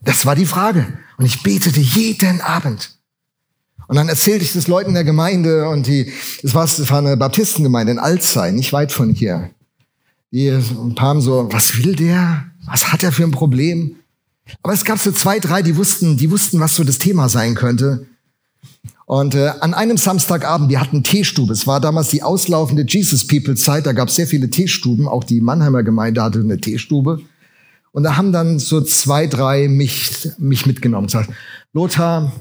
Das 0.01 0.25
war 0.25 0.35
die 0.35 0.47
Frage. 0.47 0.87
Und 1.19 1.27
ich 1.27 1.43
betete 1.43 1.79
jeden 1.79 2.41
Abend. 2.41 2.97
Und 3.87 3.97
dann 3.97 4.09
erzählte 4.09 4.45
ich 4.45 4.55
das 4.55 4.67
Leuten 4.67 4.95
der 4.95 5.05
Gemeinde 5.05 5.69
und 5.69 5.87
die, 5.87 6.11
das 6.43 6.55
war, 6.55 6.63
das 6.63 6.91
war 6.91 7.01
eine 7.01 7.19
Baptistengemeinde 7.19 7.93
in 7.93 7.99
Alzey, 7.99 8.51
nicht 8.51 8.73
weit 8.73 8.93
von 8.93 9.11
hier. 9.11 9.51
Die 10.33 10.49
ein 10.49 10.95
paar 10.95 11.11
haben 11.11 11.21
so, 11.21 11.47
was 11.53 11.77
will 11.77 11.95
der? 11.95 12.45
Was 12.65 12.91
hat 12.95 13.03
er 13.03 13.13
für 13.13 13.25
ein 13.25 13.31
Problem? 13.31 13.97
Aber 14.63 14.73
es 14.73 14.87
gab 14.87 14.99
so 14.99 15.13
zwei, 15.13 15.39
drei, 15.39 15.61
die 15.61 15.77
wussten, 15.77 16.17
die 16.17 16.31
wussten, 16.31 16.61
was 16.61 16.75
so 16.75 16.83
das 16.83 16.99
Thema 16.99 17.29
sein 17.29 17.55
könnte. 17.55 18.07
Und 19.07 19.37
äh, 19.37 19.53
an 19.61 19.73
einem 19.73 19.97
Samstagabend, 19.97 20.69
wir 20.69 20.81
hatten 20.81 21.05
Teestube. 21.05 21.53
Es 21.53 21.67
war 21.67 21.81
damals 21.81 22.09
die 22.09 22.25
auslaufende 22.25 22.85
Jesus 22.87 23.27
People 23.27 23.55
Zeit. 23.55 23.87
Da 23.87 23.93
gab 23.93 24.09
es 24.09 24.17
sehr 24.17 24.27
viele 24.27 24.51
Teestuben. 24.51 25.07
Auch 25.07 25.23
die 25.23 25.41
Mannheimer 25.41 25.85
Gemeinde 25.85 26.23
hatte 26.23 26.41
eine 26.41 26.61
Teestube. 26.61 27.21
Und 27.93 28.03
da 28.03 28.17
haben 28.17 28.33
dann 28.33 28.59
so 28.59 28.81
zwei, 28.81 29.29
drei 29.29 29.69
mich, 29.69 30.29
mich 30.39 30.67
mitgenommen 30.67 31.07
gesagt, 31.07 31.31
Lothar, 31.73 32.33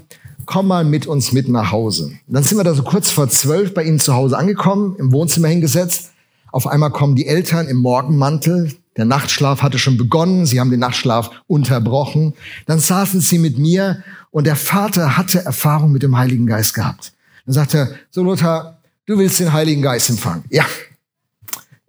komm 0.44 0.66
mal 0.66 0.84
mit 0.84 1.06
uns 1.06 1.32
mit 1.32 1.48
nach 1.48 1.70
Hause. 1.70 2.06
Und 2.26 2.34
dann 2.34 2.42
sind 2.42 2.58
wir 2.58 2.64
da 2.64 2.74
so 2.74 2.82
kurz 2.82 3.10
vor 3.10 3.28
zwölf 3.28 3.72
bei 3.72 3.84
ihnen 3.84 4.00
zu 4.00 4.14
Hause 4.14 4.36
angekommen, 4.36 4.96
im 4.98 5.12
Wohnzimmer 5.12 5.48
hingesetzt. 5.48 6.10
Auf 6.50 6.66
einmal 6.66 6.90
kommen 6.90 7.14
die 7.14 7.26
Eltern 7.26 7.68
im 7.68 7.76
Morgenmantel. 7.76 8.72
Der 8.96 9.04
Nachtschlaf 9.04 9.62
hatte 9.62 9.78
schon 9.78 9.96
begonnen. 9.96 10.46
Sie 10.46 10.58
haben 10.58 10.70
den 10.70 10.80
Nachtschlaf 10.80 11.30
unterbrochen. 11.46 12.34
Dann 12.66 12.80
saßen 12.80 13.20
sie 13.20 13.38
mit 13.38 13.58
mir 13.58 14.02
und 14.30 14.46
der 14.46 14.56
Vater 14.56 15.16
hatte 15.16 15.44
Erfahrung 15.44 15.92
mit 15.92 16.02
dem 16.02 16.16
Heiligen 16.16 16.46
Geist 16.46 16.74
gehabt. 16.74 17.12
Dann 17.44 17.54
sagte 17.54 17.78
er, 17.78 17.90
so 18.10 18.22
Lothar, 18.22 18.78
du 19.06 19.18
willst 19.18 19.38
den 19.38 19.52
Heiligen 19.52 19.82
Geist 19.82 20.10
empfangen. 20.10 20.44
Ja. 20.50 20.64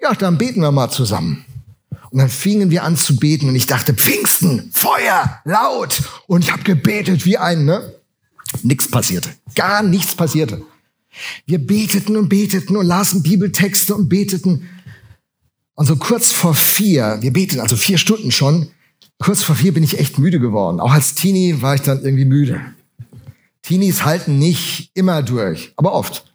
Ja, 0.02 0.14
dann 0.14 0.38
beten 0.38 0.62
wir 0.62 0.72
mal 0.72 0.90
zusammen. 0.90 1.46
Und 2.10 2.20
dann 2.20 2.30
fingen 2.30 2.70
wir 2.70 2.84
an 2.84 2.96
zu 2.96 3.18
beten 3.18 3.50
und 3.50 3.56
ich 3.56 3.66
dachte, 3.66 3.94
Pfingsten, 3.94 4.70
Feuer, 4.72 5.42
laut. 5.44 6.02
Und 6.28 6.44
ich 6.44 6.52
habe 6.52 6.64
gebetet 6.64 7.26
wie 7.26 7.38
ein, 7.38 7.66
ne? 7.66 7.94
Nichts 8.64 8.90
passierte. 8.90 9.30
Gar 9.56 9.84
nichts 9.84 10.16
passierte. 10.16 10.62
Wir 11.46 11.60
beteten 11.60 12.16
und 12.16 12.30
beteten 12.30 12.78
und 12.78 12.86
lasen 12.86 13.24
Bibeltexte 13.24 13.96
und 13.96 14.08
beteten. 14.08 14.70
Und 15.78 15.86
so 15.86 15.96
kurz 15.96 16.32
vor 16.32 16.56
vier, 16.56 17.20
wir 17.22 17.32
beteten 17.32 17.62
also 17.62 17.76
vier 17.76 18.00
Stunden 18.00 18.32
schon, 18.32 18.70
kurz 19.20 19.44
vor 19.44 19.56
vier 19.56 19.76
bin 19.76 19.84
ich 19.84 20.00
echt 20.00 20.18
müde 20.18 20.40
geworden. 20.40 20.80
Auch 20.80 20.92
als 20.92 21.14
Teenie 21.14 21.62
war 21.62 21.76
ich 21.76 21.82
dann 21.82 22.04
irgendwie 22.04 22.26
müde. 22.26 22.60
Teenies 23.62 24.04
halten 24.04 24.40
nicht 24.40 24.90
immer 24.96 25.22
durch, 25.22 25.74
aber 25.76 25.94
oft. 25.94 26.26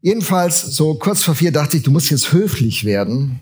Jedenfalls, 0.00 0.60
so 0.60 0.94
kurz 0.94 1.24
vor 1.24 1.34
vier 1.34 1.50
dachte 1.50 1.76
ich, 1.76 1.82
du 1.82 1.90
musst 1.90 2.08
jetzt 2.10 2.32
höflich 2.32 2.84
werden. 2.84 3.40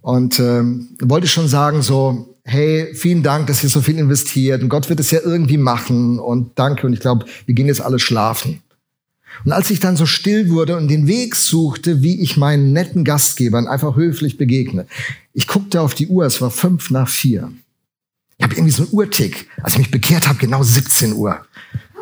Und 0.00 0.38
ähm, 0.38 0.90
wollte 1.00 1.26
schon 1.26 1.48
sagen, 1.48 1.82
so, 1.82 2.36
hey, 2.44 2.94
vielen 2.94 3.24
Dank, 3.24 3.48
dass 3.48 3.64
ihr 3.64 3.68
so 3.68 3.80
viel 3.80 3.98
investiert 3.98 4.62
und 4.62 4.68
Gott 4.68 4.88
wird 4.88 5.00
es 5.00 5.10
ja 5.10 5.18
irgendwie 5.24 5.56
machen 5.56 6.20
und 6.20 6.52
danke 6.54 6.86
und 6.86 6.92
ich 6.92 7.00
glaube, 7.00 7.24
wir 7.46 7.54
gehen 7.56 7.66
jetzt 7.66 7.80
alle 7.80 7.98
schlafen. 7.98 8.62
Und 9.44 9.52
als 9.52 9.70
ich 9.70 9.80
dann 9.80 9.96
so 9.96 10.06
still 10.06 10.50
wurde 10.50 10.76
und 10.76 10.88
den 10.88 11.06
Weg 11.06 11.36
suchte, 11.36 12.02
wie 12.02 12.20
ich 12.20 12.36
meinen 12.36 12.72
netten 12.72 13.04
Gastgebern 13.04 13.66
einfach 13.66 13.96
höflich 13.96 14.38
begegne, 14.38 14.86
ich 15.32 15.46
guckte 15.46 15.80
auf 15.80 15.94
die 15.94 16.06
Uhr, 16.06 16.24
es 16.24 16.40
war 16.40 16.50
fünf 16.50 16.90
nach 16.90 17.08
vier. 17.08 17.52
Ich 18.38 18.44
habe 18.44 18.54
irgendwie 18.54 18.72
so 18.72 18.84
einen 18.84 18.92
Uhrtick. 18.92 19.48
Als 19.62 19.74
ich 19.74 19.78
mich 19.78 19.90
bekehrt 19.90 20.28
habe, 20.28 20.38
genau 20.38 20.62
17 20.62 21.12
Uhr. 21.14 21.44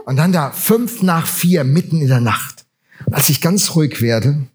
Und 0.04 0.16
dann 0.16 0.32
da 0.32 0.50
fünf 0.50 1.02
nach 1.02 1.26
vier, 1.26 1.64
mitten 1.64 2.00
in 2.00 2.08
der 2.08 2.20
Nacht. 2.20 2.64
Und 3.06 3.14
als 3.14 3.28
ich 3.28 3.40
ganz 3.40 3.74
ruhig 3.74 4.00
werde, 4.00 4.46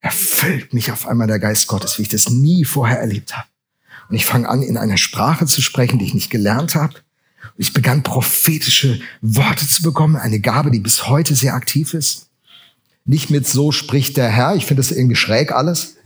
erfüllt 0.00 0.74
mich 0.74 0.92
auf 0.92 1.06
einmal 1.06 1.26
der 1.26 1.38
Geist 1.38 1.66
Gottes, 1.66 1.98
wie 1.98 2.02
ich 2.02 2.08
das 2.08 2.28
nie 2.28 2.64
vorher 2.64 3.00
erlebt 3.00 3.36
habe. 3.36 3.46
Und 4.08 4.16
ich 4.16 4.26
fange 4.26 4.48
an, 4.48 4.62
in 4.62 4.76
einer 4.76 4.98
Sprache 4.98 5.46
zu 5.46 5.62
sprechen, 5.62 5.98
die 5.98 6.04
ich 6.04 6.14
nicht 6.14 6.30
gelernt 6.30 6.74
habe. 6.74 6.94
Ich 7.56 7.72
begann 7.72 8.02
prophetische 8.02 9.00
Worte 9.20 9.66
zu 9.66 9.82
bekommen, 9.82 10.16
eine 10.16 10.40
Gabe, 10.40 10.70
die 10.70 10.80
bis 10.80 11.06
heute 11.08 11.34
sehr 11.34 11.54
aktiv 11.54 11.94
ist. 11.94 12.28
Nicht 13.04 13.30
mit 13.30 13.46
so 13.46 13.70
spricht 13.70 14.16
der 14.16 14.30
Herr, 14.30 14.56
ich 14.56 14.66
finde 14.66 14.82
das 14.82 14.90
irgendwie 14.90 15.16
schräg 15.16 15.52
alles. 15.52 15.96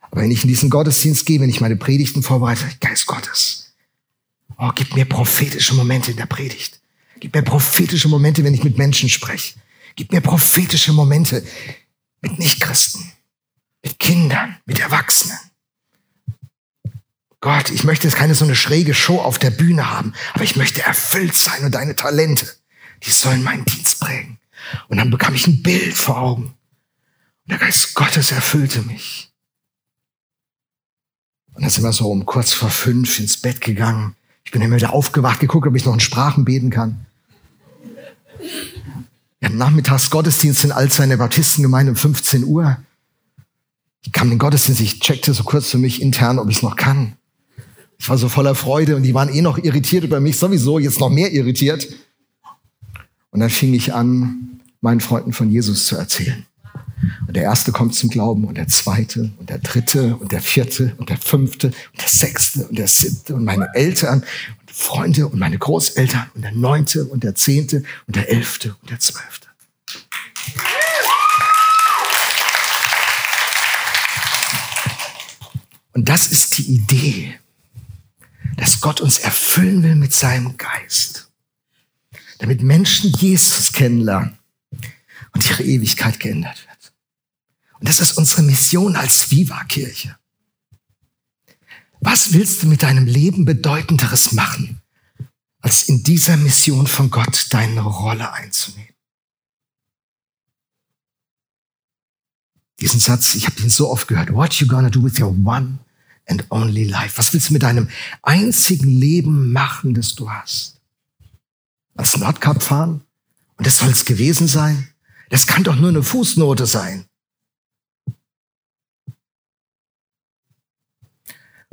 Aber 0.00 0.22
wenn 0.22 0.30
ich 0.30 0.44
in 0.44 0.48
diesen 0.48 0.70
Gottesdienst 0.70 1.26
gehe, 1.26 1.40
wenn 1.40 1.50
ich 1.50 1.60
meine 1.60 1.76
Predigten 1.76 2.22
vorbereite, 2.22 2.64
Geist 2.80 3.06
Gottes, 3.06 3.72
oh, 4.56 4.70
gib 4.74 4.94
mir 4.94 5.04
prophetische 5.04 5.74
Momente 5.74 6.12
in 6.12 6.16
der 6.16 6.26
Predigt. 6.26 6.80
Gib 7.20 7.34
mir 7.34 7.42
prophetische 7.42 8.08
Momente, 8.08 8.44
wenn 8.44 8.54
ich 8.54 8.64
mit 8.64 8.78
Menschen 8.78 9.08
spreche. 9.08 9.54
Gib 9.96 10.12
mir 10.12 10.20
prophetische 10.20 10.92
Momente 10.92 11.44
mit 12.20 12.38
Nichtchristen, 12.38 13.12
mit 13.82 13.98
Kindern, 13.98 14.56
mit 14.64 14.78
Erwachsenen. 14.78 15.38
Gott, 17.40 17.70
ich 17.70 17.84
möchte 17.84 18.06
jetzt 18.06 18.16
keine 18.16 18.34
so 18.34 18.44
eine 18.44 18.56
schräge 18.56 18.94
Show 18.94 19.20
auf 19.20 19.38
der 19.38 19.50
Bühne 19.50 19.90
haben, 19.90 20.12
aber 20.34 20.44
ich 20.44 20.56
möchte 20.56 20.82
erfüllt 20.82 21.34
sein 21.34 21.64
und 21.64 21.74
deine 21.74 21.94
Talente, 21.94 22.46
die 23.04 23.10
sollen 23.10 23.44
meinen 23.44 23.64
Dienst 23.64 24.00
prägen. 24.00 24.38
Und 24.88 24.98
dann 24.98 25.10
bekam 25.10 25.34
ich 25.34 25.46
ein 25.46 25.62
Bild 25.62 25.96
vor 25.96 26.18
Augen. 26.18 26.42
Und 26.44 27.50
der 27.50 27.58
Geist 27.58 27.94
Gottes 27.94 28.32
erfüllte 28.32 28.82
mich. 28.82 29.30
Und 31.54 31.62
dann 31.62 31.70
sind 31.70 31.84
wir 31.84 31.92
so 31.92 32.10
um 32.10 32.26
kurz 32.26 32.52
vor 32.52 32.70
fünf 32.70 33.18
ins 33.20 33.36
Bett 33.36 33.60
gegangen. 33.60 34.16
Ich 34.44 34.50
bin 34.50 34.62
immer 34.62 34.76
wieder 34.76 34.92
aufgewacht, 34.92 35.40
geguckt, 35.40 35.66
ob 35.66 35.76
ich 35.76 35.84
noch 35.84 35.94
in 35.94 36.00
Sprachen 36.00 36.44
beten 36.44 36.70
kann. 36.70 37.06
Wir 39.38 39.48
hatten 39.48 39.58
nachmittags 39.58 40.10
Gottesdienst 40.10 40.64
in 40.64 40.72
Alzey 40.72 41.16
Baptistengemeinde 41.16 41.92
um 41.92 41.96
15 41.96 42.44
Uhr. 42.44 42.78
Ich 44.04 44.12
kam 44.12 44.28
in 44.28 44.34
den 44.34 44.38
Gottesdienst, 44.38 44.80
ich 44.80 45.00
checkte 45.00 45.34
so 45.34 45.44
kurz 45.44 45.70
für 45.70 45.78
mich 45.78 46.02
intern, 46.02 46.38
ob 46.38 46.48
ich 46.48 46.56
es 46.56 46.62
noch 46.62 46.76
kann. 46.76 47.16
Ich 47.98 48.08
war 48.08 48.16
so 48.16 48.28
voller 48.28 48.54
Freude 48.54 48.96
und 48.96 49.02
die 49.02 49.14
waren 49.14 49.28
eh 49.28 49.42
noch 49.42 49.58
irritiert 49.58 50.04
über 50.04 50.20
mich, 50.20 50.38
sowieso, 50.38 50.78
jetzt 50.78 51.00
noch 51.00 51.10
mehr 51.10 51.32
irritiert. 51.32 51.88
Und 53.30 53.40
dann 53.40 53.50
fing 53.50 53.74
ich 53.74 53.92
an, 53.92 54.60
meinen 54.80 55.00
Freunden 55.00 55.32
von 55.32 55.50
Jesus 55.50 55.86
zu 55.86 55.96
erzählen. 55.96 56.46
Und 57.26 57.36
der 57.36 57.44
erste 57.44 57.72
kommt 57.72 57.94
zum 57.94 58.10
Glauben 58.10 58.44
und 58.44 58.56
der 58.56 58.68
zweite 58.68 59.30
und 59.38 59.50
der 59.50 59.58
dritte 59.58 60.16
und 60.16 60.32
der 60.32 60.40
vierte 60.40 60.94
und 60.98 61.10
der 61.10 61.18
fünfte 61.18 61.68
und 61.68 62.00
der 62.00 62.08
sechste 62.08 62.66
und 62.66 62.78
der 62.78 62.88
siebte 62.88 63.34
und 63.34 63.44
meine 63.44 63.68
Eltern 63.74 64.20
und 64.60 64.70
Freunde 64.70 65.26
und 65.26 65.38
meine 65.38 65.58
Großeltern 65.58 66.30
und 66.34 66.42
der 66.42 66.52
neunte 66.52 67.04
und 67.04 67.22
der 67.24 67.34
zehnte 67.34 67.82
und 68.06 68.16
der 68.16 68.30
elfte 68.30 68.74
und 68.80 68.90
der 68.90 68.98
zwölfte. 68.98 69.48
Und 75.92 76.08
das 76.08 76.28
ist 76.28 76.58
die 76.58 76.74
Idee 76.74 77.34
dass 78.56 78.80
Gott 78.80 79.00
uns 79.00 79.18
erfüllen 79.18 79.82
will 79.82 79.94
mit 79.94 80.12
seinem 80.12 80.56
Geist, 80.56 81.30
damit 82.38 82.62
Menschen 82.62 83.12
Jesus 83.12 83.72
kennenlernen 83.72 84.38
und 85.32 85.48
ihre 85.48 85.62
Ewigkeit 85.62 86.20
geändert 86.20 86.66
wird. 86.66 86.92
Und 87.78 87.88
das 87.88 88.00
ist 88.00 88.12
unsere 88.12 88.42
Mission 88.42 88.96
als 88.96 89.30
Viva-Kirche. 89.30 90.16
Was 92.00 92.32
willst 92.32 92.62
du 92.62 92.66
mit 92.66 92.82
deinem 92.82 93.06
Leben 93.06 93.44
bedeutenderes 93.44 94.32
machen, 94.32 94.80
als 95.60 95.88
in 95.88 96.02
dieser 96.02 96.36
Mission 96.36 96.86
von 96.86 97.10
Gott 97.10 97.46
deine 97.50 97.80
Rolle 97.80 98.32
einzunehmen? 98.32 98.94
Diesen 102.80 103.00
Satz, 103.00 103.34
ich 103.34 103.46
habe 103.46 103.60
ihn 103.60 103.70
so 103.70 103.90
oft 103.90 104.06
gehört. 104.06 104.32
What 104.32 104.54
you 104.54 104.68
gonna 104.68 104.90
do 104.90 105.02
with 105.02 105.18
your 105.18 105.30
one 105.44 105.80
and 106.28 106.46
only 106.50 106.84
life? 106.84 107.18
Was 107.18 107.32
willst 107.32 107.48
du 107.48 107.54
mit 107.54 107.62
deinem 107.62 107.88
einzigen 108.22 108.88
Leben 108.88 109.52
machen, 109.52 109.94
das 109.94 110.14
du 110.14 110.30
hast? 110.30 110.80
Ans 111.96 112.16
Nordkap 112.16 112.62
fahren? 112.62 113.02
Und 113.56 113.66
das 113.66 113.78
soll 113.78 113.90
es 113.90 114.04
gewesen 114.04 114.46
sein? 114.46 114.88
Das 115.30 115.46
kann 115.46 115.64
doch 115.64 115.76
nur 115.76 115.88
eine 115.88 116.02
Fußnote 116.02 116.66
sein. 116.66 117.06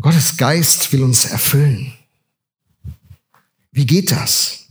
Gottes 0.02 0.38
Geist 0.38 0.92
will 0.92 1.04
uns 1.04 1.26
erfüllen. 1.26 1.94
Wie 3.72 3.86
geht 3.86 4.12
das? 4.12 4.66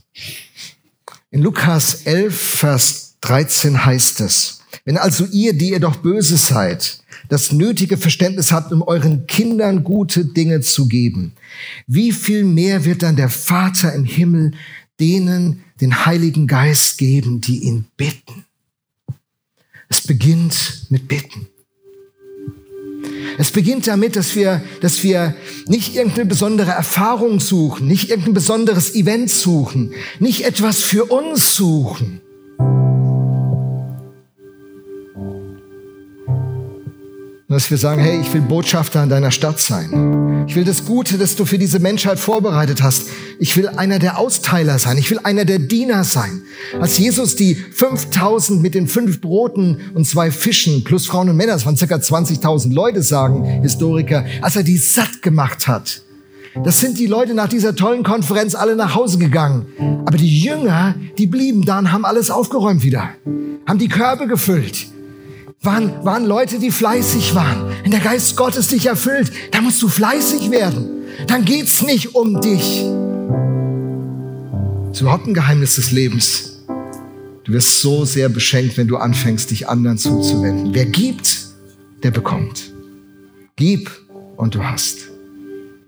In 1.30 1.42
Lukas 1.42 2.02
11, 2.06 2.38
Vers 2.38 3.16
13 3.22 3.84
heißt 3.84 4.20
es, 4.20 4.60
wenn 4.84 4.98
also 4.98 5.24
ihr, 5.26 5.52
die 5.52 5.70
ihr 5.70 5.80
doch 5.80 5.96
böse 5.96 6.36
seid, 6.36 7.02
das 7.28 7.52
nötige 7.52 7.96
Verständnis 7.96 8.52
habt, 8.52 8.72
um 8.72 8.82
euren 8.82 9.26
Kindern 9.26 9.84
gute 9.84 10.24
Dinge 10.24 10.60
zu 10.60 10.88
geben, 10.88 11.32
wie 11.86 12.12
viel 12.12 12.44
mehr 12.44 12.84
wird 12.84 13.02
dann 13.02 13.16
der 13.16 13.28
Vater 13.28 13.92
im 13.94 14.04
Himmel 14.04 14.52
denen 15.00 15.64
den 15.80 16.06
Heiligen 16.06 16.46
Geist 16.46 16.98
geben, 16.98 17.40
die 17.40 17.64
ihn 17.64 17.86
bitten? 17.96 18.44
Es 19.88 20.02
beginnt 20.02 20.86
mit 20.90 21.08
Bitten. 21.08 21.48
Es 23.38 23.50
beginnt 23.50 23.86
damit, 23.86 24.16
dass 24.16 24.36
wir, 24.36 24.62
dass 24.80 25.02
wir 25.02 25.34
nicht 25.66 25.96
irgendeine 25.96 26.26
besondere 26.26 26.70
Erfahrung 26.70 27.40
suchen, 27.40 27.86
nicht 27.86 28.10
irgendein 28.10 28.34
besonderes 28.34 28.94
Event 28.94 29.30
suchen, 29.30 29.92
nicht 30.20 30.44
etwas 30.44 30.82
für 30.82 31.04
uns 31.06 31.56
suchen, 31.56 32.20
dass 37.54 37.70
wir 37.70 37.78
sagen, 37.78 38.02
hey, 38.02 38.20
ich 38.20 38.34
will 38.34 38.40
Botschafter 38.40 39.02
in 39.04 39.08
deiner 39.08 39.30
Stadt 39.30 39.60
sein. 39.60 40.44
Ich 40.48 40.56
will 40.56 40.64
das 40.64 40.84
Gute, 40.84 41.18
das 41.18 41.36
du 41.36 41.44
für 41.44 41.56
diese 41.56 41.78
Menschheit 41.78 42.18
vorbereitet 42.18 42.82
hast. 42.82 43.06
Ich 43.38 43.56
will 43.56 43.68
einer 43.68 44.00
der 44.00 44.18
Austeiler 44.18 44.78
sein. 44.80 44.98
Ich 44.98 45.08
will 45.10 45.20
einer 45.22 45.44
der 45.44 45.60
Diener 45.60 46.02
sein. 46.02 46.42
Als 46.80 46.98
Jesus 46.98 47.36
die 47.36 47.54
5000 47.54 48.60
mit 48.60 48.74
den 48.74 48.88
fünf 48.88 49.20
Broten 49.20 49.80
und 49.94 50.04
zwei 50.04 50.32
Fischen 50.32 50.82
plus 50.82 51.06
Frauen 51.06 51.30
und 51.30 51.36
Männer, 51.36 51.52
das 51.52 51.64
waren 51.64 51.76
circa 51.76 51.94
20.000 51.94 52.74
Leute, 52.74 53.02
sagen 53.02 53.44
Historiker, 53.62 54.24
als 54.42 54.56
er 54.56 54.64
die 54.64 54.76
satt 54.76 55.22
gemacht 55.22 55.68
hat. 55.68 56.02
Das 56.64 56.80
sind 56.80 56.98
die 56.98 57.06
Leute 57.06 57.34
nach 57.34 57.48
dieser 57.48 57.76
tollen 57.76 58.02
Konferenz 58.02 58.54
alle 58.54 58.74
nach 58.74 58.96
Hause 58.96 59.18
gegangen. 59.18 59.66
Aber 60.06 60.16
die 60.16 60.40
Jünger, 60.40 60.96
die 61.18 61.28
blieben 61.28 61.64
da 61.64 61.78
und 61.78 61.92
haben 61.92 62.04
alles 62.04 62.30
aufgeräumt 62.30 62.82
wieder. 62.82 63.10
Haben 63.66 63.78
die 63.78 63.88
Körbe 63.88 64.26
gefüllt 64.26 64.88
waren, 65.64 66.04
waren 66.04 66.24
Leute, 66.24 66.58
die 66.58 66.70
fleißig 66.70 67.34
waren. 67.34 67.70
Wenn 67.82 67.90
der 67.90 68.00
Geist 68.00 68.36
Gottes 68.36 68.68
dich 68.68 68.86
erfüllt, 68.86 69.32
dann 69.50 69.64
musst 69.64 69.82
du 69.82 69.88
fleißig 69.88 70.50
werden. 70.50 71.04
Dann 71.26 71.44
geht's 71.44 71.82
nicht 71.82 72.14
um 72.14 72.40
dich. 72.40 72.84
Das 74.88 74.98
ist 74.98 75.00
überhaupt 75.02 75.26
ein 75.26 75.34
Geheimnis 75.34 75.76
des 75.76 75.90
Lebens. 75.90 76.62
Du 77.44 77.52
wirst 77.52 77.80
so 77.80 78.04
sehr 78.04 78.28
beschenkt, 78.28 78.76
wenn 78.78 78.88
du 78.88 78.96
anfängst, 78.96 79.50
dich 79.50 79.68
anderen 79.68 79.98
zuzuwenden. 79.98 80.74
Wer 80.74 80.86
gibt, 80.86 81.38
der 82.02 82.10
bekommt. 82.10 82.72
Gib 83.56 83.90
und 84.36 84.54
du 84.54 84.64
hast. 84.64 85.10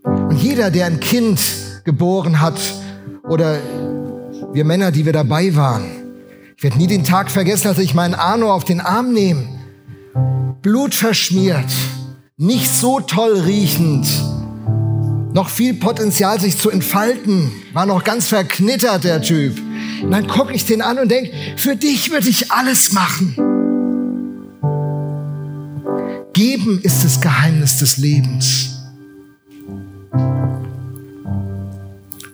Und 0.03 0.43
jeder, 0.43 0.71
der 0.71 0.87
ein 0.87 1.01
Kind 1.01 1.41
geboren 1.85 2.41
hat 2.41 2.59
oder 3.25 3.59
wir 4.53 4.65
Männer, 4.65 4.91
die 4.93 5.05
wir 5.05 5.13
dabei 5.13 5.55
waren, 5.57 5.85
ich 6.57 6.63
werde 6.63 6.79
nie 6.79 6.87
den 6.87 7.05
Tag 7.05 7.31
vergessen, 7.31 7.69
als 7.69 7.79
ich 7.79 7.95
meinen 7.95 8.15
Arno 8.15 8.53
auf 8.53 8.65
den 8.65 8.81
Arm 8.81 9.13
nehme 9.13 9.56
blutverschmiert, 10.63 11.71
nicht 12.37 12.75
so 12.75 13.01
toll 13.01 13.41
riechend, 13.41 14.07
noch 15.37 15.49
viel 15.51 15.75
Potenzial, 15.75 16.41
sich 16.41 16.59
zu 16.59 16.71
entfalten, 16.71 17.53
war 17.75 17.85
noch 17.85 18.05
ganz 18.05 18.29
verknittert, 18.29 19.05
der 19.05 19.21
Typ. 19.21 19.59
Und 20.03 20.11
dann 20.11 20.27
gucke 20.27 20.55
ich 20.55 20.65
den 20.65 20.81
an 20.81 20.99
und 20.99 21.11
denke, 21.11 21.31
für 21.57 21.77
dich 21.77 22.11
würde 22.11 22.29
ich 22.29 22.51
alles 22.51 22.93
machen. 22.93 23.35
Geben 26.33 26.81
ist 26.83 27.05
das 27.05 27.21
Geheimnis 27.21 27.79
des 27.79 27.99
Lebens. 27.99 28.71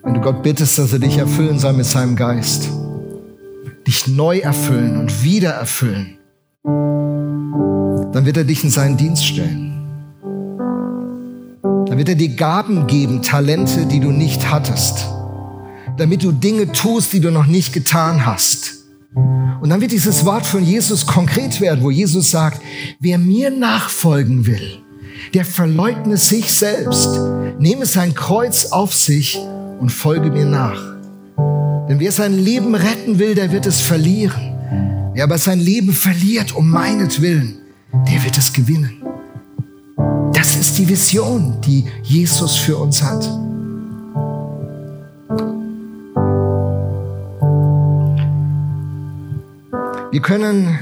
Wenn 0.05 0.14
du 0.14 0.20
Gott 0.20 0.43
bittest, 0.43 0.78
dass 0.78 0.93
er 0.93 0.99
dich 1.01 1.18
erfüllen 1.18 1.59
soll 1.59 1.72
mit 1.72 1.87
seinem 1.87 2.16
Geist, 2.16 2.68
dich 3.87 4.07
neu 4.07 4.39
erfüllen 4.39 4.97
und 4.97 5.24
wieder 5.24 5.51
erfüllen, 5.51 6.18
dann 8.13 8.27
wird 8.27 8.37
er 8.37 8.45
dich 8.45 8.63
in 8.63 8.71
seinen 8.71 8.97
Dienst 8.97 9.25
stellen. 9.25 9.73
Dann 11.63 11.99
wird 11.99 12.09
er 12.09 12.15
dir 12.15 12.31
Gaben 12.31 12.87
geben, 12.87 13.23
Talente, 13.23 13.87
die 13.87 14.01
du 14.01 14.11
nicht 14.11 14.51
hattest, 14.51 15.07
damit 15.97 16.23
du 16.23 16.33
Dinge 16.33 16.73
tust, 16.73 17.13
die 17.13 17.21
du 17.21 17.31
noch 17.31 17.47
nicht 17.47 17.73
getan 17.73 18.25
hast. 18.25 18.77
Und 19.15 19.69
dann 19.69 19.81
wird 19.81 19.93
dieses 19.93 20.25
Wort 20.25 20.47
von 20.47 20.65
Jesus 20.65 21.07
konkret 21.07 21.61
werden, 21.61 21.83
wo 21.83 21.91
Jesus 21.91 22.31
sagt, 22.31 22.61
wer 22.99 23.19
mir 23.19 23.51
nachfolgen 23.51 24.47
will, 24.47 24.79
der 25.35 25.45
verleugne 25.45 26.17
sich 26.17 26.53
selbst, 26.53 27.11
nehme 27.59 27.87
sein 27.87 28.15
Kreuz 28.15 28.67
auf 28.67 28.93
sich 28.95 29.39
und 29.81 29.91
folge 29.91 30.31
mir 30.31 30.47
nach. 30.47 30.81
Denn 31.89 32.01
wer 32.01 32.13
sein 32.13 32.39
Leben 32.39 32.75
retten 32.75 33.19
will, 33.19 33.35
der 33.35 33.53
wird 33.53 33.67
es 33.67 33.81
verlieren. 33.81 35.13
Wer 35.15 35.25
aber 35.25 35.39
sein 35.39 35.61
Leben 35.61 35.93
verliert 35.93 36.55
um 36.57 36.71
meinetwillen, 36.71 37.62
der 37.93 38.24
wird 38.24 38.38
es 38.38 38.53
gewinnen. 38.53 39.03
Das 40.32 40.57
ist 40.57 40.78
die 40.78 40.88
Vision, 40.88 41.61
die 41.61 41.84
Jesus 42.03 42.57
für 42.57 42.76
uns 42.76 43.03
hat. 43.03 43.22
Wir 50.11 50.20
können 50.20 50.78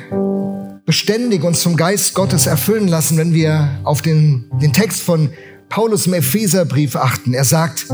beständig 0.86 1.44
uns 1.44 1.60
zum 1.60 1.76
Geist 1.76 2.14
Gottes 2.14 2.46
erfüllen 2.46 2.88
lassen, 2.88 3.16
wenn 3.16 3.32
wir 3.32 3.68
auf 3.84 4.02
den, 4.02 4.46
den 4.60 4.72
Text 4.72 5.02
von 5.02 5.30
Paulus 5.68 6.06
im 6.06 6.14
Epheserbrief 6.14 6.96
achten. 6.96 7.32
Er 7.32 7.44
sagt, 7.44 7.86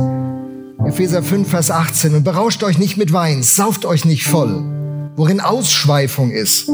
Epheser 0.84 1.22
5, 1.22 1.48
Vers 1.48 1.70
18, 1.70 2.14
und 2.14 2.24
berauscht 2.24 2.62
euch 2.62 2.78
nicht 2.78 2.96
mit 2.96 3.12
Wein, 3.12 3.42
sauft 3.42 3.84
euch 3.84 4.04
nicht 4.04 4.24
voll, 4.24 4.62
worin 5.16 5.40
Ausschweifung 5.40 6.30
ist 6.30 6.70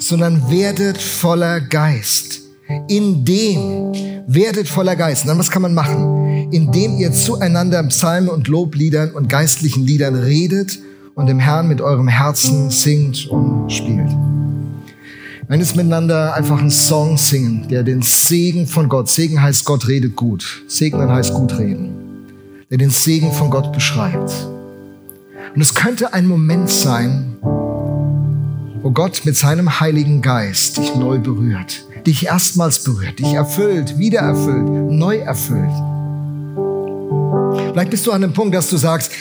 sondern 0.00 0.50
werdet 0.50 1.00
voller 1.00 1.60
Geist. 1.60 2.40
In 2.88 3.24
dem 3.24 3.92
werdet 4.26 4.68
voller 4.68 4.96
Geist. 4.96 5.24
Und 5.24 5.28
dann 5.28 5.38
was 5.38 5.50
kann 5.50 5.62
man 5.62 5.74
machen? 5.74 6.50
Indem 6.50 6.96
ihr 6.96 7.12
zueinander 7.12 7.82
Psalmen 7.84 8.30
und 8.30 8.48
Lobliedern 8.48 9.12
und 9.12 9.28
geistlichen 9.28 9.86
Liedern 9.86 10.14
redet 10.14 10.78
und 11.14 11.26
dem 11.26 11.38
Herrn 11.38 11.68
mit 11.68 11.80
eurem 11.80 12.08
Herzen 12.08 12.70
singt 12.70 13.26
und 13.26 13.70
spielt. 13.70 14.10
Wenn 15.48 15.60
es 15.60 15.74
miteinander 15.74 16.34
einfach 16.34 16.60
einen 16.60 16.70
Song 16.70 17.16
singen, 17.16 17.66
der 17.68 17.82
den 17.82 18.02
Segen 18.02 18.68
von 18.68 18.88
Gott, 18.88 19.08
Segen 19.08 19.42
heißt 19.42 19.64
Gott 19.64 19.88
redet 19.88 20.14
gut, 20.14 20.62
Segnen 20.68 21.10
heißt 21.10 21.34
gut 21.34 21.58
reden, 21.58 21.90
der 22.70 22.78
den 22.78 22.90
Segen 22.90 23.32
von 23.32 23.50
Gott 23.50 23.72
beschreibt. 23.72 24.32
Und 25.52 25.60
es 25.60 25.74
könnte 25.74 26.14
ein 26.14 26.28
Moment 26.28 26.70
sein, 26.70 27.36
wo 28.82 28.90
Gott 28.90 29.22
mit 29.24 29.36
seinem 29.36 29.80
Heiligen 29.80 30.22
Geist 30.22 30.78
dich 30.78 30.94
neu 30.94 31.18
berührt, 31.18 31.84
dich 32.06 32.26
erstmals 32.26 32.82
berührt, 32.82 33.18
dich 33.18 33.34
erfüllt, 33.34 33.98
wieder 33.98 34.20
erfüllt, 34.20 34.68
neu 34.90 35.16
erfüllt. 35.18 35.70
Vielleicht 37.72 37.90
bist 37.90 38.06
du 38.06 38.12
an 38.12 38.22
dem 38.22 38.32
Punkt, 38.32 38.54
dass 38.54 38.70
du 38.70 38.76
sagst, 38.76 39.12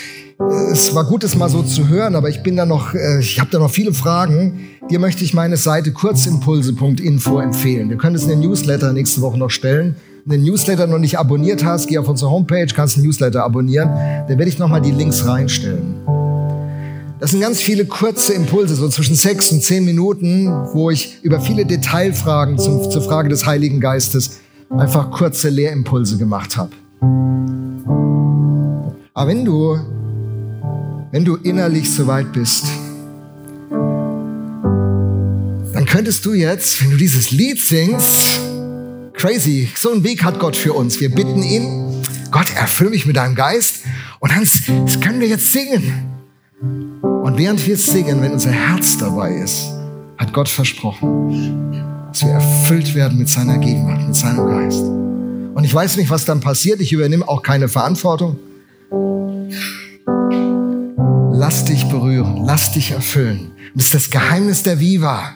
es 0.72 0.96
war 0.96 1.04
gut, 1.04 1.26
es 1.26 1.36
mal 1.36 1.50
so 1.50 1.64
zu 1.64 1.90
hören, 1.90 2.16
aber 2.16 2.30
ich 2.30 2.42
bin 2.42 2.56
da 2.56 2.66
noch, 2.66 2.94
äh, 2.94 3.20
ich 3.20 3.40
habe 3.42 3.50
da 3.52 3.60
noch 3.60 3.70
viele 3.70 3.94
Fragen. 3.94 4.70
Dir 4.90 5.00
möchte 5.00 5.24
ich 5.26 5.34
meine 5.34 5.58
Seite 5.58 5.92
kurzimpulse.info 5.92 7.40
empfehlen. 7.40 7.90
Wir 7.90 7.98
können 7.98 8.16
es 8.16 8.24
in 8.24 8.30
den 8.30 8.40
Newsletter 8.40 8.94
nächste 8.94 9.22
Woche 9.22 9.38
noch 9.38 9.50
stellen. 9.50 9.98
Wenn 10.24 10.40
du 10.40 10.46
den 10.46 10.54
Newsletter 10.54 10.88
noch 10.88 10.98
nicht 10.98 11.20
abonniert 11.20 11.66
hast, 11.66 11.88
geh 11.88 11.98
auf 11.98 12.08
unsere 12.08 12.32
Homepage, 12.32 12.68
kannst 12.74 12.96
den 12.96 13.04
Newsletter 13.04 13.44
abonnieren. 13.44 13.90
Dann 13.90 14.38
werde 14.38 14.48
ich 14.48 14.60
nochmal 14.60 14.82
die 14.82 14.92
Links 14.92 15.26
reinstellen. 15.26 16.19
Das 17.20 17.32
sind 17.32 17.42
ganz 17.42 17.62
viele 17.62 17.84
kurze 17.86 18.32
Impulse, 18.34 18.76
so 18.76 18.88
zwischen 18.88 19.16
sechs 19.16 19.52
und 19.52 19.62
zehn 19.62 19.84
Minuten, 19.84 20.48
wo 20.74 20.90
ich 20.90 21.22
über 21.22 21.42
viele 21.42 21.66
Detailfragen 21.66 22.58
zum, 22.58 22.90
zur 22.90 23.02
Frage 23.02 23.28
des 23.28 23.46
Heiligen 23.46 23.82
Geistes 23.82 24.40
einfach 24.70 25.12
kurze 25.12 25.50
Lehrimpulse 25.50 26.18
gemacht 26.18 26.56
habe. 26.56 26.72
Aber 29.14 29.30
wenn 29.30 29.44
du, 29.44 29.78
wenn 31.12 31.26
du 31.26 31.36
innerlich 31.36 31.92
so 31.92 32.08
weit 32.08 32.32
bist, 32.32 32.68
dann 35.74 35.86
könntest 35.86 36.26
du 36.26 36.34
jetzt, 36.34 36.82
wenn 36.82 36.92
du 36.92 36.98
dieses 36.98 37.32
Lied 37.32 37.60
singst, 37.60 38.40
crazy, 39.12 39.68
so 39.76 39.92
einen 39.92 40.06
Weg 40.06 40.24
hat 40.24 40.40
Gott 40.40 40.56
für 40.56 40.72
uns. 40.72 41.02
Wir 41.02 41.14
bitten 41.14 41.44
ihn, 41.44 42.02
Gott, 42.32 42.56
erfüll 42.56 42.92
mich 42.92 43.06
mit 43.06 43.18
deinem 43.18 43.36
Geist 43.36 43.82
und 44.20 44.32
dann 44.32 44.48
das 44.86 45.02
können 45.02 45.20
wir 45.20 45.28
jetzt 45.28 45.52
singen. 45.52 46.06
Und 47.30 47.38
während 47.38 47.64
wir 47.68 47.78
singen, 47.78 48.24
wenn 48.24 48.32
unser 48.32 48.50
Herz 48.50 48.98
dabei 48.98 49.36
ist, 49.36 49.72
hat 50.18 50.34
Gott 50.34 50.50
versprochen, 50.50 51.84
dass 52.12 52.24
wir 52.24 52.32
erfüllt 52.32 52.96
werden 52.96 53.20
mit 53.20 53.30
seiner 53.30 53.60
Gegenwart, 53.60 54.02
mit 54.08 54.16
seinem 54.16 54.48
Geist. 54.48 54.82
Und 54.82 55.64
ich 55.64 55.72
weiß 55.72 55.98
nicht, 55.98 56.10
was 56.10 56.26
dann 56.26 56.40
passiert. 56.40 56.82
Ich 56.82 56.92
übernehme 56.92 57.30
auch 57.30 57.44
keine 57.44 57.68
Verantwortung. 57.68 58.40
Lass 61.32 61.66
dich 61.66 61.88
berühren, 61.90 62.46
lass 62.48 62.72
dich 62.72 62.90
erfüllen. 62.90 63.52
Das 63.76 63.86
ist 63.86 63.94
das 63.94 64.10
Geheimnis 64.10 64.64
der 64.64 64.80
Viva. 64.80 65.36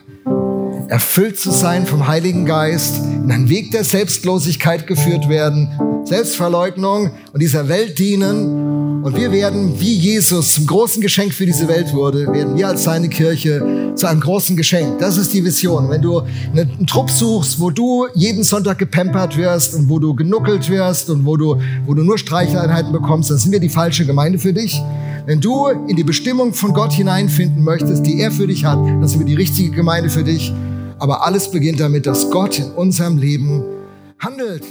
Erfüllt 0.88 1.40
zu 1.40 1.52
sein 1.52 1.86
vom 1.86 2.08
Heiligen 2.08 2.46
Geist, 2.46 2.98
in 2.98 3.32
einen 3.32 3.50
Weg 3.50 3.72
der 3.72 3.84
Selbstlosigkeit 3.84 4.86
geführt 4.88 5.30
werden, 5.30 5.70
Selbstverleugnung 6.06 7.12
und 7.32 7.42
dieser 7.42 7.68
Welt 7.70 7.98
dienen. 8.00 9.02
Und 9.04 9.18
wir 9.18 9.32
werden, 9.32 9.80
wie 9.80 9.94
Jesus 9.94 10.54
zum 10.54 10.66
großen 10.66 11.02
Geschenk 11.02 11.34
für 11.34 11.46
diese 11.46 11.68
Welt 11.68 11.94
wurde, 11.94 12.32
werden 12.32 12.56
wir 12.56 12.68
als 12.68 12.84
seine 12.84 13.10
Kirche 13.10 13.92
zu 13.96 14.08
einem 14.08 14.22
großen 14.22 14.56
Geschenk. 14.56 15.00
Das 15.00 15.18
ist 15.18 15.34
die 15.34 15.44
Vision. 15.44 15.90
Wenn 15.90 16.02
du 16.02 16.22
einen 16.52 16.88
Trupp 16.88 17.10
suchst, 17.10 17.60
wo 17.60 17.70
du 17.70 18.08
jeden 18.14 18.44
Sonntag 18.44 18.78
gepampert 18.80 19.36
wirst 19.36 19.76
und 19.76 19.90
wo 19.90 20.00
du 20.00 20.14
genuckelt 20.16 20.70
wirst 20.70 21.10
und 21.10 21.26
wo 21.26 21.36
du, 21.36 21.60
wo 21.86 21.94
du 21.94 22.04
nur 22.04 22.18
Streicheleinheiten 22.18 22.92
bekommst, 22.92 23.30
dann 23.30 23.38
sind 23.38 23.52
wir 23.52 23.60
die 23.60 23.70
falsche 23.70 24.06
Gemeinde 24.06 24.40
für 24.40 24.54
dich. 24.54 24.82
Wenn 25.26 25.40
du 25.40 25.68
in 25.88 25.96
die 25.96 26.04
Bestimmung 26.04 26.54
von 26.54 26.74
Gott 26.74 26.92
hineinfinden 26.92 27.64
möchtest, 27.64 28.06
die 28.06 28.20
er 28.20 28.32
für 28.32 28.48
dich 28.48 28.66
hat, 28.66 28.78
dann 28.78 29.08
sind 29.08 29.20
wir 29.20 29.26
die 29.26 29.36
richtige 29.36 29.72
Gemeinde 29.72 30.10
für 30.10 30.24
dich. 30.24 30.54
Aber 31.04 31.26
alles 31.26 31.51
beginnt 31.51 31.82
damit, 31.82 32.06
dass 32.06 32.32
Gott 32.32 32.60
in 32.60 32.72
unserem 32.72 33.18
Leben 33.18 33.62
handelt. 34.20 34.64